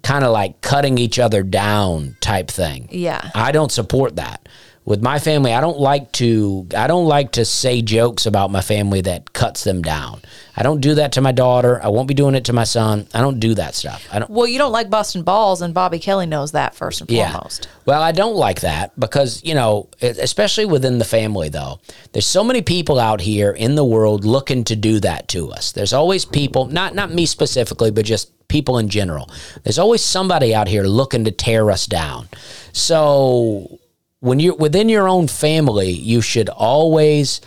kind 0.03 0.23
of 0.23 0.31
like 0.31 0.61
cutting 0.61 0.97
each 0.97 1.19
other 1.19 1.43
down 1.43 2.15
type 2.21 2.49
thing. 2.49 2.87
Yeah. 2.91 3.29
I 3.35 3.51
don't 3.51 3.71
support 3.71 4.15
that. 4.17 4.47
With 4.89 5.03
my 5.03 5.19
family, 5.19 5.53
I 5.53 5.61
don't 5.61 5.77
like 5.79 6.11
to. 6.13 6.67
I 6.75 6.87
don't 6.87 7.05
like 7.05 7.33
to 7.33 7.45
say 7.45 7.83
jokes 7.83 8.25
about 8.25 8.49
my 8.49 8.61
family 8.61 9.01
that 9.01 9.33
cuts 9.33 9.63
them 9.63 9.83
down. 9.83 10.23
I 10.57 10.63
don't 10.63 10.81
do 10.81 10.95
that 10.95 11.11
to 11.11 11.21
my 11.21 11.31
daughter. 11.31 11.79
I 11.79 11.89
won't 11.89 12.07
be 12.07 12.15
doing 12.15 12.33
it 12.33 12.45
to 12.45 12.53
my 12.53 12.63
son. 12.63 13.07
I 13.13 13.21
don't 13.21 13.39
do 13.39 13.53
that 13.53 13.75
stuff. 13.75 14.07
I 14.11 14.17
don't. 14.17 14.31
Well, 14.31 14.47
you 14.47 14.57
don't 14.57 14.71
like 14.71 14.89
busting 14.89 15.21
balls, 15.21 15.61
and 15.61 15.75
Bobby 15.75 15.99
Kelly 15.99 16.25
knows 16.25 16.53
that 16.53 16.73
first 16.73 17.01
and 17.01 17.07
foremost. 17.07 17.69
Well, 17.85 18.01
I 18.01 18.11
don't 18.11 18.35
like 18.35 18.61
that 18.61 18.99
because, 18.99 19.43
you 19.43 19.53
know, 19.53 19.89
especially 20.01 20.65
within 20.65 20.97
the 20.97 21.05
family, 21.05 21.49
though, 21.49 21.81
there's 22.13 22.25
so 22.25 22.43
many 22.43 22.63
people 22.63 22.99
out 22.99 23.21
here 23.21 23.51
in 23.51 23.75
the 23.75 23.85
world 23.85 24.25
looking 24.25 24.63
to 24.63 24.75
do 24.75 24.99
that 25.01 25.27
to 25.27 25.51
us. 25.51 25.71
There's 25.71 25.93
always 25.93 26.25
people, 26.25 26.65
not 26.65 26.95
not 26.95 27.11
me 27.11 27.27
specifically, 27.27 27.91
but 27.91 28.05
just 28.05 28.31
people 28.47 28.79
in 28.79 28.89
general. 28.89 29.29
There's 29.61 29.77
always 29.77 30.03
somebody 30.03 30.55
out 30.55 30.67
here 30.67 30.81
looking 30.81 31.25
to 31.25 31.31
tear 31.31 31.69
us 31.69 31.85
down. 31.85 32.27
So 32.73 33.79
when 34.19 34.39
you're 34.39 34.55
within 34.55 34.89
your 34.89 35.07
own 35.07 35.27
family, 35.27 35.91
you 35.91 36.21
should 36.21 36.49
always 36.49 37.41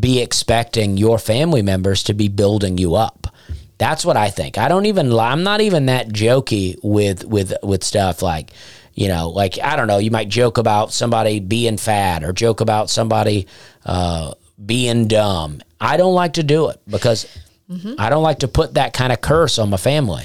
be 0.00 0.20
expecting 0.20 0.96
your 0.96 1.18
family 1.18 1.62
members 1.62 2.02
to 2.04 2.14
be 2.14 2.28
building 2.28 2.78
you 2.78 2.94
up. 2.94 3.28
That's 3.78 4.04
what 4.04 4.16
I 4.16 4.30
think. 4.30 4.58
I 4.58 4.68
don't 4.68 4.86
even. 4.86 5.12
I'm 5.12 5.42
not 5.42 5.60
even 5.60 5.86
that 5.86 6.08
jokey 6.08 6.76
with 6.82 7.24
with 7.24 7.52
with 7.62 7.84
stuff 7.84 8.22
like, 8.22 8.52
you 8.94 9.08
know, 9.08 9.28
like 9.28 9.58
I 9.62 9.76
don't 9.76 9.86
know. 9.86 9.98
You 9.98 10.10
might 10.10 10.28
joke 10.28 10.58
about 10.58 10.92
somebody 10.92 11.40
being 11.40 11.76
fat 11.76 12.24
or 12.24 12.32
joke 12.32 12.60
about 12.60 12.88
somebody 12.90 13.46
uh, 13.84 14.32
being 14.64 15.08
dumb. 15.08 15.60
I 15.80 15.98
don't 15.98 16.14
like 16.14 16.34
to 16.34 16.42
do 16.42 16.70
it 16.70 16.80
because 16.88 17.26
I 17.98 18.08
don't 18.10 18.22
like 18.22 18.38
to 18.40 18.48
put 18.48 18.74
that 18.74 18.92
kind 18.94 19.12
of 19.12 19.20
curse 19.20 19.58
on 19.58 19.70
my 19.70 19.76
family 19.76 20.24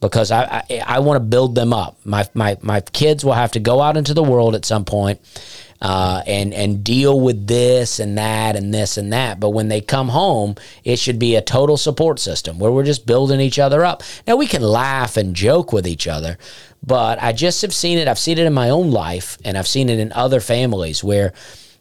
because 0.00 0.30
I 0.30 0.64
I, 0.68 0.82
I 0.86 0.98
want 1.00 1.16
to 1.16 1.24
build 1.24 1.54
them 1.54 1.72
up. 1.72 1.98
My 2.04 2.28
my 2.34 2.56
my 2.62 2.80
kids 2.80 3.24
will 3.24 3.34
have 3.34 3.52
to 3.52 3.60
go 3.60 3.80
out 3.80 3.96
into 3.96 4.14
the 4.14 4.22
world 4.22 4.54
at 4.54 4.64
some 4.64 4.84
point 4.84 5.20
uh, 5.80 6.22
and 6.26 6.52
and 6.52 6.82
deal 6.82 7.20
with 7.20 7.46
this 7.46 8.00
and 8.00 8.18
that 8.18 8.56
and 8.56 8.72
this 8.74 8.96
and 8.96 9.12
that. 9.12 9.38
But 9.40 9.50
when 9.50 9.68
they 9.68 9.80
come 9.80 10.08
home, 10.08 10.56
it 10.84 10.98
should 10.98 11.18
be 11.18 11.36
a 11.36 11.42
total 11.42 11.76
support 11.76 12.18
system 12.18 12.58
where 12.58 12.72
we're 12.72 12.84
just 12.84 13.06
building 13.06 13.40
each 13.40 13.58
other 13.58 13.84
up. 13.84 14.02
Now 14.26 14.36
we 14.36 14.46
can 14.46 14.62
laugh 14.62 15.16
and 15.16 15.34
joke 15.34 15.72
with 15.72 15.86
each 15.86 16.08
other, 16.08 16.38
but 16.84 17.22
I 17.22 17.32
just 17.32 17.62
have 17.62 17.74
seen 17.74 17.98
it. 17.98 18.08
I've 18.08 18.18
seen 18.18 18.38
it 18.38 18.46
in 18.46 18.54
my 18.54 18.70
own 18.70 18.90
life, 18.90 19.38
and 19.44 19.56
I've 19.56 19.68
seen 19.68 19.88
it 19.88 19.98
in 19.98 20.12
other 20.12 20.40
families 20.40 21.04
where, 21.04 21.32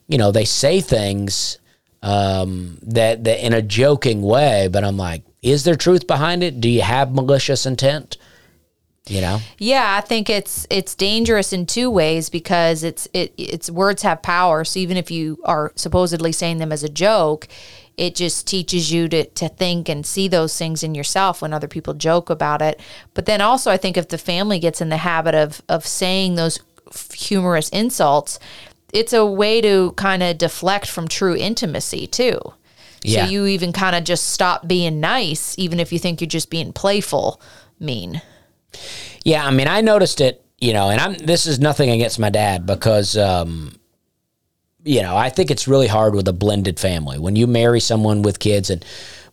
you 0.08 0.18
know, 0.18 0.32
they 0.32 0.46
say 0.46 0.82
things 0.82 1.58
um, 2.04 2.78
that 2.84 3.24
that 3.24 3.44
in 3.44 3.54
a 3.54 3.62
joking 3.62 4.22
way, 4.22 4.68
but 4.68 4.84
I'm 4.84 4.98
like, 4.98 5.24
is 5.52 5.64
there 5.64 5.76
truth 5.76 6.08
behind 6.08 6.44
it? 6.44 6.62
Do 6.62 6.70
you 6.70 6.82
have 6.82 7.14
malicious 7.14 7.66
intent? 7.66 8.18
You 9.08 9.22
know. 9.22 9.40
Yeah, 9.58 9.96
I 9.98 10.02
think 10.02 10.30
it's 10.30 10.68
it's 10.70 10.94
dangerous 10.94 11.54
in 11.54 11.66
two 11.66 11.90
ways 11.90 12.30
because 12.30 12.84
it's 12.84 13.08
it 13.14 13.34
it's 13.38 13.70
words 13.70 14.02
have 14.02 14.22
power. 14.22 14.66
So 14.66 14.80
even 14.80 14.98
if 14.98 15.10
you 15.10 15.40
are 15.46 15.72
supposedly 15.76 16.32
saying 16.34 16.58
them 16.58 16.74
as 16.74 16.84
a 16.84 16.90
joke, 16.90 17.48
it 17.96 18.16
just 18.16 18.48
teaches 18.48 18.92
you 18.92 19.08
to 19.08 19.24
to 19.26 19.48
think 19.48 19.88
and 19.88 20.06
see 20.06 20.28
those 20.28 20.58
things 20.58 20.84
in 20.84 20.94
yourself 20.94 21.42
when 21.42 21.54
other 21.54 21.70
people 21.70 21.94
joke 21.94 22.30
about 22.30 22.62
it. 22.62 22.82
But 23.14 23.26
then 23.26 23.40
also 23.40 23.72
I 23.72 23.78
think 23.78 23.96
if 23.96 24.10
the 24.10 24.18
family 24.18 24.60
gets 24.60 24.82
in 24.82 24.90
the 24.90 24.98
habit 24.98 25.36
of 25.36 25.62
of 25.70 25.88
saying 25.88 26.36
those 26.36 26.60
humorous 27.14 27.70
insults, 27.70 28.40
it's 28.92 29.14
a 29.14 29.26
way 29.26 29.62
to 29.62 29.94
kind 29.94 30.22
of 30.22 30.38
deflect 30.38 30.88
from 30.88 31.08
true 31.08 31.36
intimacy 31.36 32.08
too. 32.08 32.40
Yeah. 33.04 33.26
So 33.26 33.32
you 33.32 33.46
even 33.46 33.72
kind 33.74 33.96
of 33.96 34.04
just 34.04 34.28
stop 34.28 34.68
being 34.68 35.00
nice 35.00 35.58
even 35.58 35.80
if 35.80 35.92
you 35.92 36.00
think 36.00 36.22
you're 36.22 36.28
just 36.28 36.50
being 36.50 36.74
playful 36.74 37.42
mean. 37.80 38.22
Yeah, 39.24 39.46
I 39.46 39.52
mean, 39.52 39.68
I 39.68 39.82
noticed 39.82 40.22
it, 40.22 40.44
you 40.60 40.74
know, 40.74 40.90
and 40.90 41.00
I'm 41.00 41.14
this 41.16 41.46
is 41.46 41.60
nothing 41.60 41.90
against 41.90 42.20
my 42.20 42.30
dad 42.30 42.66
because 42.66 43.18
um 43.18 43.78
you 44.84 45.02
know, 45.02 45.18
I 45.18 45.30
think 45.30 45.52
it's 45.52 45.68
really 45.68 45.88
hard 45.88 46.16
with 46.16 46.28
a 46.30 46.34
blended 46.34 46.80
family 46.80 47.20
when 47.20 47.36
you 47.36 47.46
marry 47.46 47.82
someone 47.82 48.22
with 48.22 48.40
kids 48.40 48.70
and 48.70 48.86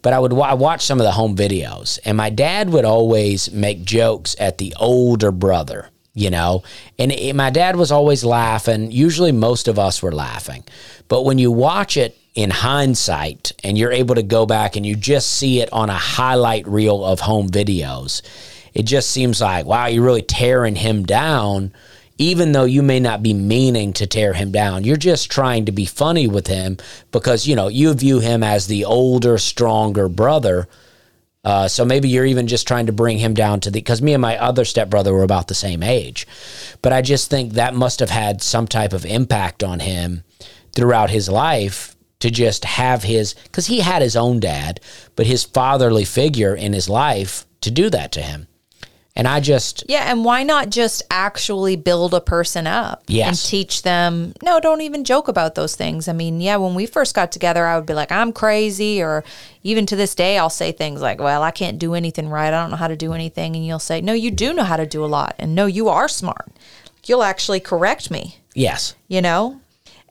but 0.03 0.13
I 0.13 0.19
would 0.19 0.33
I 0.35 0.55
watch 0.55 0.85
some 0.85 1.01
of 1.01 1.05
the 1.05 1.13
home 1.13 1.37
videos 1.37 1.99
and 2.05 2.17
my 2.17 2.29
dad 2.29 2.71
would 2.71 2.85
always 2.85 3.51
make 3.53 3.85
jokes 3.85 4.37
at 4.39 4.59
the 4.59 4.75
older 4.79 5.31
brother, 5.31 5.89
you 6.15 6.31
know. 6.31 6.63
And 6.99 7.13
it, 7.13 7.35
my 7.37 7.51
dad 7.51 7.77
was 7.77 7.93
always 7.93 8.25
laughing. 8.25 8.91
Usually 8.91 9.33
most 9.33 9.69
of 9.69 9.79
us 9.79 10.03
were 10.03 10.13
laughing. 10.13 10.65
But 11.09 11.25
when 11.25 11.39
you 11.39 11.51
watch 11.51 11.97
it 11.97 12.17
in 12.35 12.51
hindsight 12.51 13.53
and 13.63 13.77
you're 13.77 13.93
able 13.93 14.15
to 14.15 14.23
go 14.23 14.47
back 14.47 14.77
and 14.77 14.87
you 14.87 14.97
just 14.97 15.31
see 15.31 15.61
it 15.61 15.73
on 15.73 15.91
a 15.91 15.95
highlight 15.95 16.67
reel 16.67 17.05
of 17.05 17.21
home 17.21 17.49
videos, 17.49 18.23
it 18.73 18.85
just 18.85 19.11
seems 19.11 19.41
like, 19.41 19.67
wow, 19.67 19.87
you're 19.87 20.05
really 20.05 20.23
tearing 20.23 20.77
him 20.77 21.05
down, 21.05 21.73
even 22.19 22.53
though 22.53 22.65
you 22.65 22.83
may 22.83 23.01
not 23.01 23.23
be 23.23 23.35
meaning 23.35 23.93
to 23.95 24.07
tear 24.07 24.33
him 24.33 24.51
down. 24.51 24.85
You're 24.85 24.97
just 24.97 25.31
trying 25.31 25.65
to 25.67 25.73
be 25.73 25.85
funny 25.85 26.27
with 26.27 26.47
him 26.47 26.79
because, 27.13 27.47
you 27.47 27.55
know, 27.55 27.69
you 27.69 27.93
view 27.95 28.21
him 28.21 28.43
as 28.43 28.67
the 28.67 28.85
older, 28.85 29.39
stronger 29.39 30.09
brother. 30.09 30.69
Uh, 31.45 31.69
so 31.69 31.85
maybe 31.85 32.09
you're 32.09 32.25
even 32.25 32.47
just 32.47 32.67
trying 32.67 32.87
to 32.87 32.93
bring 32.93 33.19
him 33.19 33.35
down 33.35 33.61
to 33.61 33.71
the, 33.71 33.79
because 33.79 34.01
me 34.01 34.15
and 34.15 34.23
my 34.23 34.39
other 34.39 34.65
stepbrother 34.65 35.13
were 35.13 35.23
about 35.23 35.49
the 35.49 35.55
same 35.55 35.83
age. 35.83 36.27
But 36.81 36.93
I 36.93 37.03
just 37.03 37.29
think 37.29 37.53
that 37.53 37.75
must 37.75 38.01
have 38.01 38.11
had 38.11 38.43
some 38.43 38.67
type 38.67 38.93
of 38.93 39.05
impact 39.05 39.63
on 39.63 39.81
him 39.81 40.25
throughout 40.75 41.11
his 41.11 41.29
life 41.29 41.95
to 42.21 42.31
just 42.31 42.65
have 42.65 43.03
his, 43.03 43.35
because 43.35 43.67
he 43.67 43.81
had 43.81 44.01
his 44.01 44.17
own 44.17 44.41
dad, 44.41 44.81
but 45.17 45.27
his 45.27 45.45
fatherly 45.45 46.05
figure 46.05 46.55
in 46.55 46.73
his 46.73 46.89
life 46.89 47.45
to 47.61 47.71
do 47.71 47.91
that 47.91 48.13
to 48.13 48.23
him. 48.23 48.47
And 49.17 49.29
I 49.29 49.39
just, 49.39 49.85
Yeah, 49.89 50.11
and 50.11 50.25
why 50.25 50.43
not 50.43 50.71
just 50.71 51.03
actually 51.09 51.77
build 51.77 52.15
a 52.15 52.21
person 52.21 52.67
up 52.67 53.05
Yes. 53.07 53.29
and 53.29 53.51
teach 53.51 53.83
them? 53.83 54.33
No, 54.43 54.59
don't 54.59 54.81
even 54.81 55.05
joke 55.05 55.29
about 55.29 55.55
those 55.55 55.77
things. 55.77 56.09
I 56.09 56.13
mean, 56.13 56.41
yeah, 56.41 56.57
when 56.57 56.75
we 56.75 56.85
first 56.87 57.15
got 57.15 57.31
together, 57.31 57.65
I 57.65 57.77
would 57.77 57.87
be 57.87 57.95
like, 57.95 58.11
I'm 58.11 58.33
crazy. 58.33 59.01
Or 59.01 59.23
even 59.63 59.87
to 59.87 59.95
this 59.95 60.17
day, 60.17 60.37
I'll 60.37 60.51
say 60.51 60.73
things 60.73 61.01
like, 61.01 61.21
well, 61.21 61.45
I 61.45 61.53
can't 61.53 61.79
do 61.79 61.95
anything 61.95 62.29
right. 62.29 62.49
I 62.49 62.51
don't 62.61 62.71
know 62.71 62.77
how 62.77 62.89
to 62.89 62.97
do 62.97 63.13
anything. 63.13 63.55
And 63.55 63.65
you'll 63.65 63.79
say, 63.79 64.01
no, 64.01 64.15
you 64.15 64.33
do 64.33 64.53
know 64.53 64.65
how 64.65 64.77
to 64.77 64.87
do 64.87 65.05
a 65.05 65.07
lot. 65.07 65.37
And 65.39 65.55
no, 65.55 65.67
you 65.67 65.89
are 65.89 66.09
smart. 66.09 66.49
You'll 67.07 67.23
actually 67.23 67.61
correct 67.61 68.11
me, 68.11 68.39
yes. 68.55 68.97
you 69.07 69.23
know? 69.23 69.61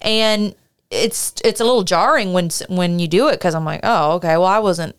And 0.02 0.56
it's 0.92 1.34
it's 1.44 1.60
a 1.60 1.64
little 1.66 1.84
jarring 1.84 2.34
when 2.34 2.50
when 2.70 3.00
you 3.00 3.08
do 3.08 3.28
it 3.28 3.34
because 3.34 3.56
I'm 3.56 3.66
like, 3.66 3.80
oh, 3.84 4.12
okay, 4.14 4.38
well, 4.38 4.46
I 4.46 4.60
wasn't 4.60 4.96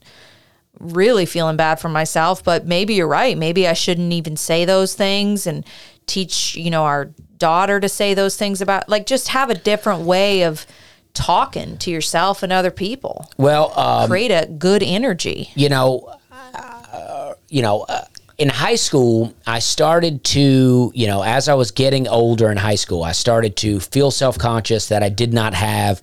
really 0.78 1.26
feeling 1.26 1.56
bad 1.56 1.80
for 1.80 1.88
myself, 1.88 2.42
but 2.42 2.66
maybe 2.66 2.94
you're 2.94 3.08
right. 3.08 3.36
Maybe 3.36 3.66
I 3.66 3.72
shouldn't 3.72 4.12
even 4.12 4.36
say 4.36 4.64
those 4.64 4.94
things 4.94 5.46
and 5.46 5.64
teach, 6.06 6.56
you 6.56 6.70
know, 6.70 6.84
our 6.84 7.06
daughter 7.38 7.80
to 7.80 7.88
say 7.88 8.14
those 8.14 8.36
things 8.36 8.60
about 8.60 8.88
like 8.88 9.06
just 9.06 9.28
have 9.28 9.50
a 9.50 9.54
different 9.54 10.02
way 10.02 10.42
of 10.42 10.66
talking 11.14 11.78
to 11.78 11.90
yourself 11.90 12.42
and 12.42 12.52
other 12.52 12.70
people. 12.70 13.30
Well, 13.36 13.78
um, 13.78 14.08
Create 14.08 14.30
a 14.30 14.46
good 14.46 14.82
energy. 14.82 15.50
you 15.54 15.68
know, 15.68 16.16
uh, 16.32 17.34
you 17.48 17.62
know, 17.62 17.82
uh, 17.82 18.04
in 18.38 18.48
high 18.48 18.74
school, 18.74 19.32
I 19.46 19.60
started 19.60 20.24
to, 20.24 20.90
you 20.94 21.06
know, 21.06 21.22
as 21.22 21.48
I 21.48 21.54
was 21.54 21.70
getting 21.70 22.08
older 22.08 22.50
in 22.50 22.56
high 22.56 22.74
school, 22.74 23.04
I 23.04 23.12
started 23.12 23.56
to 23.58 23.78
feel 23.78 24.10
self 24.10 24.38
conscious 24.38 24.88
that 24.88 25.02
I 25.02 25.08
did 25.08 25.32
not 25.32 25.54
have 25.54 26.02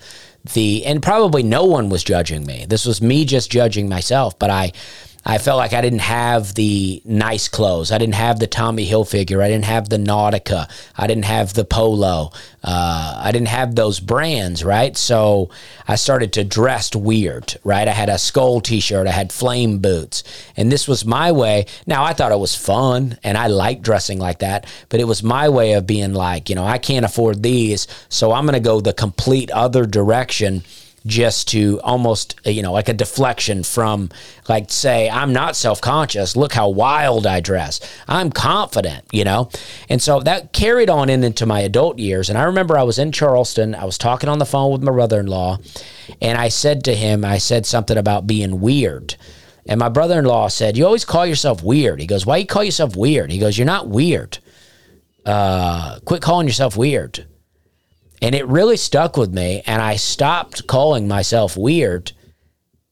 the, 0.54 0.86
and 0.86 1.02
probably 1.02 1.44
no 1.44 1.66
one 1.66 1.90
was 1.90 2.04
judging 2.04 2.46
me. 2.46 2.66
This 2.68 2.86
was 2.86 3.02
me 3.02 3.26
just 3.26 3.52
judging 3.52 3.88
myself, 3.88 4.38
but 4.40 4.50
I, 4.50 4.72
I 5.24 5.38
felt 5.38 5.58
like 5.58 5.74
I 5.74 5.82
didn't 5.82 6.00
have 6.00 6.56
the 6.56 7.02
nice 7.06 7.48
clothes. 7.48 7.92
I 7.92 8.00
didn't 8.00 8.16
have 8.16 8.40
the 8.40 8.48
Tommy 8.48 8.88
Hilfiger. 8.88 9.44
I 9.44 9.50
didn't 9.50 9.66
have 9.66 9.90
the 9.90 9.98
Nautica. 9.98 10.70
I 10.98 11.06
didn't 11.06 11.26
have 11.26 11.54
the 11.54 11.64
Polo. 11.64 12.32
Uh, 12.64 13.22
I 13.24 13.32
didn't 13.32 13.50
have 13.50 13.76
those 13.76 14.00
brands, 14.00 14.64
right? 14.64 14.98
So 14.98 15.50
I 15.88 15.96
started 15.96 16.34
to 16.34 16.44
dress 16.44 16.96
weird, 16.96 17.56
right? 17.64 17.88
I 17.88 17.92
had 17.92 18.10
a 18.10 18.18
skull 18.18 18.62
T-shirt. 18.62 19.08
I 19.08 19.12
had 19.12 19.32
flame 19.32 19.80
boots, 19.80 20.24
and 20.58 20.72
this 20.72 20.88
was 20.88 21.06
my 21.06 21.32
way. 21.32 21.66
Now 21.86 22.04
I 22.04 22.14
thought 22.14 22.32
it 22.32 22.40
was 22.40 22.56
fun, 22.56 23.18
and 23.24 23.38
I 23.38 23.48
liked 23.48 23.84
dressing 23.84 24.20
like 24.20 24.40
that, 24.40 24.66
but 24.90 25.00
it 25.00 25.06
was 25.06 25.22
my 25.22 25.50
way 25.50 25.74
of 25.74 25.88
being 25.88 26.14
like, 26.14 26.50
you 26.50 26.56
know, 26.56 26.66
I 26.66 26.78
can't 26.80 27.06
afford 27.06 27.44
these, 27.44 27.88
so 28.10 28.32
I'm 28.32 28.46
going 28.46 28.54
to 28.54 28.60
go 28.60 28.82
the 28.82 28.94
complete 28.94 29.52
other 29.52 29.86
direction 29.86 30.64
just 31.06 31.48
to 31.48 31.80
almost 31.82 32.40
you 32.46 32.62
know 32.62 32.72
like 32.72 32.90
a 32.90 32.94
deflection 32.94 33.64
from 33.64 34.10
like 34.48 34.70
say 34.70 35.10
i'm 35.10 35.34
not 35.34 35.56
self-conscious. 35.56 36.36
Look 36.36 36.54
how 36.54 36.70
wild 36.70 37.26
i 37.26 37.40
dress. 37.40 37.80
I'm 38.08 38.32
confident 38.32 39.06
you 39.12 39.24
know? 39.24 39.50
And 39.90 40.02
so 40.02 40.20
that 40.22 40.54
carried 40.54 40.90
on 40.90 41.10
in 41.10 41.24
into 41.24 41.46
my 41.46 41.62
adult 41.62 41.98
years. 41.98 42.30
And 42.30 42.38
i 42.38 42.44
remember 42.44 42.78
i 42.78 42.84
was 42.84 43.00
in 43.00 43.12
charleston. 43.12 43.74
I 43.74 43.86
was 43.86 43.98
talking 43.98 44.30
on 44.30 44.40
the 44.40 44.46
phone 44.46 44.72
with 44.72 44.84
my 44.84 44.92
brother-in-law. 44.92 45.58
And 46.22 46.38
i 46.38 46.50
said 46.50 46.84
to 46.86 46.96
him 46.96 47.26
i 47.26 47.38
said 47.38 47.66
something 47.66 47.98
about 47.98 48.28
being 48.28 48.62
weird. 48.62 49.16
And 49.68 49.80
my 49.80 49.90
brother-in-law 49.90 50.50
said 50.50 50.78
you 50.78 50.86
always 50.86 51.06
call 51.06 51.26
yourself 51.26 51.64
weird. 51.64 52.00
He 52.00 52.06
goes 52.06 52.26
why 52.26 52.38
you 52.38 52.46
call 52.46 52.64
yourself 52.64 52.96
weird? 52.96 53.32
He 53.32 53.40
goes 53.40 53.58
you're 53.58 53.66
not 53.66 53.88
weird. 53.88 54.38
Uh, 55.24 56.00
quit 56.00 56.22
calling 56.22 56.48
yourself 56.48 56.76
weird 56.76 57.28
And 58.22 58.36
it 58.36 58.48
really 58.48 58.78
stuck 58.78 59.18
with 59.18 59.34
me. 59.34 59.64
And 59.66 59.82
I 59.82 59.96
stopped 59.96 60.68
calling 60.68 61.08
myself 61.08 61.58
weird. 61.58 62.12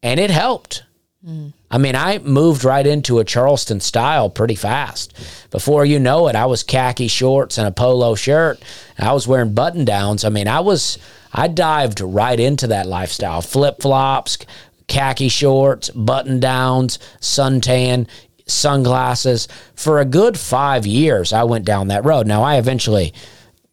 And 0.02 0.20
it 0.20 0.32
helped. 0.32 0.84
Mm. 1.26 1.54
I 1.72 1.78
mean, 1.78 1.96
I 1.96 2.18
moved 2.20 2.64
right 2.64 2.86
into 2.86 3.20
a 3.20 3.26
Charleston 3.26 3.80
style 3.80 4.30
pretty 4.30 4.56
fast. 4.56 5.14
Before 5.52 5.86
you 5.86 6.00
know 6.00 6.28
it, 6.28 6.36
I 6.36 6.46
was 6.48 6.64
khaki 6.64 7.08
shorts 7.08 7.58
and 7.58 7.68
a 7.68 7.72
polo 7.72 8.16
shirt. 8.16 8.60
I 8.98 9.14
was 9.14 9.28
wearing 9.28 9.54
button 9.54 9.86
downs. 9.86 10.24
I 10.24 10.30
mean, 10.30 10.48
I 10.48 10.62
was, 10.62 10.98
I 11.32 11.48
dived 11.48 12.02
right 12.02 12.40
into 12.40 12.68
that 12.68 12.88
lifestyle 12.88 13.42
flip 13.42 13.82
flops, 13.82 14.40
khaki 14.88 15.30
shorts, 15.30 15.90
button 15.92 16.40
downs, 16.40 16.98
suntan, 17.20 18.08
sunglasses. 18.48 19.48
For 19.76 20.00
a 20.00 20.06
good 20.06 20.40
five 20.40 20.88
years, 20.88 21.34
I 21.34 21.44
went 21.44 21.66
down 21.66 21.90
that 21.90 22.06
road. 22.06 22.26
Now, 22.26 22.42
I 22.42 22.58
eventually 22.58 23.14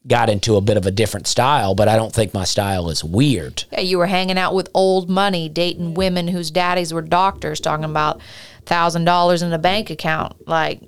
got 0.06 0.30
into 0.30 0.56
a 0.56 0.60
bit 0.60 0.76
of 0.76 0.86
a 0.86 0.90
different 0.90 1.26
style, 1.26 1.74
but 1.74 1.88
I 1.88 1.96
don't 1.96 2.12
think 2.12 2.32
my 2.32 2.44
style 2.44 2.88
is 2.90 3.02
weird. 3.02 3.64
Yeah, 3.72 3.80
you 3.80 3.98
were 3.98 4.06
hanging 4.06 4.38
out 4.38 4.54
with 4.54 4.68
old 4.74 5.10
money, 5.10 5.48
dating 5.48 5.94
women 5.94 6.28
whose 6.28 6.50
daddies 6.50 6.92
were 6.92 7.02
doctors, 7.02 7.60
talking 7.60 7.84
about 7.84 8.20
thousand 8.64 9.04
dollars 9.04 9.42
in 9.42 9.52
a 9.52 9.58
bank 9.58 9.90
account. 9.90 10.46
Like, 10.48 10.80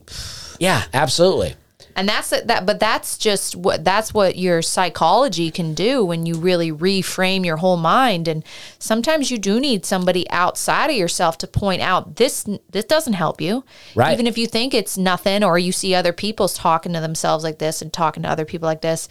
Yeah, 0.59 0.85
absolutely. 0.93 1.55
And 1.99 2.09
that's 2.09 2.33
it- 2.33 2.47
that. 2.47 2.65
But 2.65 2.79
that's 2.81 3.19
just 3.19 3.57
what 3.57 3.85
that's 3.85 4.15
what 4.15 4.39
your 4.39 4.63
psychology 4.63 5.51
can 5.51 5.75
do 5.75 6.05
when 6.05 6.25
you 6.25 6.35
really 6.37 6.71
reframe 6.71 7.45
your 7.45 7.57
whole 7.57 7.77
mind. 7.77 8.29
And 8.29 8.45
sometimes 8.79 9.31
you 9.31 9.37
do 9.37 9.59
need 9.61 9.85
somebody 9.85 10.29
outside 10.31 10.91
of 10.91 10.97
yourself 10.97 11.37
to 11.39 11.47
point 11.47 11.83
out 11.83 12.17
this 12.17 12.47
this 12.71 12.85
doesn't 12.85 13.15
help 13.15 13.41
you. 13.41 13.65
Right. 13.95 14.13
Even 14.13 14.27
if 14.27 14.39
you 14.39 14.47
think 14.47 14.73
it's 14.73 14.97
nothing, 14.97 15.43
or 15.43 15.59
you 15.59 15.73
see 15.73 15.95
other 15.95 16.13
people 16.13 16.49
talking 16.49 16.93
to 16.93 17.01
themselves 17.01 17.43
like 17.45 17.59
this 17.59 17.83
and 17.83 17.93
talking 17.93 18.23
to 18.23 18.29
other 18.31 18.45
people 18.45 18.67
like 18.67 18.81
this, 18.81 19.09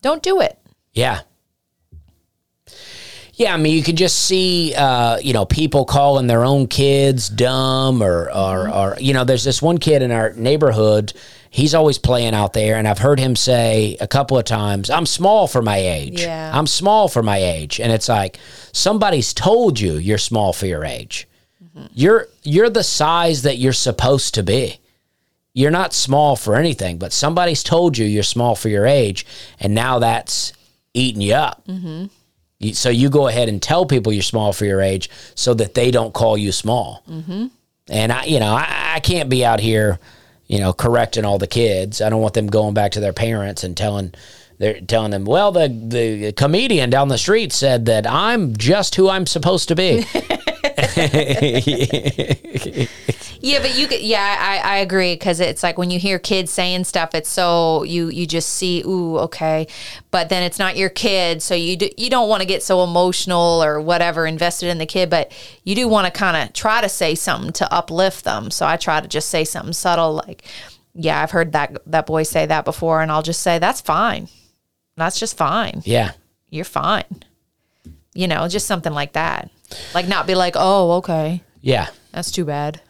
don't 0.00 0.22
do 0.22 0.40
it. 0.40 0.58
Yeah. 0.92 1.20
Yeah, 3.36 3.52
I 3.52 3.56
mean, 3.56 3.74
you 3.76 3.82
could 3.82 3.96
just 3.96 4.20
see, 4.20 4.74
uh, 4.76 5.18
you 5.18 5.32
know, 5.32 5.44
people 5.44 5.84
calling 5.84 6.28
their 6.28 6.44
own 6.44 6.68
kids 6.68 7.28
dumb, 7.28 8.00
or, 8.00 8.30
or, 8.30 8.72
or, 8.72 8.96
you 9.00 9.12
know, 9.12 9.24
there's 9.24 9.42
this 9.42 9.60
one 9.60 9.78
kid 9.78 10.02
in 10.02 10.12
our 10.12 10.32
neighborhood. 10.34 11.12
He's 11.54 11.74
always 11.74 11.98
playing 11.98 12.34
out 12.34 12.52
there, 12.52 12.76
and 12.76 12.88
I've 12.88 12.98
heard 12.98 13.20
him 13.20 13.36
say 13.36 13.96
a 14.00 14.08
couple 14.08 14.36
of 14.36 14.44
times, 14.44 14.90
"I'm 14.90 15.06
small 15.06 15.46
for 15.46 15.62
my 15.62 15.78
age. 15.78 16.20
Yeah. 16.20 16.50
I'm 16.52 16.66
small 16.66 17.06
for 17.08 17.22
my 17.22 17.38
age." 17.38 17.80
And 17.80 17.92
it's 17.92 18.08
like 18.08 18.38
somebody's 18.72 19.32
told 19.32 19.78
you 19.78 19.94
you're 19.94 20.18
small 20.18 20.52
for 20.52 20.66
your 20.66 20.84
age. 20.84 21.28
You're 21.92 22.28
you're 22.42 22.70
the 22.70 22.82
size 22.82 23.42
that 23.42 23.58
you're 23.58 23.72
supposed 23.72 24.34
to 24.34 24.42
be 24.42 24.80
you're 25.54 25.70
not 25.70 25.92
small 25.92 26.34
for 26.34 26.56
anything, 26.56 26.98
but 26.98 27.12
somebody's 27.12 27.62
told 27.62 27.96
you 27.96 28.04
you're 28.04 28.24
small 28.24 28.56
for 28.56 28.68
your 28.68 28.86
age, 28.86 29.24
and 29.60 29.72
now 29.74 30.00
that's 30.00 30.52
eating 30.92 31.20
you 31.22 31.34
up. 31.34 31.64
Mm-hmm. 31.66 32.06
So 32.72 32.90
you 32.90 33.08
go 33.08 33.28
ahead 33.28 33.48
and 33.48 33.62
tell 33.62 33.86
people 33.86 34.12
you're 34.12 34.22
small 34.22 34.52
for 34.52 34.64
your 34.64 34.80
age, 34.80 35.08
so 35.36 35.54
that 35.54 35.74
they 35.74 35.92
don't 35.92 36.12
call 36.12 36.36
you 36.36 36.50
small. 36.50 37.04
Mm-hmm. 37.08 37.46
And 37.88 38.12
I, 38.12 38.24
you 38.24 38.40
know, 38.40 38.54
I, 38.54 38.94
I 38.96 39.00
can't 39.00 39.28
be 39.28 39.44
out 39.44 39.60
here, 39.60 40.00
you 40.46 40.58
know, 40.58 40.72
correcting 40.72 41.24
all 41.24 41.38
the 41.38 41.46
kids. 41.46 42.00
I 42.00 42.10
don't 42.10 42.20
want 42.20 42.34
them 42.34 42.46
going 42.46 42.74
back 42.74 42.92
to 42.92 43.00
their 43.00 43.12
parents 43.12 43.64
and 43.64 43.76
telling. 43.76 44.14
They're 44.56 44.80
telling 44.80 45.10
them, 45.10 45.24
well, 45.24 45.50
the 45.50 45.66
the 45.68 46.32
comedian 46.32 46.88
down 46.88 47.08
the 47.08 47.18
street 47.18 47.52
said 47.52 47.86
that 47.86 48.06
I'm 48.06 48.56
just 48.56 48.94
who 48.94 49.10
I'm 49.10 49.26
supposed 49.26 49.66
to 49.68 49.74
be. 49.74 50.06
Yeah, 53.44 53.60
but 53.60 53.76
you 53.76 53.86
could. 53.86 54.00
Yeah, 54.00 54.38
I, 54.40 54.76
I 54.76 54.78
agree 54.78 55.14
because 55.14 55.38
it's 55.38 55.62
like 55.62 55.76
when 55.76 55.90
you 55.90 55.98
hear 55.98 56.18
kids 56.18 56.50
saying 56.50 56.84
stuff, 56.84 57.14
it's 57.14 57.28
so 57.28 57.82
you 57.82 58.08
you 58.08 58.26
just 58.26 58.48
see, 58.48 58.82
ooh, 58.86 59.18
okay, 59.18 59.66
but 60.10 60.30
then 60.30 60.42
it's 60.42 60.58
not 60.58 60.78
your 60.78 60.88
kid, 60.88 61.42
so 61.42 61.54
you 61.54 61.76
do, 61.76 61.90
you 61.98 62.08
don't 62.08 62.30
want 62.30 62.40
to 62.40 62.46
get 62.46 62.62
so 62.62 62.82
emotional 62.82 63.62
or 63.62 63.82
whatever 63.82 64.26
invested 64.26 64.70
in 64.70 64.78
the 64.78 64.86
kid, 64.86 65.10
but 65.10 65.30
you 65.62 65.74
do 65.74 65.86
want 65.86 66.06
to 66.06 66.10
kind 66.10 66.38
of 66.38 66.54
try 66.54 66.80
to 66.80 66.88
say 66.88 67.14
something 67.14 67.52
to 67.52 67.70
uplift 67.70 68.24
them. 68.24 68.50
So 68.50 68.64
I 68.64 68.78
try 68.78 69.02
to 69.02 69.08
just 69.08 69.28
say 69.28 69.44
something 69.44 69.74
subtle, 69.74 70.22
like, 70.26 70.42
yeah, 70.94 71.20
I've 71.20 71.32
heard 71.32 71.52
that 71.52 71.76
that 71.84 72.06
boy 72.06 72.22
say 72.22 72.46
that 72.46 72.64
before, 72.64 73.02
and 73.02 73.12
I'll 73.12 73.22
just 73.22 73.42
say 73.42 73.58
that's 73.58 73.82
fine, 73.82 74.28
that's 74.96 75.20
just 75.20 75.36
fine, 75.36 75.82
yeah. 75.84 76.12
you're 76.48 76.64
fine, 76.64 77.24
you 78.14 78.26
know, 78.28 78.48
just 78.48 78.66
something 78.66 78.92
like 78.92 79.12
that, 79.12 79.50
like 79.94 80.08
not 80.08 80.26
be 80.26 80.34
like, 80.34 80.54
oh, 80.56 80.92
okay. 80.98 81.42
Yeah. 81.60 81.88
That's 82.12 82.30
too 82.30 82.44
bad. 82.44 82.80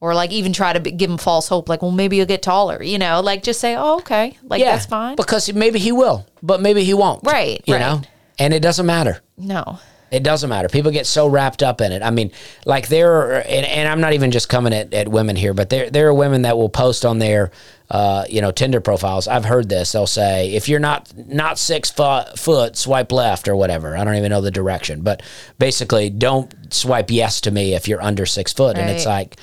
Or 0.00 0.14
like 0.14 0.32
even 0.32 0.52
try 0.54 0.72
to 0.72 0.80
be, 0.80 0.90
give 0.92 1.10
him 1.10 1.18
false 1.18 1.46
hope, 1.48 1.68
like, 1.68 1.82
well, 1.82 1.90
maybe 1.90 2.16
you'll 2.16 2.24
get 2.26 2.42
taller. 2.42 2.82
You 2.82 2.98
know, 2.98 3.20
like 3.20 3.42
just 3.42 3.60
say, 3.60 3.76
oh, 3.76 3.98
okay, 3.98 4.38
like 4.42 4.60
Yeah, 4.60 4.72
that's 4.72 4.86
fine. 4.86 5.16
Because 5.16 5.52
maybe 5.52 5.78
he 5.78 5.92
will, 5.92 6.26
but 6.42 6.62
maybe 6.62 6.82
he 6.84 6.94
won't. 6.94 7.22
Right, 7.26 7.62
You 7.66 7.74
right. 7.74 7.80
know, 7.80 8.00
and 8.38 8.54
it 8.54 8.60
doesn't 8.60 8.86
matter. 8.86 9.20
no, 9.36 9.78
It 10.10 10.24
doesn't 10.24 10.50
matter. 10.50 10.68
People 10.68 10.90
get 10.90 11.06
so 11.06 11.28
wrapped 11.28 11.62
up 11.62 11.80
in 11.80 11.92
it. 11.92 12.02
I 12.02 12.10
mean, 12.10 12.32
like 12.66 12.88
there 12.88 13.12
are, 13.12 13.34
and, 13.42 13.64
and 13.64 13.88
I'm 13.88 14.00
not 14.00 14.12
even 14.12 14.32
just 14.32 14.48
coming 14.48 14.72
at, 14.72 14.92
at 14.92 15.08
women 15.08 15.36
here, 15.36 15.54
but 15.54 15.70
there 15.70 15.88
there 15.88 16.08
are 16.08 16.14
women 16.14 16.42
that 16.42 16.56
will 16.56 16.68
post 16.68 17.04
on 17.04 17.20
their, 17.20 17.52
uh, 17.90 18.24
you 18.28 18.40
know, 18.40 18.50
Tinder 18.50 18.80
profiles. 18.80 19.28
I've 19.28 19.44
heard 19.44 19.68
this. 19.68 19.92
They'll 19.92 20.08
say, 20.08 20.52
if 20.52 20.68
you're 20.68 20.80
not 20.80 21.12
not 21.16 21.58
six 21.58 21.90
foot, 21.90 22.38
foot, 22.38 22.76
swipe 22.76 23.12
left 23.12 23.46
or 23.46 23.54
whatever. 23.54 23.96
I 23.96 24.02
don't 24.02 24.16
even 24.16 24.30
know 24.30 24.40
the 24.40 24.50
direction, 24.50 25.02
but 25.02 25.22
basically, 25.58 26.10
don't 26.10 26.52
swipe 26.74 27.10
yes 27.10 27.40
to 27.42 27.52
me 27.52 27.74
if 27.74 27.86
you're 27.86 28.02
under 28.02 28.26
six 28.26 28.52
foot. 28.52 28.78
And 28.78 28.90
it's 28.90 29.06
like, 29.06 29.36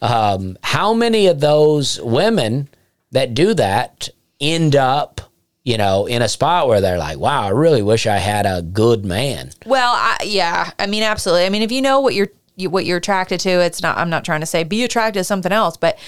um, 0.00 0.56
how 0.62 0.94
many 0.94 1.26
of 1.26 1.40
those 1.40 2.00
women 2.00 2.68
that 3.10 3.34
do 3.34 3.54
that 3.54 4.08
end 4.40 4.76
up? 4.76 5.31
You 5.64 5.76
know, 5.78 6.06
in 6.06 6.22
a 6.22 6.28
spot 6.28 6.66
where 6.66 6.80
they're 6.80 6.98
like, 6.98 7.18
"Wow, 7.18 7.42
I 7.42 7.50
really 7.50 7.82
wish 7.82 8.06
I 8.06 8.16
had 8.16 8.46
a 8.46 8.62
good 8.62 9.04
man." 9.04 9.50
well, 9.64 9.92
I, 9.94 10.18
yeah, 10.24 10.70
I 10.78 10.86
mean, 10.86 11.04
absolutely. 11.04 11.46
I 11.46 11.50
mean, 11.50 11.62
if 11.62 11.70
you 11.70 11.80
know 11.82 12.00
what 12.00 12.14
you're 12.14 12.30
you, 12.56 12.68
what 12.68 12.84
you're 12.84 12.98
attracted 12.98 13.40
to, 13.40 13.48
it's 13.48 13.80
not. 13.80 13.96
I'm 13.96 14.10
not 14.10 14.24
trying 14.24 14.40
to 14.40 14.46
say 14.46 14.64
be 14.64 14.82
attracted 14.82 15.20
to 15.20 15.24
something 15.24 15.52
else, 15.52 15.76
but 15.76 15.98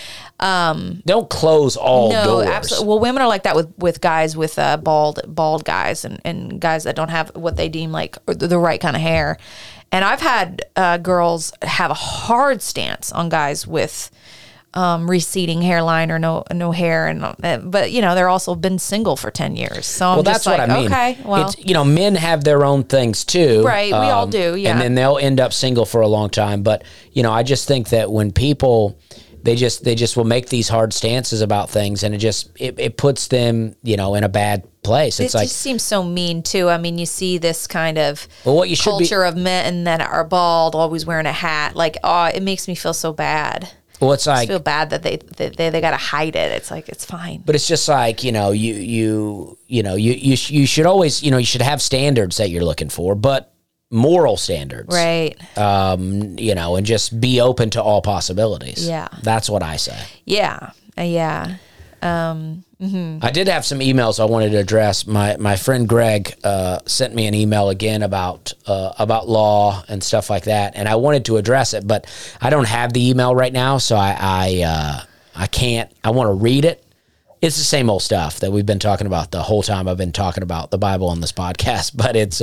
um, 0.41 1.03
Don't 1.07 1.31
close 1.31 1.77
all 1.77 2.11
no, 2.11 2.25
doors. 2.25 2.49
absolutely. 2.49 2.89
Well, 2.89 2.99
women 2.99 3.23
are 3.23 3.29
like 3.29 3.45
that 3.45 3.55
with 3.55 3.73
with 3.79 4.01
guys 4.01 4.37
with 4.37 4.59
uh, 4.59 4.77
bald 4.77 5.21
bald 5.27 5.65
guys 5.65 6.05
and 6.05 6.21
and 6.25 6.61
guys 6.61 6.85
that 6.85 6.97
don't 6.97 7.11
have 7.11 7.31
what 7.37 7.57
they 7.57 7.69
deem 7.69 7.93
like 7.93 8.19
the 8.27 8.49
the 8.49 8.59
right 8.59 8.81
kind 8.81 8.97
of 8.97 9.03
hair. 9.03 9.39
And 9.93 10.05
I've 10.05 10.21
had 10.21 10.63
uh, 10.75 10.99
girls 10.99 11.53
have 11.63 11.93
a 11.93 11.95
hard 11.95 12.61
stance 12.61 13.13
on 13.13 13.29
guys 13.29 13.67
with 13.67 14.11
um, 14.75 15.09
receding 15.09 15.62
hairline 15.62 16.11
or 16.11 16.18
no 16.18 16.45
no 16.53 16.72
hair, 16.72 17.07
and 17.07 17.25
uh, 17.25 17.59
but 17.62 17.93
you 17.93 18.03
know 18.03 18.14
they're 18.14 18.29
also 18.29 18.55
been 18.55 18.79
single 18.79 19.16
for 19.16 19.31
ten 19.31 19.57
years. 19.57 19.87
So 19.87 20.09
I'm 20.09 20.16
Well, 20.16 20.22
that's 20.25 20.47
what 20.47 20.59
like, 20.59 20.68
I 20.68 20.77
mean. 20.77 20.87
okay, 20.87 21.18
well, 21.25 21.47
it's, 21.47 21.59
you 21.59 21.75
know, 21.75 21.85
men 21.85 22.16
have 22.16 22.45
their 22.45 22.64
own 22.64 22.85
things 22.85 23.25
too, 23.25 23.61
Um, 23.61 23.66
Right, 23.66 23.93
we 23.93 24.09
all 24.11 24.27
do, 24.27 24.57
yeah. 24.57 24.72
And 24.72 24.81
then 24.81 24.95
they'll 24.95 25.18
end 25.18 25.41
up 25.41 25.53
single 25.53 25.87
for 25.87 26.01
a 26.01 26.09
long 26.09 26.29
time. 26.29 26.62
But 26.62 26.85
you 27.12 27.22
know, 27.22 27.33
I 27.33 27.43
just 27.43 27.68
think 27.68 27.91
that 27.91 28.11
when 28.11 28.33
people 28.33 28.99
they 29.45 29.55
just 29.57 29.85
they 29.85 29.95
just 29.95 30.16
will 30.16 30.25
make 30.25 30.49
these 30.49 30.68
hard 30.68 30.93
stances 30.93 31.41
about 31.41 31.70
things, 31.70 32.03
and 32.03 32.14
it 32.14 32.18
just 32.18 32.51
it, 32.59 32.79
it 32.79 32.97
puts 32.97 33.29
them 33.29 33.77
you 33.83 33.97
know 33.97 34.14
in 34.14 34.25
a 34.25 34.29
bad 34.29 34.64
place. 34.83 35.20
it 35.20 35.35
like 35.35 35.45
just 35.45 35.57
seems 35.59 35.83
so 35.83 36.03
mean 36.03 36.43
too. 36.43 36.68
I 36.68 36.79
mean, 36.79 36.99
you 36.99 37.07
see 37.07 37.39
this 37.39 37.66
kind 37.66 37.99
of 37.99 38.27
well, 38.45 38.57
what 38.57 38.68
you 38.70 38.77
should 38.77 38.99
be. 38.99 39.07
culture 39.07 39.22
of 39.22 39.37
men 39.37 39.85
that 39.85 40.01
are 40.01 40.25
bald, 40.25 40.75
always 40.75 41.07
wearing 41.07 41.27
a 41.27 41.33
hat. 41.33 41.77
Like, 41.77 41.99
oh, 42.03 42.25
it 42.25 42.43
makes 42.43 42.66
me 42.66 42.75
feel 42.75 42.95
so 42.95 43.12
bad. 43.12 43.70
Well, 44.01 44.13
it's 44.13 44.27
I 44.27 44.35
like 44.35 44.49
feel 44.49 44.59
bad 44.59 44.91
that 44.91 45.03
they 45.03 45.17
that 45.37 45.57
they, 45.57 45.71
they 45.71 45.81
got 45.81 45.93
to 45.93 45.97
hide 45.97 46.37
it. 46.37 46.53
It's 46.53 46.71
like 46.71 46.89
it's 46.89 47.05
fine. 47.05 47.43
But 47.47 47.55
it's 47.55 47.67
just 47.69 47.89
like 47.89 48.25
you 48.25 48.33
know, 48.33 48.51
you 48.51 48.75
you 48.75 49.59
you 49.67 49.83
know, 49.83 49.95
you 49.95 50.13
you 50.13 50.37
sh- 50.37 50.51
you 50.51 50.67
should 50.67 50.87
always 50.87 51.23
you 51.23 51.31
know 51.31 51.39
you 51.39 51.47
should 51.47 51.63
have 51.63 51.81
standards 51.81 52.37
that 52.39 52.51
you're 52.51 52.65
looking 52.65 52.89
for, 52.89 53.15
but 53.15 53.55
moral 53.91 54.37
standards, 54.37 54.93
Right. 54.93 55.37
Um, 55.57 56.37
you 56.39 56.55
know, 56.57 56.75
and 56.75 56.85
just 56.85 57.21
be 57.21 57.41
open 57.41 57.71
to 57.71 57.83
all 57.83 58.03
possibilities. 58.03 58.87
Yeah. 58.89 59.07
that's 59.23 59.49
what 59.49 59.63
I 59.63 59.77
say. 59.77 59.99
Yeah. 60.25 60.71
Uh, 60.99 61.03
yeah. 61.03 61.57
I 63.22 63.30
did 63.30 63.49
have 63.49 63.64
some 63.64 63.80
emails 63.80 64.20
I 64.20 64.24
wanted 64.24 64.51
to 64.51 64.59
address. 64.59 65.07
My 65.07 65.37
my 65.37 65.57
friend 65.57 65.89
Greg 65.89 66.35
uh, 66.45 66.80
sent 66.87 67.14
me 67.14 67.26
an 67.26 67.35
email 67.35 67.68
again 67.68 68.03
about 68.03 68.53
uh, 68.66 68.93
about 68.99 69.28
law 69.28 69.82
and 69.89 70.03
stuff 70.03 70.30
like 70.30 70.45
that, 70.45 70.74
and 70.76 70.89
I 70.89 70.97
wanted 70.97 71.24
to 71.26 71.37
address 71.37 71.74
it, 71.74 71.87
but 71.87 72.07
I 72.41 72.51
don't 72.51 72.68
have 72.68 72.93
the 72.93 73.09
email 73.09 73.35
right 73.35 73.53
now, 73.53 73.78
so 73.78 73.97
I 73.97 74.16
I, 74.18 74.62
uh, 74.62 75.01
I 75.35 75.47
can't. 75.47 75.91
I 76.03 76.11
want 76.11 76.28
to 76.28 76.35
read 76.35 76.64
it. 76.64 76.85
It's 77.41 77.57
the 77.57 77.64
same 77.64 77.91
old 77.91 78.03
stuff 78.03 78.41
that 78.41 78.53
we've 78.53 78.64
been 78.64 78.78
talking 78.78 79.07
about 79.07 79.30
the 79.30 79.43
whole 79.43 79.62
time 79.62 79.87
I've 79.87 79.99
been 79.99 80.12
talking 80.12 80.43
about 80.43 80.70
the 80.70 80.78
Bible 80.78 81.09
on 81.09 81.20
this 81.20 81.32
podcast, 81.32 81.93
but 81.97 82.16
it's 82.16 82.41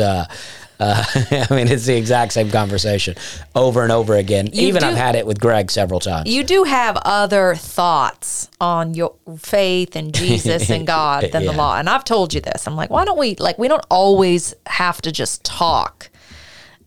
uh, 0.82 1.04
I 1.50 1.54
mean 1.54 1.68
it's 1.68 1.86
the 1.86 1.96
exact 1.96 2.34
same 2.34 2.50
conversation 2.50 3.16
over 3.56 3.84
and 3.84 3.92
over 3.92 4.16
again. 4.16 4.50
Even 4.54 4.82
do- 4.82 4.88
I've 4.88 4.98
had 4.98 5.16
it 5.16 5.26
with 5.26 5.40
Greg 5.40 5.70
several 5.70 6.00
times. 6.00 6.28
You 6.28 6.44
do 6.44 6.64
have 6.64 6.98
other 7.06 7.56
thoughts 7.56 8.50
on 8.60 8.94
your 8.96 9.14
faith 9.38 9.96
and 9.96 10.14
Jesus 10.14 10.70
and 10.70 10.88
God 10.98 11.30
than 11.32 11.46
the 11.46 11.54
law. 11.54 11.78
And 11.78 11.90
I've 11.90 12.04
told 12.04 12.34
you 12.34 12.42
this. 12.42 12.68
I'm 12.68 12.76
like, 12.76 12.90
why 12.90 13.06
don't 13.06 13.18
we 13.18 13.36
like 13.36 13.58
we 13.60 13.68
don't 13.68 13.86
always 13.90 14.56
have 14.66 15.02
to 15.04 15.12
just 15.12 15.44
talk. 15.46 16.10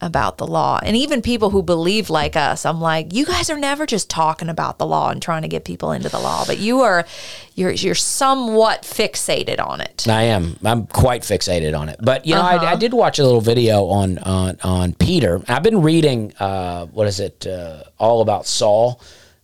About 0.04 0.38
the 0.38 0.46
law. 0.46 0.78
And 0.82 0.96
even 0.96 1.22
people 1.22 1.50
who 1.50 1.62
believe 1.62 2.10
like 2.10 2.36
us, 2.36 2.64
I'm 2.64 2.80
like, 2.80 3.12
you 3.12 3.24
guys 3.26 3.50
are 3.50 3.58
never 3.58 3.86
just 3.86 4.08
talking 4.10 4.48
about 4.48 4.78
the 4.78 4.86
law 4.86 5.10
and 5.10 5.20
trying 5.20 5.42
to 5.42 5.48
get 5.48 5.64
people 5.64 5.90
into 5.92 6.08
the 6.08 6.18
law, 6.20 6.44
but 6.46 6.58
you 6.58 6.82
are 6.82 7.04
you're 7.54 7.70
you're 7.72 7.94
somewhat 7.94 8.82
fixated 8.82 9.58
on 9.64 9.80
it. 9.80 10.06
I 10.08 10.22
am. 10.24 10.56
I'm 10.64 10.86
quite 10.86 11.22
fixated 11.22 11.78
on 11.78 11.88
it. 11.88 11.96
But 12.00 12.26
you 12.26 12.34
know, 12.34 12.40
Uh-huh. 12.42 12.66
I, 12.66 12.72
I 12.72 12.76
did 12.76 12.92
watch 12.92 13.18
a 13.18 13.24
little 13.24 13.40
video 13.40 13.86
on 13.86 14.18
on 14.18 14.58
on 14.62 14.92
Peter. 14.94 15.40
I've 15.48 15.62
been 15.62 15.82
reading. 15.82 16.32
Uh, 16.38 16.86
what 16.86 17.06
is 17.06 17.20
it? 17.20 17.46
Uh, 17.46 17.84
all 17.98 18.20
about 18.22 18.46
Saul, 18.46 19.00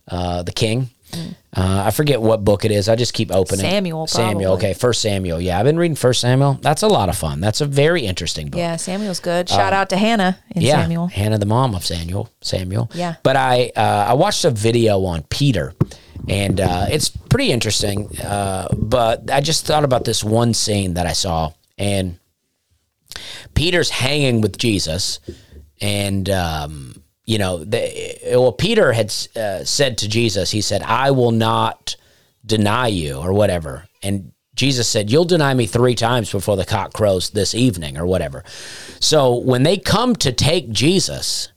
uh, 0.07 0.43
the 0.43 0.51
king. 0.51 0.89
Uh, 1.13 1.83
I 1.85 1.91
forget 1.91 2.21
what 2.21 2.45
book 2.45 2.63
it 2.63 2.71
is. 2.71 2.87
I 2.87 2.95
just 2.95 3.13
keep 3.13 3.29
opening. 3.31 3.59
Samuel, 3.61 4.07
Samuel. 4.07 4.53
Okay, 4.53 4.73
First 4.73 5.01
Samuel. 5.01 5.41
Yeah, 5.41 5.59
I've 5.59 5.65
been 5.65 5.77
reading 5.77 5.95
First 5.95 6.21
Samuel. 6.21 6.59
That's 6.61 6.81
a 6.81 6.87
lot 6.87 7.09
of 7.09 7.17
fun. 7.17 7.41
That's 7.41 7.59
a 7.59 7.65
very 7.65 8.03
interesting 8.05 8.49
book. 8.49 8.57
Yeah, 8.57 8.77
Samuel's 8.77 9.19
good. 9.19 9.49
Shout 9.49 9.73
out 9.73 9.89
to 9.89 9.97
Hannah 9.97 10.39
Yeah, 10.55 10.81
Samuel. 10.81 11.07
Hannah, 11.07 11.37
the 11.37 11.45
mom 11.45 11.75
of 11.75 11.85
Samuel. 11.85 12.29
Samuel. 12.41 12.89
Yeah. 12.93 13.15
But 13.23 13.35
I 13.35 13.71
uh, 13.75 14.05
I 14.09 14.13
watched 14.13 14.45
a 14.45 14.51
video 14.51 15.03
on 15.05 15.23
Peter, 15.23 15.73
and 16.29 16.61
uh, 16.61 16.85
it's 16.89 17.09
pretty 17.09 17.51
interesting. 17.51 18.17
Uh, 18.19 18.67
but 18.71 19.29
I 19.29 19.41
just 19.41 19.65
thought 19.65 19.83
about 19.83 20.05
this 20.05 20.23
one 20.23 20.53
scene 20.53 20.93
that 20.93 21.05
I 21.05 21.13
saw, 21.13 21.51
and 21.77 22.17
Peter's 23.55 23.89
hanging 23.89 24.39
with 24.41 24.57
Jesus, 24.57 25.19
and 25.81 26.29
um, 26.29 27.00
you 27.31 27.37
know, 27.37 27.63
the, 27.63 28.19
well, 28.31 28.51
Peter 28.51 28.91
had 28.91 29.13
uh, 29.37 29.63
said 29.63 29.97
to 29.99 30.09
Jesus, 30.09 30.51
he 30.51 30.59
said, 30.59 30.81
"I 30.81 31.11
will 31.11 31.31
not 31.31 31.95
deny 32.45 32.87
you," 32.87 33.15
or 33.15 33.31
whatever, 33.31 33.85
and 34.03 34.33
Jesus 34.53 34.89
said, 34.89 35.09
"You'll 35.09 35.23
deny 35.23 35.53
me 35.53 35.65
three 35.65 35.95
times 35.95 36.29
before 36.29 36.57
the 36.57 36.65
cock 36.65 36.91
crows 36.91 37.29
this 37.29 37.55
evening," 37.55 37.97
or 37.97 38.05
whatever. 38.05 38.43
So 38.99 39.35
when 39.35 39.63
they 39.63 39.77
come 39.77 40.13
to 40.17 40.33
take 40.33 40.71
Jesus, 40.71 41.53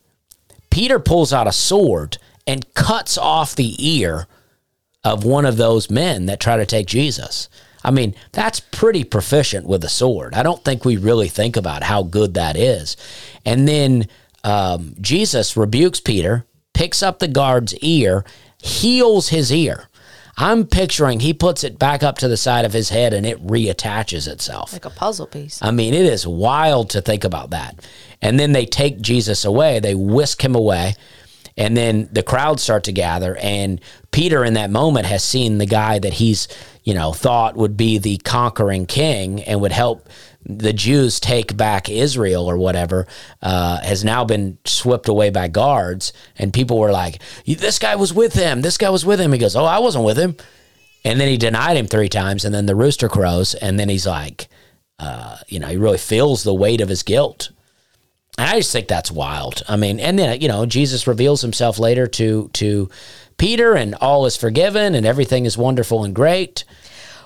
Peter 0.69 0.97
pulls 0.97 1.33
out 1.33 1.45
a 1.45 1.51
sword 1.51 2.19
and 2.47 2.73
cuts 2.73 3.17
off 3.17 3.53
the 3.53 3.75
ear 3.77 4.27
of 5.03 5.25
one 5.25 5.45
of 5.45 5.57
those 5.57 5.89
men 5.89 6.25
that 6.27 6.39
try 6.39 6.55
to 6.55 6.65
take 6.65 6.87
Jesus. 6.87 7.49
I 7.83 7.91
mean, 7.91 8.15
that's 8.31 8.61
pretty 8.61 9.03
proficient 9.03 9.67
with 9.67 9.83
a 9.83 9.89
sword. 9.89 10.35
I 10.35 10.41
don't 10.41 10.63
think 10.63 10.85
we 10.85 10.95
really 10.95 11.27
think 11.27 11.57
about 11.57 11.83
how 11.83 12.01
good 12.01 12.35
that 12.35 12.55
is. 12.55 12.95
And 13.45 13.67
then 13.67 14.07
um, 14.45 14.95
Jesus 15.01 15.57
rebukes 15.57 15.99
Peter, 15.99 16.45
picks 16.73 17.01
up 17.01 17.19
the 17.19 17.27
guard's 17.27 17.73
ear, 17.79 18.23
heals 18.61 19.29
his 19.29 19.51
ear. 19.51 19.89
I'm 20.37 20.67
picturing 20.67 21.21
he 21.21 21.33
puts 21.33 21.63
it 21.63 21.79
back 21.79 22.03
up 22.03 22.17
to 22.19 22.27
the 22.27 22.37
side 22.37 22.65
of 22.65 22.73
his 22.73 22.89
head 22.89 23.13
and 23.13 23.25
it 23.25 23.45
reattaches 23.45 24.27
itself. 24.27 24.73
Like 24.73 24.85
a 24.85 24.89
puzzle 24.89 25.27
piece. 25.27 25.61
I 25.61 25.71
mean, 25.71 25.93
it 25.93 26.05
is 26.05 26.27
wild 26.27 26.89
to 26.91 27.01
think 27.01 27.23
about 27.23 27.51
that. 27.51 27.83
And 28.21 28.39
then 28.39 28.51
they 28.51 28.65
take 28.65 29.01
Jesus 29.01 29.45
away, 29.45 29.79
they 29.79 29.95
whisk 29.95 30.43
him 30.43 30.53
away, 30.53 30.95
and 31.57 31.75
then 31.75 32.09
the 32.11 32.23
crowds 32.23 32.63
start 32.63 32.83
to 32.83 32.91
gather. 32.91 33.37
And 33.37 33.79
Peter, 34.11 34.43
in 34.43 34.55
that 34.55 34.69
moment, 34.69 35.05
has 35.05 35.23
seen 35.23 35.57
the 35.57 35.65
guy 35.65 35.99
that 35.99 36.13
he's, 36.13 36.49
you 36.83 36.93
know, 36.93 37.13
thought 37.13 37.55
would 37.55 37.77
be 37.77 37.97
the 37.97 38.17
conquering 38.17 38.85
king 38.85 39.41
and 39.43 39.61
would 39.61 39.71
help 39.71 40.09
the 40.45 40.73
Jews 40.73 41.19
take 41.19 41.57
back 41.57 41.89
Israel 41.89 42.49
or 42.49 42.57
whatever, 42.57 43.07
uh, 43.41 43.81
has 43.81 44.03
now 44.03 44.23
been 44.23 44.57
swept 44.65 45.07
away 45.07 45.29
by 45.29 45.47
guards. 45.47 46.13
And 46.37 46.53
people 46.53 46.77
were 46.77 46.91
like, 46.91 47.21
this 47.45 47.79
guy 47.79 47.95
was 47.95 48.13
with 48.13 48.33
him. 48.33 48.61
This 48.61 48.77
guy 48.77 48.89
was 48.89 49.05
with 49.05 49.19
him. 49.19 49.33
He 49.33 49.39
goes, 49.39 49.55
Oh, 49.55 49.65
I 49.65 49.79
wasn't 49.79 50.05
with 50.05 50.17
him. 50.17 50.35
And 51.03 51.19
then 51.19 51.27
he 51.27 51.37
denied 51.37 51.77
him 51.77 51.87
three 51.87 52.09
times. 52.09 52.45
And 52.45 52.53
then 52.53 52.65
the 52.65 52.75
rooster 52.75 53.09
crows. 53.09 53.53
And 53.53 53.79
then 53.79 53.89
he's 53.89 54.07
like, 54.07 54.47
uh, 54.99 55.37
you 55.47 55.59
know, 55.59 55.67
he 55.67 55.77
really 55.77 55.97
feels 55.97 56.43
the 56.43 56.53
weight 56.53 56.81
of 56.81 56.89
his 56.89 57.03
guilt. 57.03 57.51
And 58.37 58.49
I 58.49 58.57
just 58.57 58.71
think 58.71 58.87
that's 58.87 59.11
wild. 59.11 59.63
I 59.67 59.77
mean, 59.77 59.99
and 59.99 60.19
then 60.19 60.41
you 60.41 60.47
know, 60.47 60.65
Jesus 60.65 61.07
reveals 61.07 61.41
himself 61.41 61.79
later 61.79 62.07
to 62.07 62.49
to 62.53 62.89
Peter, 63.37 63.75
and 63.75 63.95
all 63.95 64.25
is 64.25 64.35
forgiven, 64.35 64.95
and 64.95 65.05
everything 65.05 65.45
is 65.45 65.57
wonderful 65.57 66.03
and 66.03 66.13
great. 66.13 66.65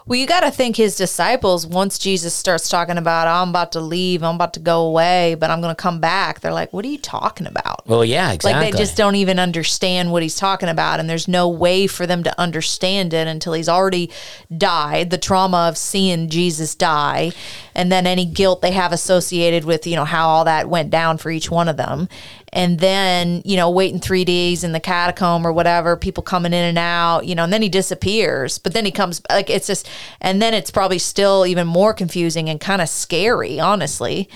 Well, 0.09 0.17
you 0.17 0.25
got 0.25 0.39
to 0.39 0.49
think 0.49 0.75
his 0.75 0.95
disciples, 0.95 1.67
once 1.67 1.99
Jesus 1.99 2.33
starts 2.33 2.67
talking 2.67 2.97
about, 2.97 3.27
oh, 3.27 3.43
I'm 3.43 3.49
about 3.49 3.73
to 3.73 3.79
leave, 3.79 4.23
I'm 4.23 4.33
about 4.33 4.53
to 4.53 4.59
go 4.59 4.87
away, 4.87 5.35
but 5.35 5.51
I'm 5.51 5.61
going 5.61 5.75
to 5.75 5.79
come 5.79 5.99
back, 5.99 6.39
they're 6.39 6.51
like, 6.51 6.73
what 6.73 6.83
are 6.83 6.87
you 6.87 6.97
talking 6.97 7.45
about? 7.45 7.87
Well, 7.87 8.03
yeah, 8.03 8.31
exactly. 8.31 8.59
Like 8.59 8.71
they 8.71 8.77
just 8.79 8.97
don't 8.97 9.13
even 9.13 9.37
understand 9.37 10.11
what 10.11 10.23
he's 10.23 10.35
talking 10.35 10.67
about, 10.67 10.99
and 10.99 11.07
there's 11.07 11.27
no 11.27 11.47
way 11.47 11.85
for 11.85 12.07
them 12.07 12.23
to 12.23 12.39
understand 12.41 13.13
it 13.13 13.27
until 13.27 13.53
he's 13.53 13.69
already 13.69 14.09
died. 14.57 15.11
The 15.11 15.19
trauma 15.19 15.67
of 15.69 15.77
seeing 15.77 16.27
Jesus 16.27 16.73
die, 16.73 17.31
and 17.75 17.91
then 17.91 18.07
any 18.07 18.25
guilt 18.25 18.63
they 18.63 18.71
have 18.71 18.91
associated 18.91 19.63
with 19.63 19.85
you 19.85 19.95
know 19.95 20.05
how 20.05 20.27
all 20.27 20.45
that 20.45 20.67
went 20.67 20.89
down 20.89 21.19
for 21.19 21.29
each 21.29 21.51
one 21.51 21.69
of 21.69 21.77
them, 21.77 22.09
and 22.53 22.79
then 22.79 23.41
you 23.45 23.57
know 23.57 23.69
waiting 23.69 23.99
three 23.99 24.25
days 24.25 24.63
in 24.63 24.71
the 24.71 24.79
catacomb 24.79 25.45
or 25.45 25.51
whatever, 25.51 25.95
people 25.95 26.23
coming 26.23 26.53
in 26.53 26.63
and 26.63 26.77
out, 26.77 27.25
you 27.25 27.35
know, 27.35 27.43
and 27.43 27.53
then 27.53 27.61
he 27.61 27.69
disappears, 27.69 28.57
but 28.57 28.73
then 28.73 28.85
he 28.85 28.91
comes 28.91 29.21
like 29.29 29.49
it's 29.49 29.67
just, 29.67 29.89
and 30.21 30.41
then 30.41 30.53
it's 30.53 30.71
probably 30.71 30.99
still 30.99 31.45
even 31.45 31.67
more 31.67 31.93
confusing 31.93 32.49
and 32.49 32.59
kind 32.59 32.81
of 32.81 32.89
scary, 32.89 33.59
honestly 33.59 34.29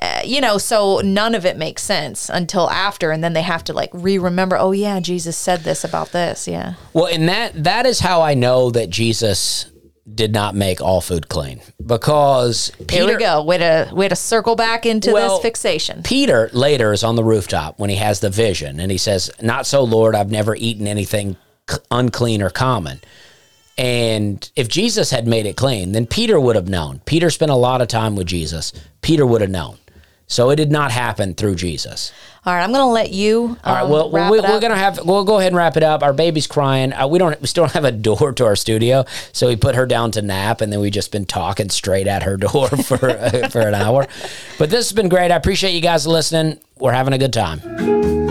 uh, 0.00 0.20
you 0.24 0.40
know, 0.40 0.58
so 0.58 1.00
none 1.00 1.34
of 1.34 1.44
it 1.44 1.56
makes 1.56 1.82
sense 1.82 2.28
until 2.28 2.70
after, 2.70 3.10
and 3.10 3.22
then 3.22 3.32
they 3.32 3.42
have 3.42 3.64
to 3.64 3.72
like 3.72 3.90
re-remember. 3.92 4.56
Oh 4.56 4.70
yeah, 4.70 5.00
Jesus 5.00 5.36
said 5.36 5.60
this 5.60 5.82
about 5.82 6.12
this. 6.12 6.46
Yeah, 6.46 6.74
well, 6.92 7.06
and 7.06 7.28
that 7.28 7.64
that 7.64 7.84
is 7.84 7.98
how 7.98 8.22
I 8.22 8.34
know 8.34 8.70
that 8.70 8.90
Jesus 8.90 9.70
did 10.14 10.32
not 10.32 10.54
make 10.54 10.80
all 10.80 11.00
food 11.00 11.28
clean 11.28 11.60
because 11.84 12.72
here 12.76 12.86
Peter, 12.86 13.06
we 13.06 13.16
go. 13.18 13.42
Way 13.42 13.58
to 13.58 13.90
way 13.92 14.08
to 14.08 14.16
circle 14.16 14.56
back 14.56 14.86
into 14.86 15.12
Well, 15.12 15.36
this 15.36 15.42
fixation. 15.42 16.02
Peter 16.02 16.50
later 16.52 16.92
is 16.92 17.04
on 17.04 17.16
the 17.16 17.24
rooftop 17.24 17.78
when 17.78 17.90
he 17.90 17.96
has 17.96 18.20
the 18.20 18.30
vision 18.30 18.80
and 18.80 18.90
he 18.90 18.98
says, 18.98 19.30
Not 19.40 19.66
so, 19.66 19.82
Lord, 19.84 20.14
I've 20.14 20.30
never 20.30 20.56
eaten 20.56 20.86
anything 20.86 21.36
unclean 21.90 22.42
or 22.42 22.50
common. 22.50 23.00
And 23.76 24.50
if 24.56 24.68
Jesus 24.68 25.10
had 25.10 25.28
made 25.28 25.46
it 25.46 25.56
clean, 25.56 25.92
then 25.92 26.06
Peter 26.06 26.40
would 26.40 26.56
have 26.56 26.68
known. 26.68 27.00
Peter 27.04 27.30
spent 27.30 27.52
a 27.52 27.56
lot 27.56 27.80
of 27.80 27.86
time 27.86 28.16
with 28.16 28.26
Jesus. 28.26 28.72
Peter 29.02 29.24
would 29.24 29.40
have 29.40 29.50
known. 29.50 29.78
So 30.28 30.50
it 30.50 30.56
did 30.56 30.70
not 30.70 30.92
happen 30.92 31.34
through 31.34 31.56
Jesus. 31.56 32.12
All 32.44 32.54
right, 32.54 32.62
I'm 32.62 32.70
going 32.70 32.82
to 32.82 32.92
let 32.92 33.10
you. 33.12 33.56
All 33.64 33.74
right, 33.74 33.82
um, 33.82 33.90
well, 33.90 34.10
we, 34.10 34.20
it 34.38 34.42
we're 34.42 34.60
gonna 34.60 34.76
have 34.76 35.00
we'll 35.04 35.24
go 35.24 35.38
ahead 35.38 35.48
and 35.48 35.56
wrap 35.56 35.76
it 35.76 35.82
up. 35.82 36.02
Our 36.02 36.12
baby's 36.12 36.46
crying. 36.46 36.92
Uh, 36.92 37.06
we 37.08 37.18
don't 37.18 37.38
we 37.40 37.46
still 37.46 37.64
don't 37.64 37.72
have 37.72 37.84
a 37.84 37.92
door 37.92 38.32
to 38.32 38.44
our 38.44 38.56
studio, 38.56 39.04
so 39.32 39.48
we 39.48 39.56
put 39.56 39.74
her 39.74 39.86
down 39.86 40.12
to 40.12 40.22
nap, 40.22 40.60
and 40.60 40.72
then 40.72 40.80
we 40.80 40.90
just 40.90 41.10
been 41.12 41.26
talking 41.26 41.70
straight 41.70 42.06
at 42.06 42.22
her 42.22 42.36
door 42.36 42.68
for 42.84 43.10
uh, 43.10 43.48
for 43.48 43.60
an 43.60 43.74
hour. 43.74 44.06
But 44.58 44.70
this 44.70 44.88
has 44.88 44.92
been 44.92 45.08
great. 45.08 45.30
I 45.30 45.36
appreciate 45.36 45.72
you 45.72 45.80
guys 45.80 46.06
listening. 46.06 46.60
We're 46.78 46.92
having 46.92 47.14
a 47.14 47.18
good 47.18 47.32
time. 47.32 48.27